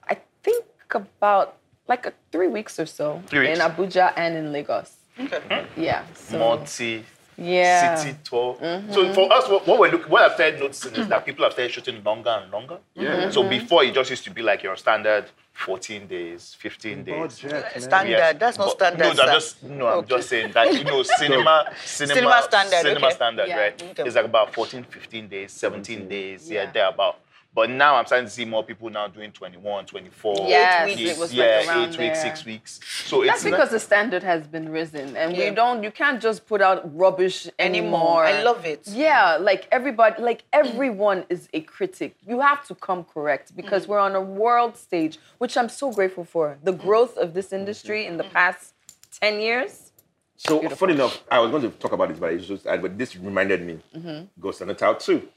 I 0.07 0.17
think 0.43 0.65
about 0.91 1.57
like 1.87 2.05
a, 2.05 2.13
three 2.31 2.47
weeks 2.47 2.79
or 2.79 2.85
so 2.85 3.21
Three 3.27 3.47
weeks. 3.47 3.59
in 3.59 3.65
Abuja 3.65 4.13
and 4.15 4.35
in 4.35 4.51
Lagos. 4.51 4.95
Okay. 5.19 5.39
Mm-hmm. 5.49 5.81
Yeah. 5.81 6.03
So, 6.13 6.39
Multi 6.39 7.05
yeah. 7.37 7.95
city 7.95 8.17
tour. 8.23 8.55
Mm-hmm. 8.55 8.91
So 8.91 9.13
for 9.13 9.31
us, 9.31 9.47
what, 9.49 9.67
what 9.67 9.79
we're 9.79 9.91
looking, 9.91 10.11
what 10.11 10.23
I've 10.23 10.33
started 10.33 10.59
noticing 10.59 10.95
is 10.95 11.07
that 11.07 11.25
people 11.25 11.43
have 11.43 11.53
started 11.53 11.71
shooting 11.71 12.03
longer 12.03 12.29
and 12.41 12.51
longer. 12.51 12.79
Yeah. 12.93 13.29
So 13.29 13.47
before 13.47 13.83
it 13.83 13.93
just 13.93 14.09
used 14.09 14.23
to 14.25 14.31
be 14.31 14.41
like 14.41 14.63
your 14.63 14.75
standard 14.75 15.25
14 15.55 16.05
days, 16.07 16.53
15 16.59 17.03
days. 17.05 17.33
Standard. 17.33 18.09
Yes. 18.09 18.35
That's 18.37 18.57
not 18.57 18.65
But- 18.65 18.71
standard. 18.97 19.15
No, 19.17 19.23
I'm 19.23 19.33
just 19.33 19.63
no, 19.63 19.87
I'm 19.87 20.05
just 20.05 20.29
saying 20.29 20.51
that 20.51 20.73
you 20.73 20.83
know, 20.83 21.01
cinema, 21.17 21.65
cinema, 21.83 22.13
Cinema 22.15 22.41
standard, 22.43 22.81
cinema 22.81 23.05
okay. 23.07 23.15
standard, 23.15 23.47
Yeah. 23.47 23.59
right? 23.59 23.81
Okay. 23.91 24.03
It's 24.03 24.15
like 24.15 24.25
about 24.25 24.53
14, 24.53 24.83
15 24.83 25.27
days, 25.29 25.51
17 25.53 26.07
days, 26.09 26.51
yeah, 26.51 26.63
Yeah. 26.63 26.71
there 26.71 26.89
about. 26.89 27.19
But 27.55 27.69
now 27.69 27.95
I'm 27.95 28.05
starting 28.05 28.27
to 28.27 28.31
see 28.31 28.43
more 28.43 28.65
people 28.65 28.89
now 28.89 29.07
doing 29.07 29.31
21, 29.31 29.85
24. 29.85 30.35
Yes, 30.45 30.87
weeks. 30.87 31.11
it 31.11 31.17
was 31.17 31.33
yeah, 31.33 31.43
like 31.45 31.67
around 31.69 31.83
eight 31.83 31.97
there. 31.97 32.07
weeks, 32.09 32.21
six 32.21 32.45
weeks. 32.45 32.79
So 33.05 33.23
That's 33.23 33.37
it's 33.37 33.49
because 33.49 33.69
the 33.69 33.79
standard 33.79 34.23
has 34.23 34.45
been 34.45 34.67
risen, 34.69 35.15
and 35.15 35.35
Yeah. 35.35 35.49
we 35.49 35.55
don't. 35.55 35.81
You 35.81 35.89
can't 35.89 36.21
just 36.21 36.45
put 36.47 36.61
out 36.61 36.79
rubbish 36.93 37.47
Anymore. 37.57 38.25
anymore. 38.25 38.25
I 38.25 38.43
love 38.43 38.65
it. 38.65 38.81
Yeah, 38.89 39.37
like 39.39 39.69
everybody, 39.71 40.21
like 40.21 40.43
everyone 40.51 41.23
is 41.29 41.47
a 41.53 41.61
critic. 41.61 42.17
You 42.27 42.41
have 42.41 42.67
to 42.67 42.75
come 42.75 43.05
correct 43.05 43.55
because 43.55 43.85
mm. 43.85 43.89
we're 43.89 43.99
on 43.99 44.15
a 44.15 44.21
world 44.21 44.75
stage, 44.75 45.17
which 45.37 45.55
I'm 45.55 45.69
so 45.69 45.93
grateful 45.93 46.25
for. 46.25 46.57
The 46.61 46.73
mm. 46.73 46.81
growth 46.81 47.17
of 47.17 47.33
this 47.33 47.53
industry 47.53 48.05
in 48.05 48.17
the 48.17 48.25
past 48.25 48.73
ten 49.21 49.39
years. 49.39 49.93
So 50.35 50.59
Beautiful. 50.59 50.87
funny 50.87 50.93
enough, 50.99 51.23
I 51.31 51.39
was 51.39 51.51
going 51.51 51.63
to 51.63 51.69
talk 51.69 51.93
about 51.93 52.09
this, 52.09 52.19
but 52.19 52.33
it's 52.33 52.45
just, 52.45 52.65
but 52.65 52.97
this 52.97 53.15
reminded 53.15 53.61
me. 53.65 53.79
Mm-hmm. 53.95 54.41
Ghost 54.41 54.59
and 54.59 54.71
a 54.71 54.73
Tout 54.73 54.99
too. 54.99 55.29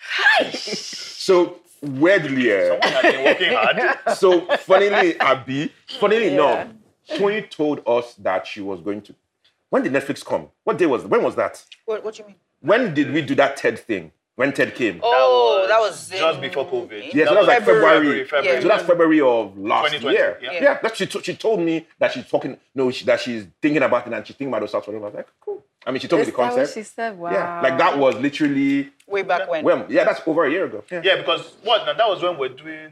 So 1.24 1.56
weirdly, 1.80 2.52
uh, 2.52 2.68
someone 2.68 2.82
has 2.82 3.02
been 3.14 3.24
working 3.24 3.52
hard. 3.56 4.18
so 4.18 4.46
funnily, 4.58 5.18
Abby, 5.18 5.72
funnily 5.98 6.26
Yeah. 6.34 6.64
enough, 6.64 6.68
Tony 7.16 7.40
told 7.40 7.80
us 7.86 8.12
that 8.16 8.46
she 8.46 8.60
was 8.60 8.82
going 8.82 9.00
to. 9.02 9.14
When 9.70 9.82
did 9.82 9.92
Netflix 9.94 10.22
come? 10.22 10.48
What 10.64 10.76
day 10.76 10.84
was? 10.84 11.04
When 11.06 11.22
was 11.22 11.34
that? 11.36 11.64
What, 11.86 12.04
what 12.04 12.18
you 12.18 12.26
mean? 12.26 12.36
When 12.60 12.92
did 12.92 13.10
we 13.10 13.22
do 13.22 13.34
that 13.36 13.56
TED 13.56 13.78
thing? 13.78 14.12
When 14.36 14.52
TED 14.52 14.74
came? 14.74 15.00
Oh, 15.02 15.64
that 15.68 15.78
was 15.78 16.08
just 16.10 16.34
in- 16.36 16.40
before 16.40 16.66
COVID. 16.66 17.14
Yeah, 17.14 17.26
so 17.26 17.34
that 17.34 17.40
was 17.40 17.46
like 17.48 17.58
February. 17.60 17.84
February, 17.94 18.24
February. 18.24 18.62
So 18.62 18.68
that's 18.68 18.82
February 18.84 19.20
of 19.20 19.56
last 19.56 20.02
year. 20.02 20.38
yeah. 20.42 20.52
Yeah, 20.52 20.78
That's, 20.82 20.96
she, 20.96 21.06
to- 21.06 21.22
she 21.22 21.36
told 21.36 21.60
me 21.60 21.86
that 22.00 22.12
she's 22.12 22.26
talking, 22.28 22.58
no, 22.74 22.90
she, 22.90 23.04
that 23.04 23.20
she's 23.20 23.46
thinking 23.62 23.82
about 23.82 24.06
it 24.08 24.12
and 24.12 24.26
she's 24.26 24.34
thinking 24.34 24.48
about 24.52 24.60
those 24.60 24.70
stuff. 24.70 24.88
I 24.88 24.92
was 24.92 25.14
like, 25.14 25.28
cool. 25.40 25.64
I 25.86 25.92
mean, 25.92 26.00
she 26.00 26.08
told 26.08 26.22
Is 26.22 26.28
me 26.28 26.30
the 26.32 26.36
that 26.38 26.42
what 26.42 26.56
concept. 26.56 26.74
she 26.74 26.82
said? 26.82 27.16
Wow. 27.18 27.30
Yeah, 27.30 27.60
like 27.60 27.78
that 27.78 27.96
was 27.98 28.16
literally, 28.16 28.90
way 29.06 29.22
back 29.22 29.48
when. 29.48 29.62
well, 29.64 29.86
yeah, 29.88 30.02
that's 30.04 30.20
over 30.26 30.46
a 30.46 30.50
year 30.50 30.64
ago. 30.64 30.82
Yeah. 30.90 31.02
Yeah, 31.04 31.16
because 31.18 31.52
what? 31.62 31.84
Now 31.86 31.92
that 31.92 32.08
was 32.08 32.22
when 32.22 32.36
we're 32.38 32.48
doing. 32.48 32.90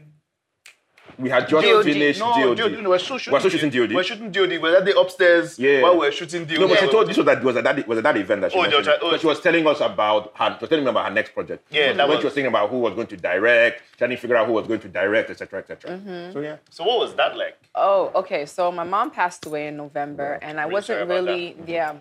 We 1.17 1.29
had 1.29 1.47
just 1.47 1.65
DOD. 1.65 1.83
finished 1.83 2.19
No, 2.19 2.33
DOD. 2.55 2.57
DOD. 2.57 2.81
No, 2.83 2.89
we're 2.89 2.97
still 2.97 3.17
shooting. 3.19 3.33
We're 3.33 3.39
still 3.39 3.51
shooting 3.51 3.69
DOD. 3.69 3.93
We're 3.93 4.03
shooting 4.03 4.31
DOD. 4.31 4.57
We're 4.61 4.77
at 4.77 4.85
the 4.85 4.99
upstairs 4.99 5.59
Yeah. 5.59 5.81
while 5.83 5.97
we're 5.99 6.11
shooting 6.11 6.45
DOD. 6.45 6.59
No, 6.59 6.67
but 6.67 6.79
she 6.79 6.85
Yeah, 6.85 6.91
told 6.91 7.07
this 7.07 7.17
was 7.17 7.25
that 7.27 7.43
was 7.43 7.55
at 7.57 7.63
that 7.65 7.87
was 7.87 7.97
at 7.99 8.03
that 8.03 8.17
event 8.17 8.41
that 8.41 8.51
she 8.51 8.57
Oh, 8.57 8.61
mentioned. 8.63 8.85
they 8.85 8.97
oh, 9.01 9.11
So 9.11 9.17
she 9.17 9.27
was 9.27 9.39
telling 9.41 9.67
us 9.67 9.79
about 9.81 10.31
her. 10.35 10.55
She 10.57 10.61
was 10.61 10.69
telling 10.69 10.85
me 10.85 10.89
about 10.89 11.05
her 11.05 11.11
next 11.11 11.33
project. 11.33 11.67
Yeah, 11.69 11.87
when 11.89 11.97
that 11.97 12.07
she 12.09 12.15
was- 12.15 12.23
was 12.23 12.33
thinking 12.33 12.47
about 12.49 12.69
who 12.69 12.79
was 12.79 12.93
going 12.95 13.07
to 13.07 13.17
direct, 13.17 13.83
trying 13.97 14.09
to 14.09 14.17
figure 14.17 14.35
out 14.35 14.47
who 14.47 14.53
was 14.53 14.65
going 14.65 14.79
to 14.79 14.87
direct, 14.87 15.29
etc., 15.29 15.59
etc. 15.59 15.91
Mm-hmm. 15.91 16.33
So 16.33 16.39
yeah. 16.39 16.55
So 16.71 16.83
what 16.83 16.99
was 16.99 17.13
that 17.15 17.37
like? 17.37 17.57
Oh, 17.75 18.11
okay. 18.15 18.45
So 18.47 18.71
my 18.71 18.83
mom 18.83 19.11
passed 19.11 19.45
away 19.45 19.67
in 19.67 19.77
November, 19.77 20.39
and 20.41 20.59
I 20.59 20.63
Really 20.63 20.73
wasn't 20.73 20.85
sorry 20.87 21.01
about 21.03 21.25
really, 21.25 21.55
yeah. 21.67 21.93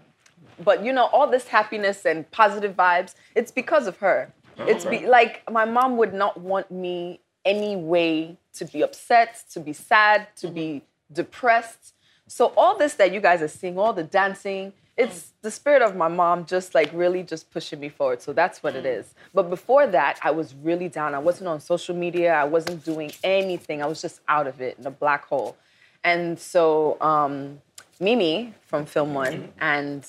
But 0.65 0.85
you 0.85 0.93
know, 0.93 1.07
all 1.07 1.27
this 1.29 1.49
happiness 1.49 2.07
and 2.07 2.31
positive 2.31 2.75
vibes, 2.77 3.15
it's 3.35 3.51
because 3.53 3.87
of 3.87 3.99
her. 3.99 4.33
Oh, 4.59 4.65
it's 4.67 4.85
be, 4.85 5.07
like 5.07 5.43
my 5.51 5.65
mom 5.67 5.97
would 5.99 6.15
not 6.15 6.39
want 6.41 6.71
me 6.71 7.21
any 7.45 7.75
way 7.77 8.37
to 8.55 8.65
be 8.65 8.83
upset, 8.83 9.45
to 9.53 9.61
be 9.61 9.73
sad, 9.73 10.29
to 10.37 10.49
be 10.49 10.83
depressed. 11.13 11.95
So 12.27 12.53
all 12.57 12.77
this 12.77 12.95
that 12.95 13.13
you 13.13 13.21
guys 13.21 13.43
are 13.43 13.49
seeing, 13.49 13.79
all 13.79 13.93
the 13.93 14.05
dancing, 14.05 14.73
it's 14.97 15.33
the 15.41 15.51
spirit 15.51 15.81
of 15.83 15.97
my 15.97 16.09
mom 16.09 16.45
just 16.45 16.75
like 16.75 16.91
really 16.93 17.23
just 17.23 17.51
pushing 17.51 17.81
me 17.81 17.89
forward. 17.89 18.21
So 18.21 18.33
that's 18.33 18.63
what 18.63 18.77
it 18.77 18.85
is. 18.85 19.15
But 19.33 19.49
before 19.49 19.87
that, 19.87 20.19
I 20.23 20.31
was 20.31 20.55
really 20.55 20.89
down. 20.89 21.15
I 21.15 21.19
wasn't 21.19 21.49
on 21.49 21.61
social 21.61 21.97
media. 21.97 22.35
I 22.35 22.45
wasn't 22.45 22.85
doing 22.85 23.11
anything. 23.25 23.83
I 23.83 23.87
was 23.87 24.03
just 24.03 24.21
out 24.29 24.47
of 24.47 24.61
it 24.61 24.79
in 24.79 24.87
a 24.87 24.91
black 24.91 25.25
hole. 25.27 25.57
And 26.05 26.39
so 26.39 26.99
um, 27.01 27.61
Mimi 28.01 28.55
from 28.67 28.85
Film 28.85 29.15
One 29.15 29.53
and 29.61 30.07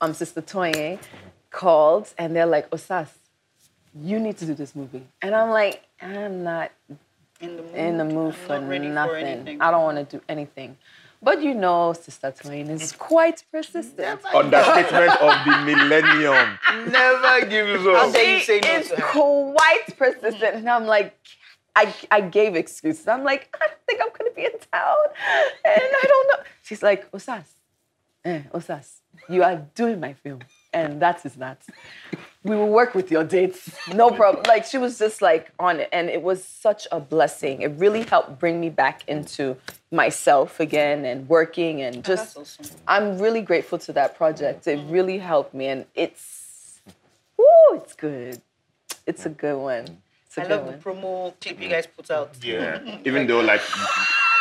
um, 0.00 0.12
Sister 0.12 0.42
Toye 0.42 0.98
called 1.50 2.12
and 2.18 2.36
they're 2.36 2.46
like, 2.46 2.68
Osas, 2.70 3.08
you 4.02 4.18
need 4.18 4.36
to 4.38 4.46
do 4.46 4.54
this 4.54 4.76
movie. 4.76 5.06
And 5.22 5.34
I'm 5.34 5.50
like, 5.50 5.82
I'm 6.02 6.42
not 6.42 6.72
In 7.40 7.56
the 7.56 7.62
mood. 7.62 7.74
in 7.74 7.98
the 7.98 8.04
mood 8.04 8.34
I'm 8.34 8.40
for 8.46 8.60
not 8.60 8.68
ready 8.68 8.88
for 8.88 8.92
nothing. 8.94 9.24
anything. 9.26 9.60
I 9.60 9.70
don't 9.70 9.82
want 9.82 9.98
to 10.10 10.16
do 10.18 10.22
anything. 10.28 10.76
But 11.22 11.42
you 11.42 11.54
know, 11.54 11.92
Sister 11.92 12.30
Twain 12.30 12.68
is 12.70 12.92
quite 12.92 13.42
persistent. 13.50 14.20
Understatement 14.34 15.12
of 15.20 15.44
the 15.44 15.62
millennium. 15.64 16.58
Never 16.90 17.46
give 17.46 17.80
How 17.80 18.06
up. 18.08 18.12
dare 18.12 18.32
you 18.34 18.38
She 18.40 18.44
say 18.44 18.60
no 18.60 18.70
is 18.70 18.92
quite 19.00 19.86
persistent. 19.98 20.56
And 20.56 20.68
I'm 20.70 20.86
like, 20.86 21.16
I, 21.74 21.92
I 22.10 22.20
gave 22.20 22.54
excuses. 22.54 23.08
I'm 23.08 23.24
like, 23.24 23.48
I 23.60 23.66
don't 23.66 23.80
think 23.86 24.00
I'm 24.02 24.08
gonna 24.16 24.30
be 24.34 24.44
in 24.44 24.58
town. 24.72 24.96
And 25.64 25.82
I 25.82 26.04
don't 26.06 26.28
know. 26.28 26.44
She's 26.62 26.82
like, 26.82 27.10
Osas, 27.12 27.44
eh, 28.24 28.42
Osas, 28.54 29.00
you 29.28 29.42
are 29.42 29.56
doing 29.74 29.98
my 30.00 30.12
film. 30.14 30.40
And 30.76 31.00
that 31.00 31.24
is 31.24 31.34
that. 31.36 31.62
We 32.44 32.54
will 32.54 32.68
work 32.68 32.94
with 32.94 33.10
your 33.10 33.24
dates. 33.24 33.70
No 33.94 34.10
problem. 34.10 34.44
Like 34.46 34.66
she 34.66 34.76
was 34.76 34.98
just 34.98 35.22
like 35.22 35.50
on 35.58 35.80
it. 35.80 35.88
And 35.90 36.10
it 36.10 36.22
was 36.22 36.44
such 36.44 36.86
a 36.92 37.00
blessing. 37.00 37.62
It 37.62 37.72
really 37.78 38.02
helped 38.02 38.38
bring 38.38 38.60
me 38.60 38.68
back 38.68 39.02
into 39.08 39.56
myself 39.90 40.60
again 40.60 41.06
and 41.06 41.26
working 41.30 41.80
and 41.80 41.96
oh, 41.96 42.00
just 42.02 42.34
That's 42.36 42.60
awesome. 42.60 42.76
I'm 42.86 43.18
really 43.18 43.40
grateful 43.40 43.78
to 43.86 43.92
that 43.94 44.16
project. 44.16 44.66
It 44.66 44.80
really 44.88 45.18
helped 45.18 45.54
me, 45.54 45.66
and 45.68 45.86
it's, 45.94 46.80
woo, 47.38 47.46
it's 47.72 47.94
good. 47.94 48.42
It's 49.06 49.24
a 49.24 49.30
good 49.30 49.58
one. 49.58 49.86
It's 50.26 50.36
a 50.36 50.42
I 50.42 50.48
good 50.48 50.66
love 50.66 50.66
the 50.66 50.90
promo 50.90 51.32
clip 51.40 51.60
you 51.60 51.70
guys 51.70 51.86
put 51.86 52.10
out. 52.10 52.34
Yeah. 52.42 52.98
Even 53.04 53.26
though, 53.26 53.40
like, 53.40 53.62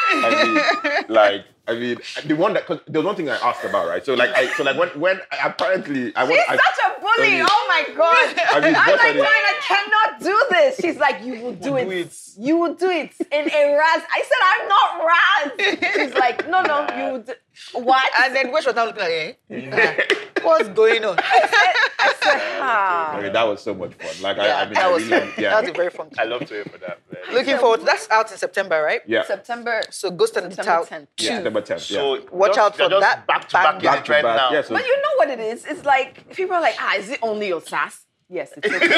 I 0.10 0.28
mean, 0.44 1.06
like, 1.08 1.46
I 1.68 1.74
mean, 1.74 1.98
the 2.26 2.36
one 2.36 2.54
that, 2.54 2.66
cause 2.68 2.80
there 2.88 3.02
was 3.02 3.06
one 3.08 3.16
thing 3.16 3.30
I 3.30 3.38
asked 3.38 3.64
about, 3.66 3.88
right? 3.88 4.06
So, 4.06 4.14
like, 4.14 4.30
I, 4.36 4.48
so 4.54 4.64
like 4.64 4.78
when, 4.78 4.90
when 5.00 5.20
apparently 5.44 6.16
I 6.16 6.24
want, 6.24 6.36
She's 6.36 6.50
I, 6.50 6.56
such 6.58 6.80
a 6.86 7.00
bully. 7.02 7.28
I 7.28 7.38
mean- 7.38 7.46
oh 7.50 7.66
my 7.68 7.96
god! 7.96 8.36
I 8.54 8.60
mean, 8.62 8.76
I'm 8.78 8.98
like, 8.98 9.16
Joanne, 9.16 9.45
I 9.60 9.66
cannot 9.68 10.20
do 10.22 10.46
this. 10.52 10.78
She's 10.80 10.98
like, 10.98 11.24
you 11.24 11.42
will 11.42 11.54
do 11.54 11.72
Will 11.74 11.78
it. 11.80 11.86
do 11.86 11.92
it. 11.92 12.18
You 12.38 12.58
will 12.58 12.74
do 12.74 12.90
it 12.90 13.12
in 13.32 13.50
a 13.50 13.76
raz. 13.78 14.04
I 14.14 14.24
said, 14.30 14.42
I'm 14.52 14.68
not 14.68 15.06
raz. 15.08 15.94
She's 15.96 16.14
like, 16.14 16.48
no, 16.50 16.62
no, 16.62 16.88
you 16.98 17.14
will 17.14 17.20
do. 17.22 17.34
What? 17.74 18.10
And 18.22 18.36
then 18.36 18.52
Wish 18.52 18.66
was 18.66 18.76
now 18.76 18.86
looking 18.86 19.02
like, 19.02 19.40
eh? 19.50 20.02
What's 20.44 20.70
going 20.70 21.04
on? 21.06 21.18
I 21.20 22.14
said, 22.22 22.42
ah. 22.62 23.14
I 23.14 23.22
mean, 23.22 23.34
that 23.34 23.44
was 23.48 23.62
so 23.62 23.74
much 23.74 23.94
fun. 23.94 24.22
Like, 24.22 24.38
I, 24.38 24.48
Yeah, 24.48 24.56
I 24.60 24.66
mean, 24.66 24.74
that 24.74 24.86
I 24.86 24.92
was 24.92 25.04
really, 25.06 25.32
yeah, 25.38 25.50
That 25.52 25.62
was 25.62 25.70
a 25.70 25.74
very 25.74 25.90
fun. 25.90 26.10
I 26.18 26.26
love 26.26 26.42
to 26.46 26.54
hear 26.54 26.66
for 26.66 26.78
that. 26.80 27.00
Man. 27.12 27.34
Looking 27.34 27.58
forward. 27.58 27.82
That's 27.86 28.10
out 28.12 28.32
in 28.32 28.38
September, 28.38 28.82
right? 28.84 29.02
yeah, 29.08 29.24
September. 29.26 29.82
So 29.90 30.12
Ghost 30.12 30.36
and 30.38 30.52
the 30.52 30.56
September 30.56 30.86
Town 30.86 31.02
10th. 31.02 31.08
two. 31.18 31.26
yeah, 31.26 31.36
September 31.38 31.62
10th, 31.62 31.70
yeah. 31.92 31.98
So 31.98 32.26
Watch 32.32 32.50
just- 32.56 32.60
out 32.60 32.76
for 32.76 32.90
just 32.90 33.02
that 33.02 33.26
Back 33.26 33.48
to 33.48 33.54
back, 33.54 33.64
banger. 33.66 33.78
in 33.78 33.84
back 33.86 34.06
to 34.06 34.12
right 34.12 34.24
back, 34.24 34.38
now. 34.38 34.52
yeah. 34.52 34.62
So 34.62 34.76
But 34.76 34.86
you 34.86 34.96
know 35.02 35.10
what 35.16 35.30
it 35.30 35.40
is? 35.40 35.66
It's 35.66 35.86
like 35.86 36.30
people 36.36 36.56
are 36.56 36.62
like, 36.62 36.76
ah, 36.80 36.96
is 36.98 37.10
it 37.10 37.20
only 37.24 37.48
your 37.48 37.62
sass? 37.62 38.05
Yes, 38.30 38.52
it's 38.58 38.68
okay. 38.68 38.86
I 38.88 38.90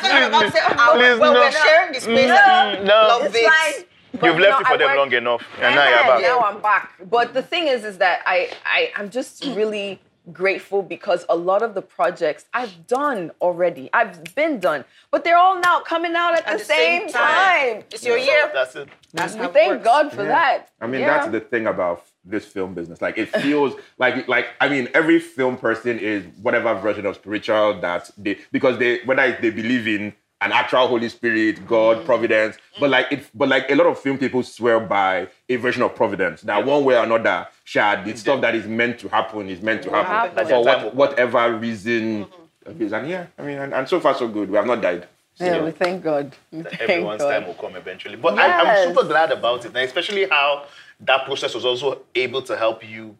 thought 0.00 0.14
you 0.14 0.20
were 0.20 0.26
about 0.28 0.42
to 0.42 0.50
say, 0.52 0.58
oh, 0.62 0.92
Please, 0.94 1.18
well, 1.20 1.32
no. 1.34 1.40
we're 1.40 1.50
sharing 1.50 1.92
the 1.92 2.00
space. 2.00 2.28
No. 2.28 2.82
no. 2.84 3.08
Love 3.08 3.22
it's 3.24 3.32
this. 3.32 3.48
fine. 3.48 3.84
But 4.20 4.26
You've 4.26 4.38
left 4.38 4.52
know, 4.52 4.58
it 4.60 4.66
for 4.66 4.72
I 4.72 4.76
them 4.76 4.86
work- 4.88 4.96
long 4.96 5.12
enough, 5.12 5.42
and 5.60 5.74
now 5.74 5.88
you're 5.88 5.98
back. 6.06 6.22
Now 6.22 6.38
I'm 6.40 6.60
back. 6.62 6.92
But 7.10 7.34
the 7.34 7.42
thing 7.42 7.66
is, 7.66 7.84
is 7.84 7.98
that 7.98 8.22
I, 8.24 8.50
I, 8.64 8.92
I'm 8.96 9.10
just 9.10 9.44
really 9.44 10.00
grateful 10.32 10.82
because 10.82 11.24
a 11.28 11.36
lot 11.36 11.62
of 11.62 11.74
the 11.74 11.82
projects 11.82 12.46
I've 12.52 12.86
done 12.86 13.30
already. 13.40 13.88
I've 13.92 14.34
been 14.34 14.58
done, 14.60 14.84
but 15.10 15.24
they're 15.24 15.36
all 15.36 15.60
now 15.60 15.80
coming 15.80 16.14
out 16.14 16.34
at, 16.34 16.46
At 16.46 16.58
the, 16.58 16.64
same, 16.64 17.08
time. 17.08 17.84
It's 17.92 18.04
your 18.04 18.18
year. 18.18 18.50
That's 18.52 18.76
it. 18.76 18.88
That's 19.12 19.34
We 19.34 19.40
how 19.40 19.48
thank 19.48 19.70
works. 19.72 19.84
God 19.84 20.12
for 20.12 20.22
Yeah. 20.22 20.28
that. 20.28 20.68
I 20.80 20.86
mean, 20.86 21.00
Yeah. 21.02 21.18
that's 21.18 21.28
the 21.32 21.40
thing 21.40 21.66
about 21.66 22.04
this 22.24 22.44
film 22.44 22.74
business. 22.74 23.00
Like, 23.00 23.18
it 23.18 23.28
feels 23.28 23.74
like, 23.98 24.26
like 24.28 24.46
I 24.60 24.68
mean, 24.68 24.88
every 24.94 25.18
film 25.20 25.56
person 25.56 25.98
is 25.98 26.24
whatever 26.42 26.74
version 26.74 27.06
of 27.06 27.14
spiritual 27.16 27.80
that 27.80 28.10
they 28.18 28.38
because 28.52 28.78
they 28.78 29.00
whether 29.04 29.36
they 29.40 29.50
believe 29.50 29.86
in 29.86 30.12
an 30.40 30.52
actual 30.52 30.86
Holy 30.86 31.08
Spirit, 31.08 31.66
God, 31.66 31.98
mm. 31.98 32.04
providence, 32.04 32.56
mm. 32.56 32.80
but 32.80 32.90
like 32.90 33.10
it, 33.10 33.26
but 33.34 33.48
like 33.48 33.70
a 33.70 33.74
lot 33.74 33.86
of 33.86 33.98
film 33.98 34.18
people 34.18 34.42
swear 34.42 34.80
by 34.80 35.28
a 35.48 35.56
version 35.56 35.82
of 35.82 35.94
providence. 35.94 36.42
That 36.42 36.64
one 36.64 36.84
way 36.84 36.96
or 36.96 37.04
another, 37.04 37.48
shad 37.64 38.04
the 38.04 38.12
mm. 38.12 38.18
stuff 38.18 38.40
that 38.42 38.54
is 38.54 38.66
meant 38.66 38.98
to 39.00 39.08
happen 39.08 39.48
is 39.48 39.62
meant 39.62 39.82
to 39.84 39.90
happen 39.90 40.36
happen. 40.36 40.46
for 40.46 40.62
what, 40.62 40.94
whatever 40.94 41.56
reason. 41.56 42.26
Mm-hmm. 42.26 42.70
it 42.70 42.82
is. 42.82 42.92
And 42.92 43.08
yeah, 43.08 43.26
I 43.38 43.42
mean, 43.42 43.58
and, 43.58 43.72
and 43.72 43.88
so 43.88 43.98
far 44.00 44.14
so 44.14 44.28
good. 44.28 44.50
We 44.50 44.56
have 44.56 44.66
not 44.66 44.82
died. 44.82 45.08
Yeah, 45.36 45.62
we 45.62 45.70
thank 45.70 46.02
God. 46.02 46.34
We 46.50 46.62
thank 46.62 46.80
Everyone's 46.80 47.20
God. 47.20 47.30
time 47.30 47.46
will 47.46 47.54
come 47.54 47.76
eventually. 47.76 48.16
But 48.16 48.38
I, 48.38 48.60
I'm 48.60 48.88
super 48.88 49.06
glad 49.06 49.32
about 49.32 49.64
it, 49.64 49.68
and 49.68 49.78
especially 49.78 50.26
how 50.28 50.66
that 51.00 51.26
process 51.26 51.54
was 51.54 51.64
also 51.64 52.02
able 52.14 52.42
to 52.42 52.56
help 52.56 52.88
you 52.88 53.16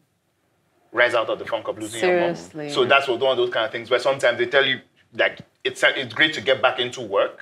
rise 0.91 1.13
out 1.13 1.29
of 1.29 1.37
the 1.37 1.45
funk 1.45 1.67
of 1.67 1.77
losing 1.77 1.99
Seriously. 1.99 2.65
your 2.65 2.69
mom. 2.69 2.73
So 2.73 2.85
that's 2.85 3.07
what 3.07 3.19
one 3.19 3.31
of 3.31 3.37
those 3.37 3.51
kind 3.51 3.65
of 3.65 3.71
things 3.71 3.89
where 3.89 3.99
sometimes 3.99 4.39
they 4.39 4.47
tell 4.47 4.65
you 4.65 4.81
like 5.13 5.39
it's 5.67 5.81
it's 5.83 6.13
great 6.19 6.33
to 6.37 6.41
get 6.49 6.57
back 6.61 6.77
into 6.85 7.01
work 7.17 7.35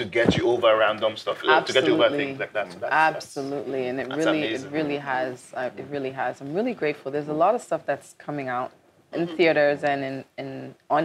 to 0.00 0.04
get 0.18 0.28
you 0.36 0.44
over 0.54 0.70
random 0.84 1.16
stuff, 1.16 1.38
uh, 1.44 1.60
to 1.68 1.72
get 1.72 1.84
you 1.86 1.94
over 1.94 2.04
Mm-hmm. 2.04 2.16
Things 2.22 2.38
like 2.38 2.52
that. 2.58 2.66
So 2.72 2.78
that's, 2.78 2.90
that's- 2.90 3.16
Absolutely, 3.16 3.82
and 3.88 3.96
it 4.00 4.08
really, 4.08 4.38
amazing. 4.44 4.66
it 4.68 4.72
really 4.78 4.98
has. 4.98 5.52
Uh, 5.54 5.70
it 5.82 5.86
really 5.90 6.10
has. 6.22 6.40
I'm 6.40 6.52
really 6.58 6.74
grateful. 6.82 7.10
There's 7.10 7.28
a 7.28 7.38
lot 7.44 7.54
of 7.54 7.62
stuff 7.68 7.82
that's 7.90 8.14
coming 8.26 8.48
out 8.48 8.70
in 9.12 9.26
Mm-hmm. 9.26 9.36
theaters 9.36 9.84
and 9.84 10.00
in, 10.08 10.24
in 10.38 10.74
on 10.90 11.04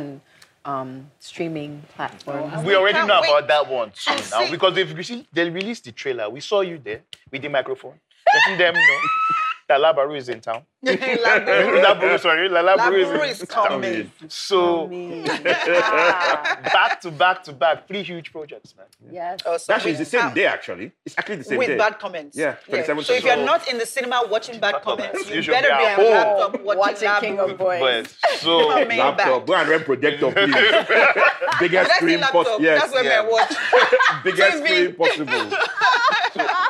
um, 0.66 0.92
streaming 1.20 1.74
platforms. 1.96 2.64
we 2.66 2.76
already 2.76 2.98
know 3.08 3.22
wait 3.22 3.30
about 3.30 3.48
that 3.54 3.66
one 3.80 3.92
too 4.04 4.16
now 4.32 4.50
because 4.52 4.72
they've 4.76 4.92
released, 5.02 5.26
they 5.34 5.50
released 5.50 5.84
the 5.86 5.92
trailer. 6.02 6.30
We 6.30 6.42
saw 6.42 6.62
you 6.62 6.78
there 6.88 7.02
with 7.32 7.42
the 7.42 7.50
microphone, 7.50 7.98
letting 8.34 8.58
them 8.64 8.74
know 8.74 9.00
that 9.70 9.80
Labaru 9.80 10.18
is 10.18 10.28
in 10.30 10.42
town. 10.42 10.64
Labaru. 10.86 11.84
Labaru, 11.84 12.20
sorry, 12.20 12.50
Labaru 12.50 12.78
Labaru 12.78 13.24
is 13.30 13.36
is 13.36 13.42
in 13.42 13.48
town. 13.48 13.68
coming. 13.68 14.12
So 14.28 14.88
back 14.88 15.56
to 17.02 17.12
back 17.12 17.44
to 17.44 17.54
back, 17.54 17.88
three 17.88 18.02
huge 18.02 18.32
projects, 18.32 18.74
man. 18.76 18.88
yes. 19.12 19.40
Awesome. 19.46 19.76
Actually, 19.76 19.92
it's 19.92 20.00
the 20.00 20.06
same 20.06 20.34
day. 20.34 20.46
Actually, 20.48 20.92
it's 21.06 21.16
actually 21.18 21.36
the 21.38 21.44
same 21.44 21.58
with 21.60 21.68
day. 21.68 21.74
With 21.74 21.80
bad 21.80 22.00
comments. 22.00 22.36
Yeah, 22.36 22.56
27th 22.68 23.04
So 23.06 23.14
if 23.14 23.24
you're 23.24 23.38
not 23.46 23.68
in 23.72 23.78
the 23.78 23.86
cinema 23.86 24.24
watching 24.30 24.60
bad 24.60 24.82
comments, 24.82 25.12
comments, 25.24 25.30
you, 25.30 25.42
you 25.42 25.52
better 25.52 25.70
be 25.70 25.78
be 25.78 25.84
at 25.86 26.00
on 26.00 26.06
home 26.06 26.14
laptop 26.14 26.62
watching, 26.64 26.80
Watching 27.10 27.20
King 27.22 27.40
of 27.40 27.58
Boys. 27.58 27.80
But 27.80 28.08
so 28.40 28.60
Come 28.60 28.72
on, 28.82 28.88
man. 28.88 28.98
laptop. 28.98 29.46
Go 29.46 29.54
and 29.56 29.70
rent 29.70 29.86
projector, 29.86 30.32
please. 30.32 30.56
Biggest 31.60 31.62
Did 31.62 31.76
I 31.76 31.84
say 31.86 31.94
screen 31.98 32.20
laptop? 32.22 32.46
possible. 32.46 32.64
Yes, 32.66 32.82
That's 32.82 32.94
where 32.94 33.04
yeah. 33.04 33.22
I 33.22 33.24
watch. 33.30 33.54
biggest 34.24 34.58
screen 34.58 34.96
possible. 34.96 35.58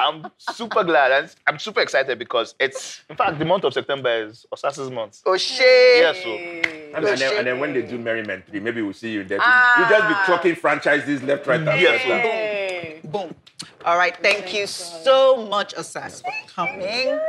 I'm 0.10 0.32
super 0.40 0.84
glad 0.84 1.12
and 1.12 1.36
I'm 1.48 1.60
super 1.60 1.82
excited 1.82 2.18
because 2.18 2.56
it's 2.60 3.02
in 3.10 3.16
fact 3.16 3.38
the 3.40 3.46
month 3.46 3.64
of 3.64 3.74
September 3.74 4.26
is 4.28 4.46
Osas's 4.54 4.90
month. 4.90 5.22
Oh 5.26 5.38
shit. 5.38 6.02
Yeah, 6.04 6.14
so 6.14 6.30
And, 6.30 7.06
and, 7.06 7.18
then, 7.20 7.38
and 7.38 7.48
then 7.48 7.60
when 7.60 7.74
they 7.74 7.84
do 7.84 7.98
Merry 7.98 8.24
Men 8.24 8.44
3, 8.50 8.60
maybe 8.60 8.82
we'll 8.82 8.94
see 8.94 9.12
you 9.12 9.24
there. 9.24 9.38
too. 9.38 9.44
Ah. 9.46 9.84
You 9.84 9.90
just 9.96 10.08
be 10.08 10.50
clocking 10.50 10.58
franchises 10.58 11.22
left, 11.24 11.46
right, 11.48 11.60
and 11.60 11.80
Yes, 11.80 12.02
center. 12.02 12.22
Hey. 12.22 13.00
Boom. 13.04 13.36
All 13.86 13.98
right. 13.98 14.16
Thank 14.22 14.54
you 14.54 14.66
so 14.68 15.46
much, 15.48 15.76
Osas, 15.76 16.22
for 16.24 16.34
coming. 16.54 17.20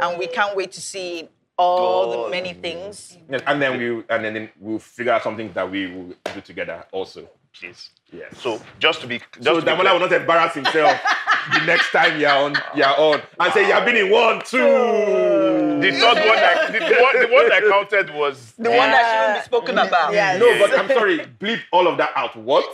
And 0.00 0.18
we 0.18 0.26
can't 0.28 0.56
wait 0.56 0.72
to 0.72 0.80
see 0.80 1.28
all 1.56 2.24
the 2.24 2.30
many 2.30 2.54
things. 2.54 3.16
Yes, 3.28 3.42
And 3.46 3.60
then 3.60 3.78
we 3.78 4.04
and 4.08 4.24
then 4.24 4.48
we'll 4.60 4.78
figure 4.78 5.12
out 5.12 5.22
something 5.24 5.52
that 5.54 5.68
we 5.70 5.86
will 5.92 6.14
do 6.34 6.40
together 6.40 6.84
also. 6.92 7.28
please. 7.52 7.90
Yes. 8.12 8.38
So 8.38 8.60
just 8.78 9.00
to 9.02 9.06
be 9.06 9.18
just 9.18 9.42
So 9.44 9.60
to 9.60 9.66
be 9.66 9.70
Damola 9.70 9.80
clear, 9.80 9.92
will 9.94 10.00
not 10.00 10.12
embarrass 10.12 10.54
himself 10.54 10.98
the 11.52 11.64
next 11.66 11.90
time 11.90 12.20
you're 12.20 12.30
on, 12.30 12.54
you're 12.74 12.86
on, 12.98 13.20
and 13.40 13.52
say 13.52 13.68
you've 13.68 13.84
been 13.84 13.96
in 13.96 14.10
one, 14.10 14.40
two. 14.44 14.58
the 14.58 15.90
third 15.92 16.16
one 16.26 16.36
that 16.36 16.72
the, 16.72 16.78
the 16.78 17.02
one, 17.02 17.20
the 17.20 17.28
one 17.32 17.48
that 17.48 17.62
counted 17.68 18.14
was 18.14 18.52
The 18.58 18.70
one 18.70 18.90
that 18.90 19.04
shouldn't 19.10 19.44
be 19.44 19.44
spoken 19.46 19.78
about. 19.78 20.12
Yes. 20.12 20.40
No, 20.40 20.58
but 20.58 20.78
I'm 20.78 20.88
sorry, 20.88 21.18
bleep 21.40 21.60
all 21.72 21.86
of 21.86 21.96
that 21.98 22.10
out. 22.16 22.36
What? 22.36 22.64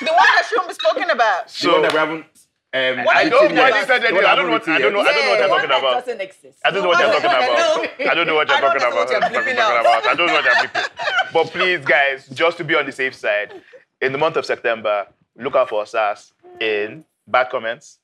The 0.00 0.06
one 0.06 0.16
that 0.16 0.44
shouldn't 0.48 0.68
be 0.68 0.74
spoken 0.74 1.10
about. 1.10 1.48
the 1.48 1.70
one 1.70 1.82
that 1.82 1.92
we 1.92 1.98
haven't. 1.98 2.26
Um, 2.74 2.80
I 3.06 3.24
written 3.24 3.30
don't 3.30 3.54
know 3.54 3.66
yet. 3.66 3.74
you 3.80 3.84
said 3.86 4.00
The 4.00 4.06
anything. 4.08 4.14
one 4.14 4.24
I 4.24 4.34
don't 4.34 4.46
know 4.46 4.52
what 4.52 4.66
I 4.66 4.78
don't 4.78 4.92
know 4.94 5.00
I 5.00 5.04
don't 5.04 5.14
know 5.14 5.28
what 5.28 5.38
Yeah. 5.38 5.46
you're 5.46 5.48
talking 5.48 5.64
about. 5.66 6.06
doesn't 6.06 6.20
exist. 6.22 6.58
I 6.64 6.70
don't 6.70 6.82
know 6.82 6.88
what 6.88 6.98
you're 7.00 7.20
talking 7.20 7.26
about. 7.26 8.00
I 8.00 8.14
don't 8.14 8.26
know 8.26 8.34
what 8.34 8.48
you're 8.48 8.56
I 8.56 8.60
don't 8.62 8.70
talking 8.78 8.80
know 8.80 8.88
about. 8.88 8.94
what 8.96 9.10
you're 9.10 9.20
Talking 9.20 9.52
about. 9.52 10.06
I 10.06 10.14
don't 10.14 10.26
know 10.26 10.32
what 10.32 10.44
you're 10.44 10.54
bleeping. 10.54 11.32
But 11.34 11.46
please, 11.48 11.84
guys, 11.84 12.28
just 12.28 12.56
to 12.56 12.64
be 12.64 12.74
on 12.74 12.86
the 12.86 12.92
safe 12.92 13.14
side, 13.14 13.52
in 14.00 14.12
the 14.12 14.16
month 14.18 14.36
of 14.36 14.46
September, 14.46 15.06
look 15.36 15.54
out 15.54 15.68
for 15.68 15.82
us 15.82 16.32
in 16.60 17.04
Bad 17.26 17.50
Comments, 17.50 17.98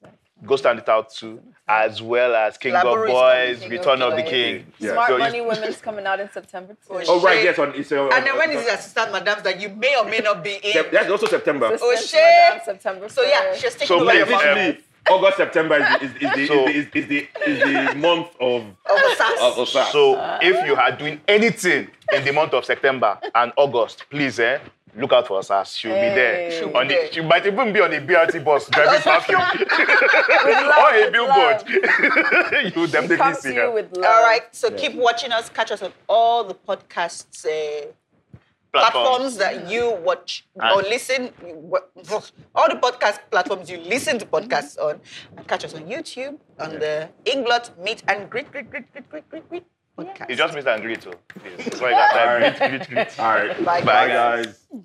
Go 0.47 0.55
Stand 0.57 0.79
It 0.79 0.89
Out 0.89 1.13
too, 1.13 1.41
as 1.67 2.01
well 2.01 2.35
as 2.37 2.57
King 2.57 2.75
of 2.75 2.83
Boys, 2.85 3.61
King 3.61 3.71
Return 3.71 4.03
of 4.03 4.15
the 4.17 4.23
King. 4.23 4.67
Yeah. 4.79 4.93
Smart 4.93 5.09
So 5.09 5.13
you- 5.15 5.19
Money 5.19 5.41
Women's 5.41 5.77
coming 5.81 6.07
out 6.07 6.21
in 6.21 6.31
September 6.31 6.75
too. 6.87 7.01
Oh 7.09 7.21
right, 7.21 7.43
yes, 7.43 7.59
on 7.59 7.75
it's 7.75 7.91
uh, 7.91 8.07
And 8.09 8.25
then 8.27 8.37
when 8.37 8.51
is 8.53 8.65
the 8.65 8.75
assistant 8.75 9.13
madams 9.13 9.43
that 9.43 9.61
you 9.61 9.69
may 9.71 9.97
or 9.97 10.05
may 10.05 10.19
not 10.19 10.45
be 10.45 10.59
in? 10.63 10.85
That's 10.93 11.11
also 11.11 11.27
September. 11.27 11.77
Oh, 11.81 11.97
shit. 11.97 12.21
Madam, 12.21 12.61
September 12.65 13.09
So 13.09 13.23
yeah, 13.23 13.55
she's 13.55 13.73
taking 13.73 13.89
So 13.89 13.97
over 14.01 14.11
please, 14.11 14.29
your 14.29 14.55
mom. 14.55 14.59
um, 14.71 14.77
August 15.11 15.37
September 15.39 15.77
is 15.77 15.89
the, 15.89 16.05
is, 16.05 16.13
is, 16.13 16.35
the, 16.37 16.47
So- 16.55 16.69
is, 16.69 16.87
the, 16.93 16.99
is, 17.01 17.09
the, 17.09 17.29
is 17.47 17.89
the 17.89 17.95
month 17.97 18.29
of 18.41 18.63
Of 18.63 18.99
Osas. 18.99 19.41
of 19.41 19.59
Osa. 19.59 19.87
So 19.91 20.39
if 20.41 20.65
you 20.67 20.77
are 20.77 20.93
doing 20.93 21.21
anything 21.27 21.89
in 22.13 22.25
the 22.25 22.33
month 22.33 22.55
of 22.55 22.65
September 22.65 23.19
and 23.35 23.53
August, 23.57 24.05
please, 24.09 24.39
eh, 24.39 24.59
look 24.97 25.13
out 25.13 25.27
for 25.27 25.39
us. 25.39 25.75
She'll 25.75 25.93
be 25.93 25.97
there. 26.01 26.51
She'll 26.51 26.69
be 26.69 26.73
the, 26.81 26.89
there. 26.89 27.13
she 27.13 27.21
might 27.21 27.47
even 27.47 27.73
be 27.73 27.81
on 27.81 27.93
a 27.93 28.01
BRT 28.01 28.45
bus 28.45 28.69
driving 28.71 29.01
past 29.03 29.29
you. 29.29 29.37
love, 29.37 30.79
or 30.79 30.95
a 30.95 31.11
billboard. 31.11 32.75
You'll 32.75 32.85
We 32.87 32.91
definitely 32.91 33.17
come 33.17 33.35
see 33.35 33.55
her. 33.55 33.65
you 33.67 33.73
with 33.73 33.97
love. 33.97 34.05
All 34.07 34.23
right, 34.23 34.43
so 34.53 34.71
keep 34.71 34.95
watching 34.95 35.33
us. 35.33 35.49
Catch 35.49 35.73
us 35.73 35.83
on 35.83 35.93
all 36.09 36.45
the 36.45 36.55
podcasts 36.55 37.47
uh, 37.47 37.87
platforms 38.73 39.37
that 39.39 39.69
you 39.71 39.97
watch 40.03 40.47
or 40.55 40.83
listen. 40.83 41.33
you 41.47 41.73
All 42.55 42.69
the 42.69 42.77
podcast 42.77 43.19
platforms 43.31 43.71
you 43.71 43.79
listen 43.79 44.19
to 44.19 44.27
podcasts 44.27 44.79
on. 44.79 45.01
And 45.37 45.47
catch 45.49 45.65
us 45.65 45.75
on 45.75 45.85
YouTube 45.85 46.39
on 46.61 46.73
the 46.79 47.09
Inkblot 47.25 47.79
Meet 47.83 48.03
and 48.09 48.29
Greet, 48.31 48.51
Greet, 48.53 48.71
Greet, 48.71 48.93
Greet, 48.93 49.09
Greet, 49.11 49.29
Greet, 49.31 49.49
Greet 49.49 49.65
podcast. 49.99 50.31
You 50.31 50.37
just 50.37 50.55
missed 50.55 50.67
and 50.67 50.83
greet 50.83 51.01
too. 51.03 51.13
Please. 51.29 51.65
That's 51.65 51.81
why 51.81 51.91
you 51.91 51.95
got. 51.97 52.17
All 52.17 52.27
right. 52.37 53.17
All. 53.19 53.65
Bye, 53.65 53.83
Bye, 53.83 54.09
guys. 54.09 54.47
guys. 54.47 54.83